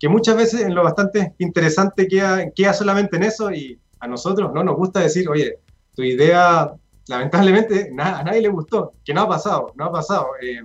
que 0.00 0.08
muchas 0.08 0.36
veces 0.36 0.62
en 0.62 0.74
lo 0.74 0.82
bastante 0.82 1.34
interesante 1.38 2.08
queda, 2.08 2.50
queda 2.50 2.72
solamente 2.72 3.16
en 3.16 3.24
eso 3.24 3.52
y 3.52 3.78
a 4.00 4.06
nosotros 4.08 4.52
no 4.54 4.64
nos 4.64 4.76
gusta 4.76 5.00
decir, 5.00 5.28
oye, 5.28 5.58
tu 5.94 6.02
idea 6.02 6.72
lamentablemente 7.08 7.92
a 7.98 8.22
nadie 8.22 8.42
le 8.42 8.48
gustó, 8.48 8.94
que 9.04 9.12
no 9.12 9.22
ha 9.22 9.28
pasado, 9.28 9.72
no 9.76 9.86
ha 9.86 9.92
pasado. 9.92 10.28
Eh, 10.40 10.62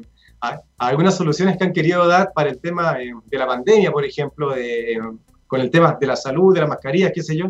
algunas 0.77 1.15
soluciones 1.15 1.57
que 1.57 1.65
han 1.65 1.73
querido 1.73 2.07
dar 2.07 2.31
para 2.33 2.49
el 2.49 2.59
tema 2.59 3.01
eh, 3.01 3.11
de 3.25 3.37
la 3.37 3.45
pandemia, 3.45 3.91
por 3.91 4.05
ejemplo, 4.05 4.53
de, 4.53 4.93
eh, 4.93 4.99
con 5.47 5.59
el 5.59 5.69
tema 5.69 5.97
de 5.99 6.07
la 6.07 6.15
salud, 6.15 6.53
de 6.53 6.61
las 6.61 6.69
mascarillas, 6.69 7.11
qué 7.13 7.21
sé 7.21 7.35
yo. 7.35 7.49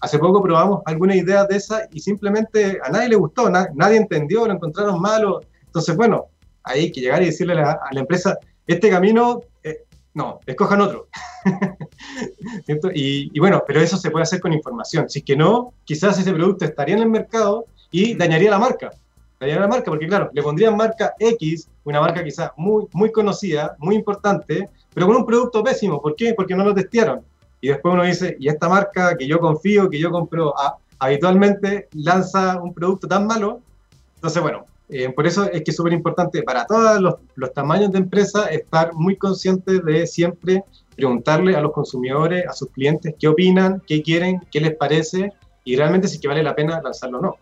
hace 0.00 0.18
poco 0.18 0.42
probamos 0.42 0.82
algunas 0.84 1.16
ideas 1.16 1.48
de 1.48 1.56
esas 1.56 1.88
y 1.92 2.00
simplemente 2.00 2.78
a 2.84 2.90
nadie 2.90 3.10
le 3.10 3.16
gustó, 3.16 3.48
nadie 3.48 3.96
entendió, 3.96 4.46
lo 4.46 4.54
encontraron 4.54 5.00
malo. 5.00 5.40
Entonces, 5.66 5.96
bueno, 5.96 6.26
hay 6.64 6.90
que 6.90 7.00
llegar 7.00 7.22
y 7.22 7.26
decirle 7.26 7.52
a 7.52 7.56
la, 7.56 7.70
a 7.72 7.94
la 7.94 8.00
empresa, 8.00 8.36
este 8.66 8.90
camino, 8.90 9.40
no, 10.18 10.40
escojan 10.46 10.80
otro. 10.80 11.08
Y, 12.94 13.38
bueno, 13.38 13.62
pero 13.66 13.80
eso 13.80 13.96
se 13.96 14.10
puede 14.10 14.24
hacer 14.24 14.40
con 14.40 14.52
información. 14.52 15.08
Si 15.08 15.20
es 15.20 15.24
que 15.24 15.36
no, 15.36 15.72
quizás 15.84 16.18
ese 16.18 16.32
producto 16.32 16.64
estaría 16.64 16.96
en 16.96 17.02
el 17.02 17.08
mercado 17.08 17.66
y 17.90 18.14
dañaría 18.14 18.50
la 18.50 18.58
marca. 18.58 18.90
Dañaría 19.38 19.62
la 19.62 19.68
marca, 19.68 19.86
porque 19.86 20.06
claro, 20.06 20.28
le 20.32 20.42
pondrían 20.42 20.76
marca 20.76 21.14
X, 21.18 21.68
una 21.84 22.00
marca 22.00 22.24
quizás 22.24 22.50
muy, 22.56 22.86
muy 22.92 23.12
conocida, 23.12 23.76
muy 23.78 23.94
importante, 23.94 24.68
pero 24.92 25.06
con 25.06 25.16
un 25.16 25.26
producto 25.26 25.62
pésimo. 25.62 26.02
¿Por 26.02 26.16
qué? 26.16 26.34
Porque 26.34 26.54
no 26.54 26.64
lo 26.64 26.74
testearon. 26.74 27.22
Y 27.60 27.68
después 27.68 27.94
uno 27.94 28.02
dice, 28.02 28.36
y 28.40 28.48
esta 28.48 28.68
marca 28.68 29.16
que 29.16 29.26
yo 29.26 29.38
confío, 29.38 29.88
que 29.88 29.98
yo 29.98 30.10
compro 30.10 30.54
habitualmente, 30.98 31.88
lanza 31.92 32.60
un 32.60 32.74
producto 32.74 33.06
tan 33.06 33.26
malo. 33.26 33.60
Entonces, 34.16 34.42
bueno, 34.42 34.64
eh, 34.90 35.10
por 35.10 35.26
eso 35.26 35.44
es 35.50 35.62
que 35.62 35.70
es 35.70 35.76
súper 35.76 35.92
importante 35.92 36.42
para 36.42 36.64
todos 36.64 37.18
los, 37.36 37.52
tamaños 37.52 37.92
de 37.92 37.98
empresa 37.98 38.46
estar 38.46 38.94
muy 38.94 39.16
conscientes 39.16 39.84
de 39.84 40.06
siempre 40.06 40.64
preguntarle 40.96 41.54
a 41.54 41.60
los 41.60 41.72
consumidores, 41.72 42.46
a 42.48 42.52
sus 42.52 42.70
clientes, 42.70 43.14
qué 43.18 43.28
opinan, 43.28 43.82
qué 43.86 44.02
quieren, 44.02 44.40
qué 44.50 44.60
les 44.60 44.74
parece 44.76 45.32
y 45.64 45.76
realmente 45.76 46.08
si 46.08 46.18
que 46.18 46.28
vale 46.28 46.42
la 46.42 46.56
pena 46.56 46.80
lanzarlo 46.82 47.18
o 47.18 47.22
no. 47.22 47.36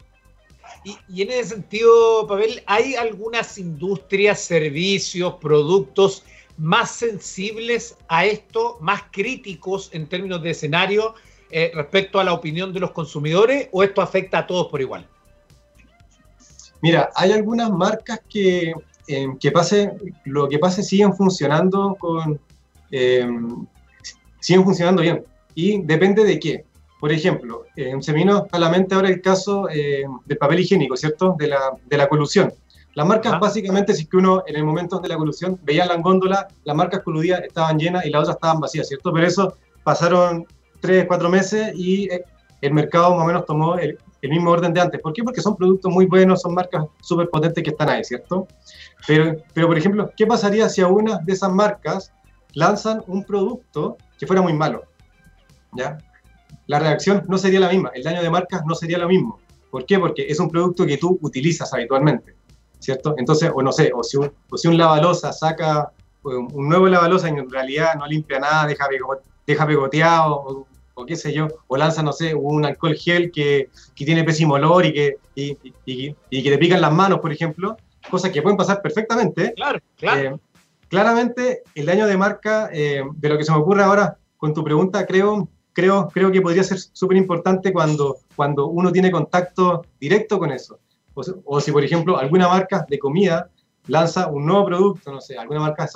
Y, 1.08 1.22
en 1.22 1.30
ese 1.30 1.50
sentido, 1.50 2.26
Pavel, 2.28 2.62
¿hay 2.66 2.94
algunas 2.94 3.58
industrias, 3.58 4.40
servicios, 4.40 5.34
productos 5.40 6.24
más 6.58 6.92
sensibles 6.92 7.96
a 8.08 8.24
esto, 8.24 8.78
más 8.80 9.02
críticos 9.10 9.90
en 9.92 10.08
términos 10.08 10.42
de 10.42 10.50
escenario 10.50 11.14
eh, 11.50 11.72
respecto 11.74 12.20
a 12.20 12.24
la 12.24 12.32
opinión 12.32 12.72
de 12.72 12.80
los 12.80 12.92
consumidores 12.92 13.68
o 13.72 13.82
esto 13.82 14.00
afecta 14.00 14.38
a 14.38 14.46
todos 14.46 14.68
por 14.68 14.80
igual? 14.80 15.08
Mira, 16.82 17.10
hay 17.14 17.32
algunas 17.32 17.70
marcas 17.70 18.20
que, 18.28 18.74
eh, 19.08 19.26
que 19.40 19.50
pase, 19.50 19.92
lo 20.24 20.48
que 20.48 20.58
pase 20.58 20.82
siguen 20.82 21.14
funcionando 21.14 21.96
con, 21.98 22.38
siguen 24.40 24.64
funcionando 24.64 25.02
bien. 25.02 25.24
Y 25.54 25.82
depende 25.82 26.24
de 26.24 26.38
qué. 26.38 26.64
Por 27.00 27.12
ejemplo, 27.12 27.64
se 27.74 28.12
me 28.12 28.18
vino 28.18 28.46
a 28.50 28.58
la 28.58 28.70
mente 28.70 28.94
ahora 28.94 29.08
el 29.08 29.20
caso 29.20 29.66
del 29.66 30.38
papel 30.38 30.60
higiénico, 30.60 30.96
¿cierto? 30.96 31.36
De 31.38 31.48
la, 31.48 31.72
de 31.84 31.96
la 31.96 32.08
colusión. 32.08 32.52
Las 32.96 33.06
marcas, 33.06 33.38
básicamente, 33.38 33.92
si 33.92 34.04
es 34.04 34.08
que 34.08 34.16
uno 34.16 34.42
en 34.46 34.56
el 34.56 34.64
momento 34.64 34.98
de 35.00 35.10
la 35.10 35.18
colusión 35.18 35.60
veía 35.62 35.84
la 35.84 35.96
góndola, 35.96 36.48
las 36.64 36.74
marcas 36.74 37.02
coludidas 37.02 37.42
estaban 37.42 37.78
llenas 37.78 38.06
y 38.06 38.10
las 38.10 38.22
otras 38.22 38.36
estaban 38.36 38.58
vacías, 38.58 38.88
¿cierto? 38.88 39.12
Pero 39.12 39.26
eso 39.26 39.54
pasaron 39.84 40.46
tres, 40.80 41.04
cuatro 41.06 41.28
meses 41.28 41.72
y 41.74 42.10
eh, 42.10 42.24
el 42.62 42.72
mercado 42.72 43.14
más 43.14 43.24
o 43.24 43.26
menos 43.26 43.44
tomó 43.44 43.76
el, 43.76 43.98
mismo 44.30 44.50
orden 44.50 44.72
de 44.72 44.80
antes. 44.80 45.00
¿Por 45.00 45.12
qué? 45.12 45.22
Porque 45.22 45.40
son 45.40 45.56
productos 45.56 45.92
muy 45.92 46.06
buenos, 46.06 46.42
son 46.42 46.54
marcas 46.54 46.84
súper 47.00 47.28
potentes 47.28 47.62
que 47.62 47.70
están 47.70 47.88
ahí, 47.88 48.04
¿cierto? 48.04 48.46
Pero, 49.06 49.36
pero, 49.52 49.66
por 49.66 49.78
ejemplo, 49.78 50.10
¿qué 50.16 50.26
pasaría 50.26 50.68
si 50.68 50.80
a 50.80 50.88
una 50.88 51.18
de 51.18 51.32
esas 51.32 51.52
marcas 51.52 52.12
lanzan 52.54 53.02
un 53.06 53.24
producto 53.24 53.96
que 54.18 54.26
fuera 54.26 54.42
muy 54.42 54.52
malo? 54.52 54.84
¿Ya? 55.72 55.98
La 56.66 56.78
reacción 56.78 57.24
no 57.28 57.38
sería 57.38 57.60
la 57.60 57.68
misma, 57.68 57.90
el 57.94 58.02
daño 58.02 58.22
de 58.22 58.30
marcas 58.30 58.62
no 58.66 58.74
sería 58.74 58.98
lo 58.98 59.08
mismo. 59.08 59.38
¿Por 59.70 59.84
qué? 59.84 59.98
Porque 59.98 60.26
es 60.28 60.40
un 60.40 60.50
producto 60.50 60.86
que 60.86 60.96
tú 60.96 61.18
utilizas 61.22 61.72
habitualmente. 61.72 62.34
¿cierto? 62.78 63.14
Entonces, 63.16 63.50
o 63.54 63.62
no 63.62 63.72
sé, 63.72 63.90
o 63.94 64.02
si 64.02 64.16
un, 64.16 64.32
o 64.50 64.56
si 64.56 64.68
un 64.68 64.78
lavalosa 64.78 65.32
saca 65.32 65.90
un 66.22 66.68
nuevo 66.68 66.88
lavalosa 66.88 67.28
y 67.28 67.32
en 67.32 67.48
realidad 67.48 67.94
no 67.96 68.06
limpia 68.06 68.40
nada, 68.40 68.66
deja, 68.66 68.88
deja 69.46 69.66
pegoteado, 69.66 70.34
o, 70.34 70.66
qué 71.04 71.16
sé 71.16 71.32
yo, 71.32 71.48
o 71.66 71.76
lanza, 71.76 72.02
no 72.02 72.12
sé, 72.12 72.34
un 72.34 72.64
alcohol 72.64 72.94
gel 72.94 73.30
que, 73.30 73.68
que 73.94 74.04
tiene 74.04 74.24
pésimo 74.24 74.54
olor 74.54 74.86
y 74.86 74.92
que, 74.92 75.16
y, 75.34 75.56
y, 75.84 76.42
que 76.42 76.50
te 76.50 76.58
pican 76.58 76.80
las 76.80 76.92
manos, 76.92 77.18
por 77.20 77.32
ejemplo, 77.32 77.76
cosas 78.10 78.30
que 78.30 78.40
pueden 78.40 78.56
pasar 78.56 78.80
perfectamente. 78.80 79.52
Claro, 79.54 79.80
claro. 79.96 80.20
Eh, 80.20 80.38
claramente, 80.88 81.62
el 81.74 81.86
daño 81.86 82.06
de 82.06 82.16
marca, 82.16 82.70
eh, 82.72 83.02
de 83.14 83.28
lo 83.28 83.36
que 83.36 83.44
se 83.44 83.52
me 83.52 83.58
ocurre 83.58 83.82
ahora 83.82 84.16
con 84.36 84.54
tu 84.54 84.64
pregunta, 84.64 85.04
creo, 85.06 85.48
creo, 85.72 86.08
creo 86.08 86.32
que 86.32 86.40
podría 86.40 86.64
ser 86.64 86.78
súper 86.78 87.16
importante 87.16 87.72
cuando, 87.72 88.16
cuando 88.34 88.68
uno 88.68 88.90
tiene 88.92 89.10
contacto 89.10 89.84
directo 90.00 90.38
con 90.38 90.52
eso. 90.52 90.78
O, 91.14 91.60
si, 91.60 91.72
por 91.72 91.82
ejemplo, 91.82 92.18
alguna 92.18 92.48
marca 92.48 92.84
de 92.88 92.98
comida 92.98 93.50
lanza 93.86 94.28
un 94.28 94.44
nuevo 94.44 94.66
producto, 94.66 95.10
no 95.10 95.20
sé, 95.20 95.38
alguna 95.38 95.60
marca 95.60 95.88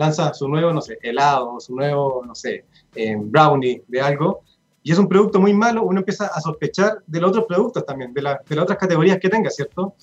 lanza 0.00 0.32
su 0.32 0.48
nuevo, 0.48 0.72
no 0.72 0.80
sé, 0.80 0.98
helado, 1.02 1.60
su 1.60 1.76
nuevo, 1.76 2.22
no 2.26 2.34
sé, 2.34 2.64
eh, 2.94 3.16
brownie 3.18 3.82
de 3.86 4.00
algo, 4.00 4.40
y 4.82 4.92
es 4.92 4.98
un 4.98 5.06
producto 5.06 5.38
muy 5.38 5.52
malo, 5.52 5.82
uno 5.82 5.98
empieza 5.98 6.26
a 6.26 6.40
sospechar 6.40 7.02
de 7.06 7.20
los 7.20 7.30
otros 7.30 7.44
productos 7.44 7.84
también, 7.84 8.14
de, 8.14 8.22
la, 8.22 8.40
de 8.48 8.56
las 8.56 8.62
otras 8.62 8.78
categorías 8.78 9.18
que 9.20 9.28
tenga, 9.28 9.50
¿cierto? 9.50 9.94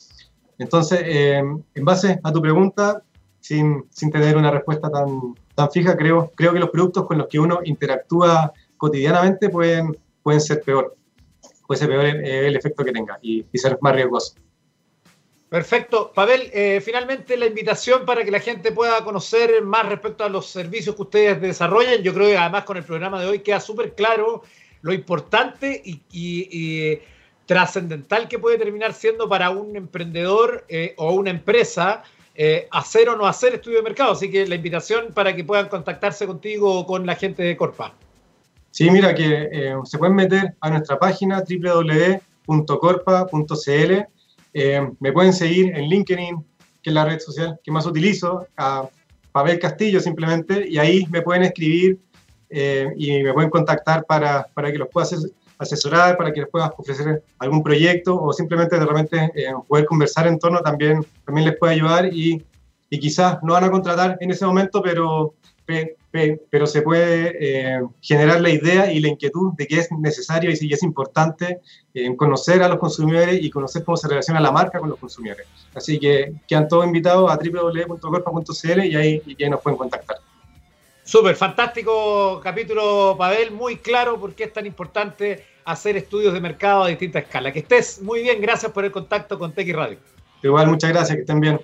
Entonces, 0.60 1.00
eh, 1.04 1.38
en 1.74 1.86
base 1.86 2.20
a 2.24 2.32
tu 2.32 2.40
pregunta, 2.40 3.02
sin, 3.40 3.86
sin, 3.90 4.12
tener 4.12 4.38
una 4.38 4.52
respuesta 4.52 4.88
tan, 4.92 5.34
tan 5.56 5.72
fija, 5.72 5.98
creo, 5.98 6.32
creo 6.36 6.54
que 6.54 6.60
los 6.60 6.70
productos 6.70 7.08
con 7.08 7.18
los 7.18 7.28
que 7.28 7.40
uno 7.40 7.60
interactúa 7.64 8.54
cotidianamente 8.78 9.50
pueden, 9.50 9.98
pueden 10.22 10.42
ser 10.42 10.62
peor, 10.62 10.96
puede 11.66 11.80
ser 11.80 11.90
peor 11.90 12.06
el, 12.06 12.56
efecto 12.56 12.84
que 12.84 12.92
tenga 12.92 13.18
y, 13.20 13.44
y 13.52 13.58
ser 13.58 13.80
más 13.82 13.96
riesgoso. 13.96 14.36
Perfecto. 15.50 16.12
Pavel, 16.14 16.50
eh, 16.54 16.82
finalmente 16.84 17.38
la 17.38 17.46
invitación 17.46 18.06
para 18.06 18.26
que 18.26 18.32
la 18.32 18.42
gente 18.42 18.74
pueda 18.74 19.02
conocer 19.04 19.62
más 19.62 19.88
respecto 19.88 20.26
a 20.26 20.30
los 20.30 20.48
servicios 20.48 20.96
que 20.96 21.04
ustedes 21.04 21.40
desarrollan. 21.40 22.04
Yo 22.04 22.14
creo 22.14 22.28
que 22.28 22.38
además 22.38 22.66
con 22.66 22.76
el 22.76 22.84
programa 22.84 23.22
de 23.22 23.28
hoy 23.28 23.40
queda 23.40 23.62
súper 23.62 23.96
claro 23.96 24.44
lo 24.82 24.92
importante 24.94 25.82
y, 25.86 27.00
trascendental 27.46 28.28
que 28.28 28.40
puede 28.40 28.58
terminar 28.58 28.92
siendo 28.92 29.30
para 29.30 29.50
un 29.52 29.78
emprendedor 29.78 30.66
eh, 30.68 30.94
o 30.98 31.14
una 31.14 31.30
empresa 31.30 32.04
eh, 32.36 32.68
hacer 32.72 33.08
o 33.08 33.16
no 33.16 33.26
hacer 33.26 33.54
estudio 33.54 33.78
de 33.78 33.84
mercado. 33.84 34.12
Así 34.12 34.30
que 34.30 34.46
la 34.46 34.56
invitación 34.56 35.14
para 35.14 35.34
que 35.34 35.46
puedan 35.46 35.70
contactarse 35.70 36.28
contigo 36.28 36.80
o 36.80 36.86
con 36.86 37.06
la 37.06 37.16
gente 37.16 37.44
de 37.44 37.56
Corpa. 37.56 37.94
Sí, 38.72 38.92
mira 38.92 39.16
que 39.16 39.74
se 39.86 39.98
pueden 39.98 40.18
meter 40.18 40.56
a 40.60 40.70
nuestra 40.72 41.00
página 41.00 41.42
www.corpa.cl 41.42 42.18
eh, 44.54 44.88
me 45.00 45.12
pueden 45.12 45.34
seguir 45.34 45.76
en 45.76 45.90
LinkedIn, 45.90 46.44
que 46.82 46.90
es 46.90 46.94
la 46.94 47.06
red 47.06 47.20
social 47.20 47.60
que 47.64 47.72
más 47.72 47.86
utilizo, 47.86 48.48
a 48.58 48.88
Pavel 49.32 49.60
Castillo 49.60 50.00
simplemente, 50.00 50.68
y 50.68 50.78
ahí 50.78 51.06
me 51.10 51.22
pueden 51.22 51.44
escribir 51.44 52.00
eh, 52.50 52.88
y 52.98 53.24
me 53.24 53.34
pueden 53.34 53.50
contactar 53.50 54.06
para, 54.06 54.48
para 54.54 54.72
que 54.72 54.78
los 54.78 54.88
pueda 54.90 55.08
asesorar, 55.60 56.18
para 56.18 56.32
que 56.32 56.42
les 56.42 56.50
pueda 56.50 56.74
ofrecer 56.78 57.24
algún 57.40 57.62
proyecto 57.62 58.20
o 58.20 58.32
simplemente 58.34 58.80
de 58.80 58.86
repente 58.86 59.32
eh, 59.36 59.54
poder 59.68 59.86
conversar 59.86 60.28
en 60.28 60.40
torno 60.40 60.62
también, 60.62 61.06
también 61.26 61.48
les 61.48 61.58
puede 61.58 61.74
ayudar 61.74 62.06
y, 62.14 62.44
y 62.90 63.00
quizás 63.00 63.40
no 63.44 63.54
van 63.54 63.66
a 63.66 63.72
contratar 63.72 64.18
en 64.20 64.32
ese 64.32 64.46
momento, 64.46 64.82
pero 64.82 65.34
pero 66.12 66.68
se 66.68 66.82
puede 66.82 67.36
eh, 67.40 67.82
generar 68.02 68.42
la 68.42 68.50
idea 68.50 68.92
y 68.92 69.00
la 69.00 69.10
inquietud 69.10 69.54
de 69.58 69.68
que 69.68 69.80
es 69.80 69.92
necesario 69.92 70.52
y 70.52 70.74
es 70.74 70.84
importante 70.84 71.60
eh, 71.94 72.16
conocer 72.16 72.64
a 72.64 72.70
los 72.70 72.80
consumidores 72.80 73.40
y 73.42 73.50
conocer 73.50 73.84
cómo 73.84 73.98
se 73.98 74.08
relaciona 74.08 74.40
la 74.40 74.52
marca 74.52 74.80
con 74.80 74.90
los 74.90 75.00
consumidores. 75.00 75.46
Así 75.76 76.00
que 76.00 76.34
quedan 76.48 76.68
todos 76.68 76.86
invitados 76.86 77.30
a 77.30 77.38
www.corpa.cl 77.38 78.86
y 78.86 78.96
ahí, 78.96 79.22
y 79.26 79.44
ahí 79.44 79.50
nos 79.50 79.62
pueden 79.62 79.78
contactar. 79.78 80.18
Súper, 81.04 81.36
fantástico 81.36 82.42
capítulo, 82.44 83.16
Pavel, 83.18 83.52
muy 83.52 83.78
claro 83.78 84.20
por 84.20 84.34
qué 84.34 84.46
es 84.46 84.54
tan 84.54 84.66
importante 84.66 85.46
hacer 85.64 85.96
estudios 85.98 86.34
de 86.34 86.42
mercado 86.42 86.84
a 86.84 86.88
distinta 86.88 87.20
escala. 87.20 87.52
Que 87.52 87.60
estés 87.60 88.02
muy 88.02 88.24
bien, 88.24 88.42
gracias 88.42 88.72
por 88.72 88.84
el 88.84 88.92
contacto 88.92 89.38
con 89.38 89.54
Tech 89.54 89.70
Radio. 89.74 89.98
Igual, 90.44 90.68
muchas 90.68 90.92
gracias, 90.92 91.16
que 91.16 91.22
estén 91.22 91.40
bien. 91.40 91.60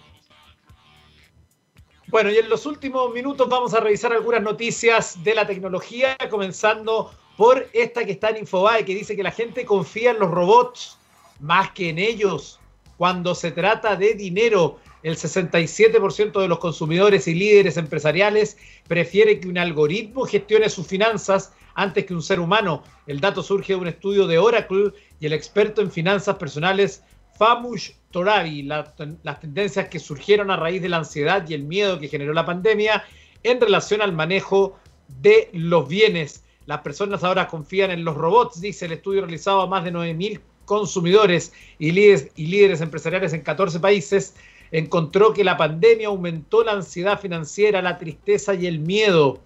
Bueno, 2.14 2.30
y 2.30 2.38
en 2.38 2.47
los 2.47 2.68
últimos 2.68 3.11
minutos 3.11 3.49
vamos 3.49 3.74
a 3.74 3.80
revisar 3.80 4.14
algunas 4.14 4.43
noticias 4.43 5.24
de 5.24 5.34
la 5.34 5.47
tecnología, 5.47 6.16
comenzando 6.30 7.11
por 7.38 7.68
esta 7.74 8.05
que 8.05 8.11
está 8.11 8.30
en 8.30 8.38
Infobae, 8.38 8.86
que 8.86 8.93
dice 8.93 9.16
que 9.16 9.24
la 9.24 9.32
gente 9.32 9.66
confía 9.66 10.11
en 10.11 10.20
los 10.20 10.30
robots 10.30 10.99
más 11.39 11.72
que 11.72 11.89
en 11.89 11.97
ellos. 11.97 12.59
Cuando 12.99 13.34
se 13.34 13.49
trata 13.49 13.95
de 13.95 14.14
dinero, 14.14 14.78
el 15.01 15.18
67% 15.18 16.39
de 16.39 16.47
los 16.47 16.59
consumidores 16.59 17.28
y 17.28 17.34
líderes 17.34 17.78
empresariales 17.78 18.57
prefiere 18.88 19.39
que 19.39 19.47
un 19.47 19.57
algoritmo 19.57 20.28
gestione 20.28 20.70
sus 20.70 20.86
finanzas 20.86 21.51
antes 21.74 22.05
que 22.05 22.14
un 22.14 22.22
ser 22.22 22.39
humano. 22.39 22.84
El 23.07 23.22
dato 23.22 23.41
surge 23.41 23.74
de 23.74 23.80
un 23.80 23.88
estudio 23.88 24.28
de 24.28 24.38
Oracle 24.38 24.91
y 25.20 25.26
el 25.26 25.34
experto 25.34 25.82
en 25.82 25.89
finanzas 25.89 26.36
personales 26.36 27.01
Famush 27.38 27.92
Torabi, 28.12 28.64
las 28.64 29.40
tendencias 29.42 29.88
que 29.88 30.00
surgieron 30.00 30.52
a 30.52 30.58
raíz 30.58 30.82
de 30.82 30.90
la 30.90 30.98
ansiedad 30.98 31.48
y 31.48 31.54
el 31.54 31.64
miedo 31.64 32.00
que 32.00 32.08
generó 32.08 32.34
la 32.34 32.46
pandemia 32.46 33.04
en 33.42 33.60
relación 33.60 34.02
al 34.02 34.14
manejo 34.14 34.78
de 35.08 35.50
los 35.54 35.88
bienes. 35.88 36.44
Las 36.66 36.82
personas 36.82 37.24
ahora 37.24 37.48
confían 37.48 37.92
en 37.92 38.06
los 38.06 38.16
robots, 38.16 38.62
dice 38.62 38.86
el 38.86 38.94
estudio 38.94 39.22
realizado 39.22 39.62
a 39.62 39.68
más 39.68 39.84
de 39.84 39.92
9.000 39.92 40.40
consumidores 40.66 41.52
y 41.78 41.92
líderes, 41.92 42.32
y 42.36 42.48
líderes 42.48 42.82
empresariales 42.82 43.34
en 43.34 43.42
14 43.42 43.80
países. 43.80 44.36
Encontró 44.72 45.34
que 45.34 45.44
la 45.44 45.58
pandemia 45.58 46.08
aumentó 46.08 46.64
la 46.64 46.72
ansiedad 46.72 47.20
financiera, 47.20 47.82
la 47.82 47.98
tristeza 47.98 48.54
y 48.54 48.68
el 48.68 48.80
miedo. 48.80 49.42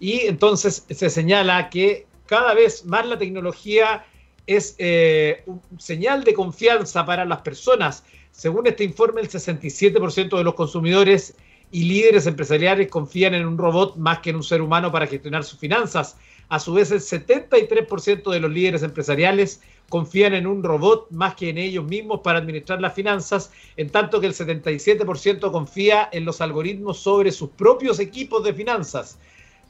Y 0.00 0.20
entonces 0.26 0.84
se 0.90 1.10
señala 1.10 1.70
que 1.70 2.06
cada 2.26 2.54
vez 2.54 2.84
más 2.84 3.06
la 3.06 3.18
tecnología 3.18 4.04
es 4.46 4.76
eh, 4.78 5.42
un 5.46 5.60
señal 5.78 6.24
de 6.24 6.34
confianza 6.34 7.04
para 7.04 7.24
las 7.24 7.40
personas. 7.40 8.04
Según 8.30 8.66
este 8.66 8.84
informe, 8.84 9.20
el 9.20 9.28
67% 9.28 10.36
de 10.36 10.44
los 10.44 10.54
consumidores 10.54 11.34
y 11.72 11.84
líderes 11.84 12.26
empresariales 12.26 12.88
confían 12.88 13.34
en 13.34 13.46
un 13.46 13.58
robot 13.58 13.96
más 13.96 14.20
que 14.20 14.30
en 14.30 14.36
un 14.36 14.44
ser 14.44 14.62
humano 14.62 14.92
para 14.92 15.06
gestionar 15.06 15.44
sus 15.44 15.58
finanzas. 15.58 16.16
A 16.48 16.60
su 16.60 16.74
vez, 16.74 16.92
el 16.92 17.00
73% 17.00 18.30
de 18.30 18.40
los 18.40 18.50
líderes 18.50 18.84
empresariales 18.84 19.62
confían 19.88 20.34
en 20.34 20.46
un 20.46 20.62
robot 20.62 21.10
más 21.10 21.34
que 21.34 21.48
en 21.48 21.58
ellos 21.58 21.84
mismos 21.84 22.20
para 22.22 22.38
administrar 22.38 22.80
las 22.80 22.94
finanzas, 22.94 23.52
en 23.76 23.90
tanto 23.90 24.20
que 24.20 24.28
el 24.28 24.34
77% 24.34 25.50
confía 25.50 26.08
en 26.12 26.24
los 26.24 26.40
algoritmos 26.40 26.98
sobre 26.98 27.32
sus 27.32 27.50
propios 27.50 27.98
equipos 27.98 28.44
de 28.44 28.54
finanzas. 28.54 29.18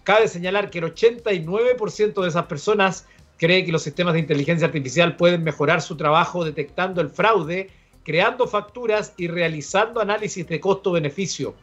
Cabe 0.04 0.28
señalar 0.28 0.70
que 0.70 0.78
el 0.78 0.94
89% 0.94 2.22
de 2.22 2.28
esas 2.28 2.46
personas 2.46 3.06
cree 3.36 3.64
que 3.64 3.72
los 3.72 3.82
sistemas 3.82 4.14
de 4.14 4.20
inteligencia 4.20 4.66
artificial 4.66 5.16
pueden 5.16 5.44
mejorar 5.44 5.82
su 5.82 5.96
trabajo 5.96 6.44
detectando 6.44 7.00
el 7.00 7.10
fraude, 7.10 7.70
creando 8.04 8.46
facturas 8.46 9.14
y 9.16 9.28
realizando 9.28 10.00
análisis 10.00 10.46
de 10.46 10.60
costo-beneficio. 10.60 11.54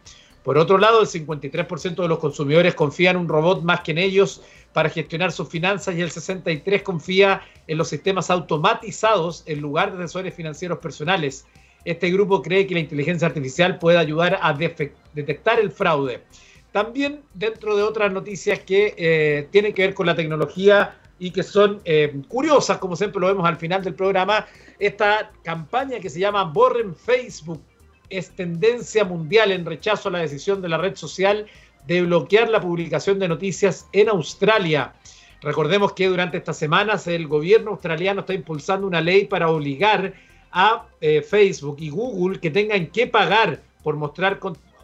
Por 0.44 0.58
otro 0.58 0.78
lado, 0.78 1.02
el 1.02 1.08
53% 1.08 1.96
de 1.96 2.08
los 2.08 2.20
consumidores 2.20 2.76
confía 2.76 3.12
en 3.12 3.18
un 3.18 3.30
robot 3.30 3.64
más 3.64 3.80
que 3.80 3.92
en 3.92 3.98
ellos 3.98 4.42
para 4.74 4.90
gestionar 4.90 5.32
sus 5.32 5.48
finanzas 5.48 5.96
y 5.96 6.02
el 6.02 6.12
63% 6.12 6.84
confía 6.84 7.42
en 7.68 7.78
los 7.78 7.88
sistemas 7.88 8.30
automatizados 8.30 9.44
en 9.46 9.62
lugar 9.62 9.96
de 9.96 10.04
asesores 10.04 10.34
financieros 10.34 10.80
personales. 10.80 11.46
Este 11.86 12.12
grupo 12.12 12.42
cree 12.42 12.68
que 12.68 12.74
la 12.74 12.82
inteligencia 12.82 13.28
artificial 13.28 13.80
puede 13.80 13.98
ayudar 13.98 14.38
a 14.42 14.54
detectar 14.54 15.60
el 15.60 15.72
fraude. 15.72 16.22
También 16.74 17.22
dentro 17.34 17.78
de 17.78 17.84
otras 17.84 18.12
noticias 18.12 18.60
que 18.60 18.96
eh, 18.98 19.48
tienen 19.52 19.74
que 19.74 19.84
ver 19.84 19.94
con 19.94 20.08
la 20.08 20.16
tecnología, 20.16 20.98
y 21.24 21.32
que 21.32 21.42
son 21.42 21.80
eh, 21.86 22.22
curiosas, 22.28 22.80
como 22.80 22.98
siempre 22.98 23.22
lo 23.22 23.28
vemos 23.28 23.48
al 23.48 23.56
final 23.56 23.82
del 23.82 23.94
programa, 23.94 24.46
esta 24.78 25.32
campaña 25.42 26.02
que 26.02 26.10
se 26.10 26.20
llama 26.20 26.44
Borren 26.44 26.94
Facebook 26.94 27.62
es 28.10 28.32
tendencia 28.32 29.06
mundial 29.06 29.54
en 29.54 29.66
rechazo 29.66 30.10
a 30.10 30.12
la 30.12 30.20
decisión 30.20 30.62
de 30.62 30.68
la 30.68 30.78
red 30.78 30.98
social 30.98 31.46
de 31.88 32.02
bloquear 32.02 32.50
la 32.50 32.60
publicación 32.60 33.20
de 33.20 33.30
noticias 33.30 33.88
en 33.94 34.10
Australia. 34.10 34.96
Recordemos 35.42 35.94
que 35.94 36.10
durante 36.10 36.40
estas 36.40 36.58
semanas 36.58 37.08
el 37.08 37.26
gobierno 37.30 37.72
australiano 37.72 38.20
está 38.20 38.34
impulsando 38.34 38.86
una 38.86 39.00
ley 39.00 39.24
para 39.24 39.50
obligar 39.50 40.14
a 40.52 40.88
eh, 41.00 41.22
Facebook 41.22 41.78
y 41.80 41.90
Google 41.90 42.42
que 42.42 42.50
tengan 42.50 42.88
que 42.88 43.08
pagar 43.08 43.62
por 43.82 43.96
mostrar 43.96 44.42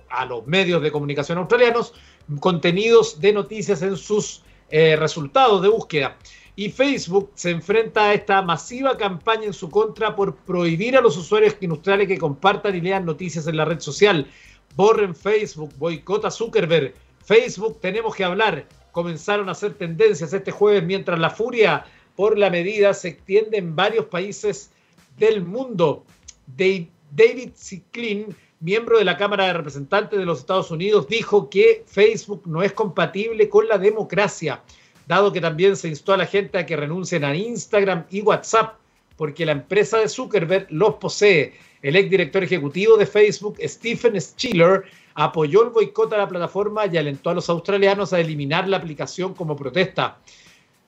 a 0.10 0.26
los 0.26 0.48
medios 0.48 0.82
de 0.82 0.90
comunicación 0.90 1.38
australianos 1.38 1.94
contenidos 2.40 3.20
de 3.20 3.34
noticias 3.34 3.82
en 3.82 3.98
sus 3.98 4.42
eh, 4.72 4.96
resultados 4.96 5.62
de 5.62 5.70
búsqueda. 5.70 6.18
Y 6.56 6.70
Facebook 6.70 7.32
se 7.36 7.52
enfrenta 7.52 8.10
a 8.10 8.14
esta 8.14 8.42
masiva 8.42 8.98
campaña 8.98 9.46
en 9.46 9.54
su 9.54 9.70
contra 9.70 10.16
por 10.16 10.36
prohibir 10.36 10.98
a 10.98 11.02
los 11.02 11.16
usuarios 11.16 11.56
en 11.62 11.72
Australia 11.72 12.06
que 12.06 12.18
compartan 12.18 12.76
y 12.76 12.82
lean 12.82 13.06
noticias 13.06 13.48
en 13.48 13.56
la 13.56 13.66
red 13.66 13.80
social. 13.80 14.28
Borren 14.76 15.16
Facebook, 15.16 15.72
boicota 15.78 16.30
Zuckerberg. 16.30 16.94
Facebook, 17.24 17.80
tenemos 17.80 18.16
que 18.16 18.24
hablar. 18.24 18.66
Comenzaron 18.92 19.48
a 19.48 19.54
hacer 19.54 19.76
tendencias 19.76 20.34
este 20.34 20.52
jueves 20.52 20.84
mientras 20.84 21.18
la 21.20 21.30
furia 21.30 21.86
por 22.16 22.38
la 22.38 22.50
medida 22.50 22.94
se 22.94 23.08
extiende 23.08 23.58
en 23.58 23.76
varios 23.76 24.06
países 24.08 24.72
del 25.18 25.46
mundo. 25.46 26.04
David 26.48 27.52
Ciclin, 27.56 28.36
miembro 28.60 28.98
de 28.98 29.06
la 29.06 29.18
Cámara 29.18 29.46
de 29.48 29.54
Representantes 29.54 30.20
de 30.20 30.26
los 30.26 30.40
Estados 30.40 30.72
Unidos, 30.72 31.08
dijo 31.08 31.50
que 31.50 31.84
Facebook 31.88 32.44
no 32.46 32.64
es 32.64 32.74
compatible 32.74 33.50
con 33.50 33.68
la 33.68 33.78
democracia 33.78 34.62
dado 35.10 35.34
que 35.34 35.42
también 35.42 35.76
se 35.76 35.88
instó 35.88 36.14
a 36.14 36.18
la 36.18 36.28
gente 36.28 36.60
a 36.60 36.68
que 36.68 36.76
renuncien 36.76 37.24
a 37.24 37.36
Instagram 37.36 38.06
y 38.12 38.22
WhatsApp, 38.22 38.76
porque 39.18 39.44
la 39.44 39.54
empresa 39.54 39.98
de 39.98 40.08
Zuckerberg 40.08 40.68
los 40.70 40.96
posee. 40.96 41.56
El 41.82 41.96
exdirector 41.96 42.44
ejecutivo 42.44 42.96
de 42.96 43.08
Facebook, 43.08 43.58
Stephen 43.60 44.22
Schiller, 44.22 44.84
apoyó 45.16 45.64
el 45.64 45.72
boicot 45.72 46.14
a 46.14 46.18
la 46.18 46.28
plataforma 46.28 46.86
y 46.86 46.96
alentó 46.96 47.32
a 47.32 47.34
los 47.34 47.50
australianos 47.50 48.14
a 48.14 48.20
eliminar 48.20 48.68
la 48.68 48.78
aplicación 48.78 49.34
como 49.34 49.56
protesta. 49.56 50.20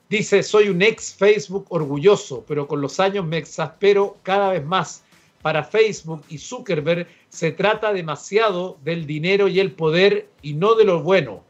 Dice, 0.07 0.43
soy 0.43 0.69
un 0.69 0.83
ex 0.83 1.15
Facebook 1.15 1.65
orgulloso, 1.69 2.45
pero 2.47 2.67
con 2.67 2.79
los 2.79 2.99
años 2.99 3.25
me 3.25 3.39
exaspero 3.39 4.17
cada 4.21 4.51
vez 4.51 4.63
más. 4.63 5.03
Para 5.41 5.63
Facebook 5.63 6.23
y 6.29 6.37
Zuckerberg 6.37 7.07
se 7.29 7.51
trata 7.51 7.93
demasiado 7.93 8.77
del 8.83 9.05
dinero 9.05 9.47
y 9.47 9.59
el 9.59 9.71
poder 9.71 10.29
y 10.41 10.53
no 10.53 10.75
de 10.75 10.85
lo 10.85 11.01
bueno. 11.01 11.43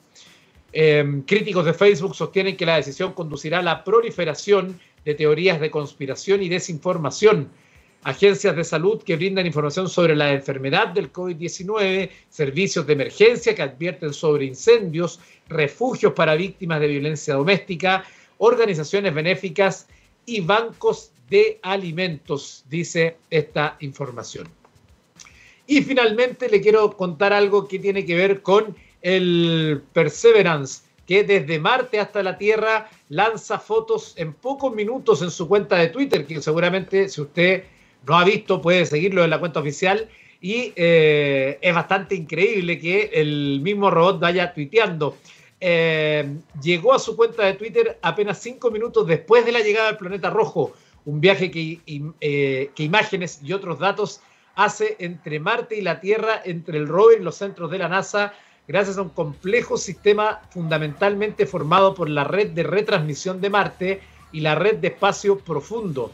Em, 0.73 1.23
críticos 1.23 1.65
de 1.65 1.73
Facebook 1.73 2.15
sostienen 2.15 2.55
que 2.55 2.65
la 2.65 2.77
decisión 2.77 3.11
conducirá 3.13 3.59
a 3.59 3.63
la 3.63 3.83
proliferación 3.83 4.79
de 5.03 5.15
teorías 5.15 5.59
de 5.59 5.69
conspiración 5.69 6.41
y 6.41 6.49
desinformación. 6.49 7.49
Agencias 8.03 8.55
de 8.55 8.63
salud 8.63 9.03
que 9.03 9.15
brindan 9.15 9.45
información 9.45 9.87
sobre 9.89 10.15
la 10.15 10.31
enfermedad 10.31 10.87
del 10.87 11.11
COVID-19, 11.11 12.09
servicios 12.29 12.87
de 12.87 12.93
emergencia 12.93 13.53
que 13.53 13.61
advierten 13.61 14.13
sobre 14.13 14.45
incendios, 14.45 15.19
refugios 15.49 16.13
para 16.13 16.35
víctimas 16.35 16.79
de 16.79 16.87
violencia 16.87 17.35
doméstica, 17.35 18.03
organizaciones 18.37 19.13
benéficas 19.13 19.87
y 20.25 20.41
bancos 20.41 21.11
de 21.31 21.59
alimentos, 21.63 22.65
dice 22.69 23.15
esta 23.29 23.77
información. 23.79 24.47
Y 25.65 25.81
finalmente 25.81 26.49
le 26.49 26.59
quiero 26.59 26.91
contar 26.97 27.31
algo 27.31 27.67
que 27.69 27.79
tiene 27.79 28.05
que 28.05 28.15
ver 28.15 28.41
con 28.41 28.75
el 29.01 29.81
Perseverance, 29.93 30.83
que 31.07 31.23
desde 31.23 31.57
Marte 31.57 32.01
hasta 32.01 32.21
la 32.21 32.37
Tierra 32.37 32.89
lanza 33.07 33.57
fotos 33.59 34.13
en 34.17 34.33
pocos 34.33 34.75
minutos 34.75 35.21
en 35.21 35.31
su 35.31 35.47
cuenta 35.47 35.77
de 35.77 35.87
Twitter, 35.87 36.25
que 36.25 36.41
seguramente 36.41 37.07
si 37.07 37.21
usted 37.21 37.63
no 38.05 38.17
ha 38.19 38.25
visto 38.25 38.61
puede 38.61 38.85
seguirlo 38.85 39.23
en 39.23 39.29
la 39.29 39.39
cuenta 39.39 39.61
oficial. 39.61 40.09
Y 40.41 40.73
eh, 40.75 41.59
es 41.61 41.73
bastante 41.73 42.15
increíble 42.15 42.77
que 42.77 43.11
el 43.13 43.61
mismo 43.61 43.89
robot 43.89 44.19
vaya 44.19 44.53
tuiteando. 44.53 45.15
Eh, 45.61 46.27
llegó 46.61 46.93
a 46.93 46.99
su 46.99 47.15
cuenta 47.15 47.45
de 47.45 47.53
Twitter 47.53 47.99
apenas 48.01 48.41
cinco 48.41 48.71
minutos 48.71 49.07
después 49.07 49.45
de 49.45 49.51
la 49.51 49.59
llegada 49.59 49.89
al 49.89 49.97
planeta 49.97 50.31
rojo, 50.31 50.73
un 51.05 51.21
viaje 51.21 51.51
que, 51.51 51.79
eh, 52.19 52.71
que 52.75 52.83
imágenes 52.83 53.39
y 53.43 53.53
otros 53.53 53.79
datos 53.79 54.21
hace 54.55 54.95
entre 54.99 55.39
Marte 55.39 55.77
y 55.77 55.81
la 55.81 55.99
Tierra, 55.99 56.41
entre 56.43 56.77
el 56.77 56.87
rover 56.87 57.21
y 57.21 57.23
los 57.23 57.35
centros 57.35 57.71
de 57.71 57.79
la 57.79 57.89
NASA, 57.89 58.33
gracias 58.67 58.97
a 58.97 59.01
un 59.01 59.09
complejo 59.09 59.77
sistema 59.77 60.41
fundamentalmente 60.49 61.45
formado 61.45 61.93
por 61.93 62.09
la 62.09 62.23
red 62.23 62.51
de 62.51 62.63
retransmisión 62.63 63.41
de 63.41 63.49
Marte 63.49 64.01
y 64.31 64.41
la 64.41 64.55
red 64.55 64.77
de 64.77 64.89
espacio 64.89 65.39
profundo. 65.39 66.11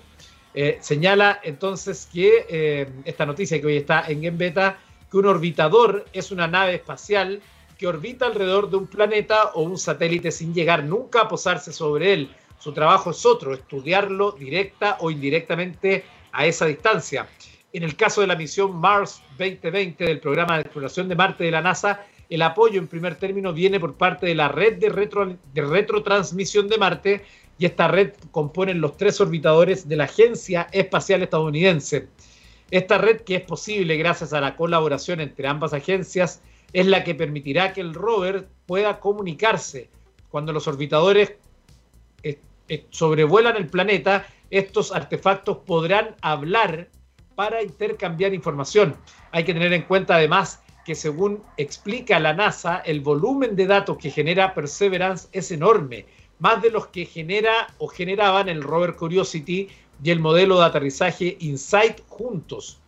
Eh, 0.54 0.78
señala 0.82 1.40
entonces 1.44 2.10
que 2.12 2.46
eh, 2.50 2.90
esta 3.06 3.26
noticia 3.26 3.60
que 3.60 3.68
hoy 3.68 3.78
está 3.78 4.06
en 4.08 4.22
Gembeta, 4.22 4.80
que 5.12 5.18
un 5.18 5.28
orbitador 5.28 6.06
es 6.14 6.32
una 6.32 6.48
nave 6.48 6.76
espacial 6.76 7.42
que 7.78 7.88
orbita 7.88 8.26
alrededor 8.26 8.70
de 8.70 8.78
un 8.78 8.88
planeta 8.88 9.52
o 9.54 9.62
un 9.62 9.78
satélite 9.78 10.32
sin 10.32 10.54
llegar 10.54 10.84
nunca 10.84 11.22
a 11.22 11.28
posarse 11.28 11.72
sobre 11.72 12.14
él. 12.14 12.30
Su 12.60 12.74
trabajo 12.74 13.12
es 13.12 13.26
otro, 13.26 13.54
estudiarlo 13.54 14.32
directa 14.32 14.98
o 15.00 15.12
indirectamente 15.12 16.04
a 16.32 16.46
esa 16.46 16.66
distancia. 16.66 17.28
En 17.72 17.84
el 17.84 17.96
caso 17.96 18.22
de 18.22 18.28
la 18.28 18.36
misión 18.36 18.76
Mars 18.76 19.22
2020 19.38 20.04
del 20.04 20.20
programa 20.20 20.56
de 20.56 20.62
exploración 20.62 21.08
de 21.08 21.16
Marte 21.16 21.44
de 21.44 21.52
la 21.52 21.62
NASA, 21.62 22.06
el 22.30 22.42
apoyo 22.42 22.80
en 22.80 22.88
primer 22.88 23.16
término 23.16 23.54
viene 23.54 23.80
por 23.80 23.96
parte 23.96 24.26
de 24.26 24.36
la 24.36 24.48
red 24.48 24.78
de, 24.78 24.90
retro, 24.90 25.38
retrotransmisión 25.54 26.68
de 26.68 26.78
Marte 26.78 27.26
y 27.60 27.66
esta 27.66 27.88
red 27.88 28.14
componen 28.32 28.82
los 28.82 28.98
tres 28.98 29.22
orbitadores 29.22 29.88
de 29.88 29.96
la 29.96 30.06
Agencia 30.06 30.68
Espacial 30.72 31.22
Estadounidense. 31.22 32.08
Esta 32.70 32.98
red, 32.98 33.22
que 33.22 33.36
es 33.36 33.42
posible 33.44 33.96
gracias 33.98 34.34
a 34.34 34.42
la 34.42 34.56
colaboración 34.56 35.22
entre 35.22 35.48
ambas 35.48 35.74
agencias, 35.74 36.42
es 36.74 36.86
la 36.86 37.04
que 37.04 37.16
permitirá 37.16 37.72
que 37.72 37.82
el 37.82 37.94
rover 37.94 38.48
pueda 38.66 39.00
comunicarse. 39.00 39.90
Cuando 40.30 40.52
los 40.52 40.68
orbitadores 40.68 41.34
sobrevuelan 42.90 43.56
el 43.56 43.68
planeta, 43.68 44.26
estos 44.50 44.92
artefactos 44.92 45.58
podrán 45.66 46.16
hablar 46.22 46.90
para 47.36 47.62
intercambiar 47.62 48.34
información. 48.34 48.96
Hay 49.32 49.44
que 49.44 49.54
tener 49.54 49.74
en 49.74 49.84
cuenta 49.84 50.16
además 50.16 50.62
que 50.86 50.96
según 50.96 51.44
explica 51.58 52.20
la 52.20 52.34
NASA, 52.34 52.78
el 52.78 53.02
volumen 53.02 53.56
de 53.56 53.68
datos 53.68 53.98
que 53.98 54.10
genera 54.10 54.54
Perseverance 54.54 55.28
es 55.34 55.52
enorme, 55.52 56.06
más 56.40 56.62
de 56.62 56.72
los 56.72 56.88
que 56.88 57.06
genera 57.06 57.68
o 57.78 57.88
generaban 57.88 58.48
el 58.48 58.64
rover 58.64 58.96
Curiosity 58.96 59.68
y 60.02 60.12
el 60.12 60.20
modelo 60.20 60.60
de 60.60 60.66
aterrizaje 60.66 61.38
InSight 61.42 62.02
juntos. 62.08 62.80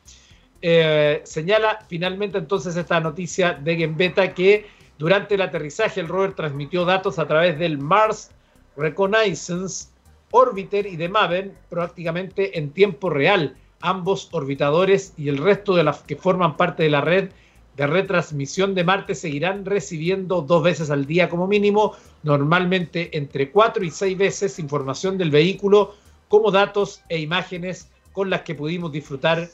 Eh, 0.62 1.22
señala 1.26 1.86
finalmente 1.88 2.38
entonces 2.38 2.76
esta 2.76 3.00
noticia 3.00 3.54
de 3.54 3.78
Gembeta 3.78 4.34
que 4.34 4.68
durante 4.98 5.36
el 5.36 5.42
aterrizaje 5.42 6.02
el 6.02 6.08
rover 6.08 6.34
transmitió 6.34 6.86
datos 6.86 7.20
a 7.20 7.28
través 7.28 7.58
del 7.60 7.78
Mars 7.78 8.32
Reconnaissance 8.80 9.90
Orbiter 10.32 10.86
y 10.88 10.96
de 10.96 11.10
Maven 11.10 11.54
prácticamente 11.70 12.58
en 12.58 12.72
tiempo 12.72 13.10
real. 13.10 13.58
Ambos 13.82 14.30
orbitadores 14.32 15.14
y 15.18 15.30
el 15.30 15.38
resto 15.38 15.76
de 15.76 15.84
las 15.84 16.00
que 16.00 16.16
forman 16.16 16.58
parte 16.58 16.84
de 16.84 16.90
la 16.90 17.02
red 17.02 17.30
de 17.76 17.88
retransmisión 17.88 18.76
de 18.76 18.84
Marte 18.84 19.16
seguirán 19.16 19.64
recibiendo 19.64 20.42
dos 20.42 20.64
veces 20.64 20.90
al 20.90 21.06
día 21.06 21.30
como 21.30 21.48
mínimo, 21.48 21.96
normalmente 22.24 23.18
entre 23.18 23.52
cuatro 23.52 23.86
y 23.86 23.90
seis 23.90 24.18
veces 24.18 24.60
información 24.60 25.18
del 25.18 25.32
vehículo 25.32 25.96
como 26.28 26.52
datos 26.52 27.02
e 27.08 27.20
imágenes 27.20 27.90
con 28.12 28.30
las 28.30 28.42
que 28.42 28.56
pudimos 28.56 28.92
disfrutar 28.92 29.48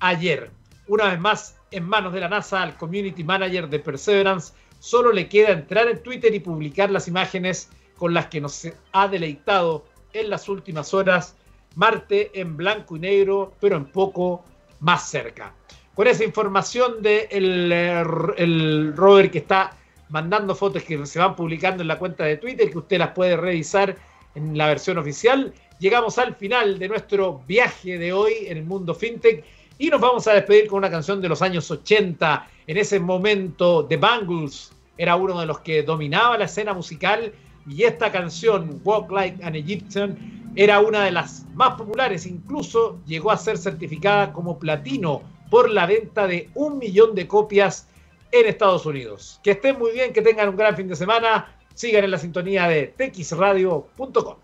ayer. 0.00 0.50
Una 0.88 1.10
vez 1.10 1.20
más, 1.20 1.56
en 1.70 1.84
manos 1.84 2.12
de 2.12 2.20
la 2.20 2.28
NASA, 2.28 2.62
al 2.62 2.76
Community 2.76 3.22
Manager 3.22 3.68
de 3.68 3.78
Perseverance, 3.78 4.52
solo 4.80 5.12
le 5.12 5.28
queda 5.28 5.52
entrar 5.52 5.86
en 5.86 6.02
Twitter 6.02 6.34
y 6.34 6.40
publicar 6.40 6.90
las 6.90 7.06
imágenes 7.06 7.68
con 8.00 8.12
las 8.12 8.26
que 8.26 8.40
nos 8.40 8.66
ha 8.90 9.06
deleitado 9.06 9.84
en 10.12 10.28
las 10.28 10.48
últimas 10.48 10.92
horas 10.92 11.36
Marte 11.76 12.32
en 12.34 12.56
blanco 12.56 12.96
y 12.96 12.98
negro, 12.98 13.52
pero 13.60 13.76
en 13.76 13.84
poco 13.84 14.42
más 14.80 15.08
cerca 15.08 15.54
con 16.00 16.06
esa 16.06 16.24
información 16.24 17.02
de 17.02 17.28
el 17.30 18.96
rover 18.96 19.30
que 19.30 19.36
está 19.36 19.76
mandando 20.08 20.54
fotos 20.54 20.82
que 20.82 21.04
se 21.04 21.18
van 21.18 21.36
publicando 21.36 21.82
en 21.82 21.88
la 21.88 21.98
cuenta 21.98 22.24
de 22.24 22.38
Twitter, 22.38 22.70
que 22.70 22.78
usted 22.78 22.98
las 22.98 23.10
puede 23.10 23.36
revisar 23.36 23.96
en 24.34 24.56
la 24.56 24.66
versión 24.68 24.96
oficial. 24.96 25.52
Llegamos 25.78 26.16
al 26.16 26.34
final 26.36 26.78
de 26.78 26.88
nuestro 26.88 27.42
viaje 27.46 27.98
de 27.98 28.14
hoy 28.14 28.32
en 28.46 28.56
el 28.56 28.64
mundo 28.64 28.94
fintech 28.94 29.44
y 29.78 29.90
nos 29.90 30.00
vamos 30.00 30.26
a 30.26 30.32
despedir 30.32 30.68
con 30.68 30.78
una 30.78 30.90
canción 30.90 31.20
de 31.20 31.28
los 31.28 31.42
años 31.42 31.70
80. 31.70 32.48
En 32.66 32.76
ese 32.78 32.98
momento, 32.98 33.84
The 33.84 33.98
Bangles 33.98 34.72
era 34.96 35.16
uno 35.16 35.38
de 35.38 35.44
los 35.44 35.60
que 35.60 35.82
dominaba 35.82 36.38
la 36.38 36.46
escena 36.46 36.72
musical 36.72 37.32
y 37.68 37.84
esta 37.84 38.10
canción, 38.10 38.80
Walk 38.84 39.10
Like 39.10 39.44
an 39.44 39.54
Egyptian, 39.54 40.52
era 40.56 40.80
una 40.80 41.04
de 41.04 41.12
las 41.12 41.46
más 41.54 41.76
populares, 41.76 42.26
incluso 42.26 42.98
llegó 43.06 43.30
a 43.30 43.36
ser 43.36 43.58
certificada 43.58 44.32
como 44.32 44.58
platino 44.58 45.22
por 45.50 45.70
la 45.70 45.86
venta 45.86 46.26
de 46.26 46.50
un 46.54 46.78
millón 46.78 47.14
de 47.14 47.28
copias 47.28 47.88
en 48.32 48.46
Estados 48.46 48.86
Unidos. 48.86 49.40
Que 49.42 49.52
estén 49.52 49.78
muy 49.78 49.92
bien, 49.92 50.12
que 50.12 50.22
tengan 50.22 50.48
un 50.48 50.56
gran 50.56 50.76
fin 50.76 50.88
de 50.88 50.96
semana. 50.96 51.56
Sigan 51.74 52.04
en 52.04 52.10
la 52.10 52.18
sintonía 52.18 52.68
de 52.68 52.88
texradio.com. 52.88 54.36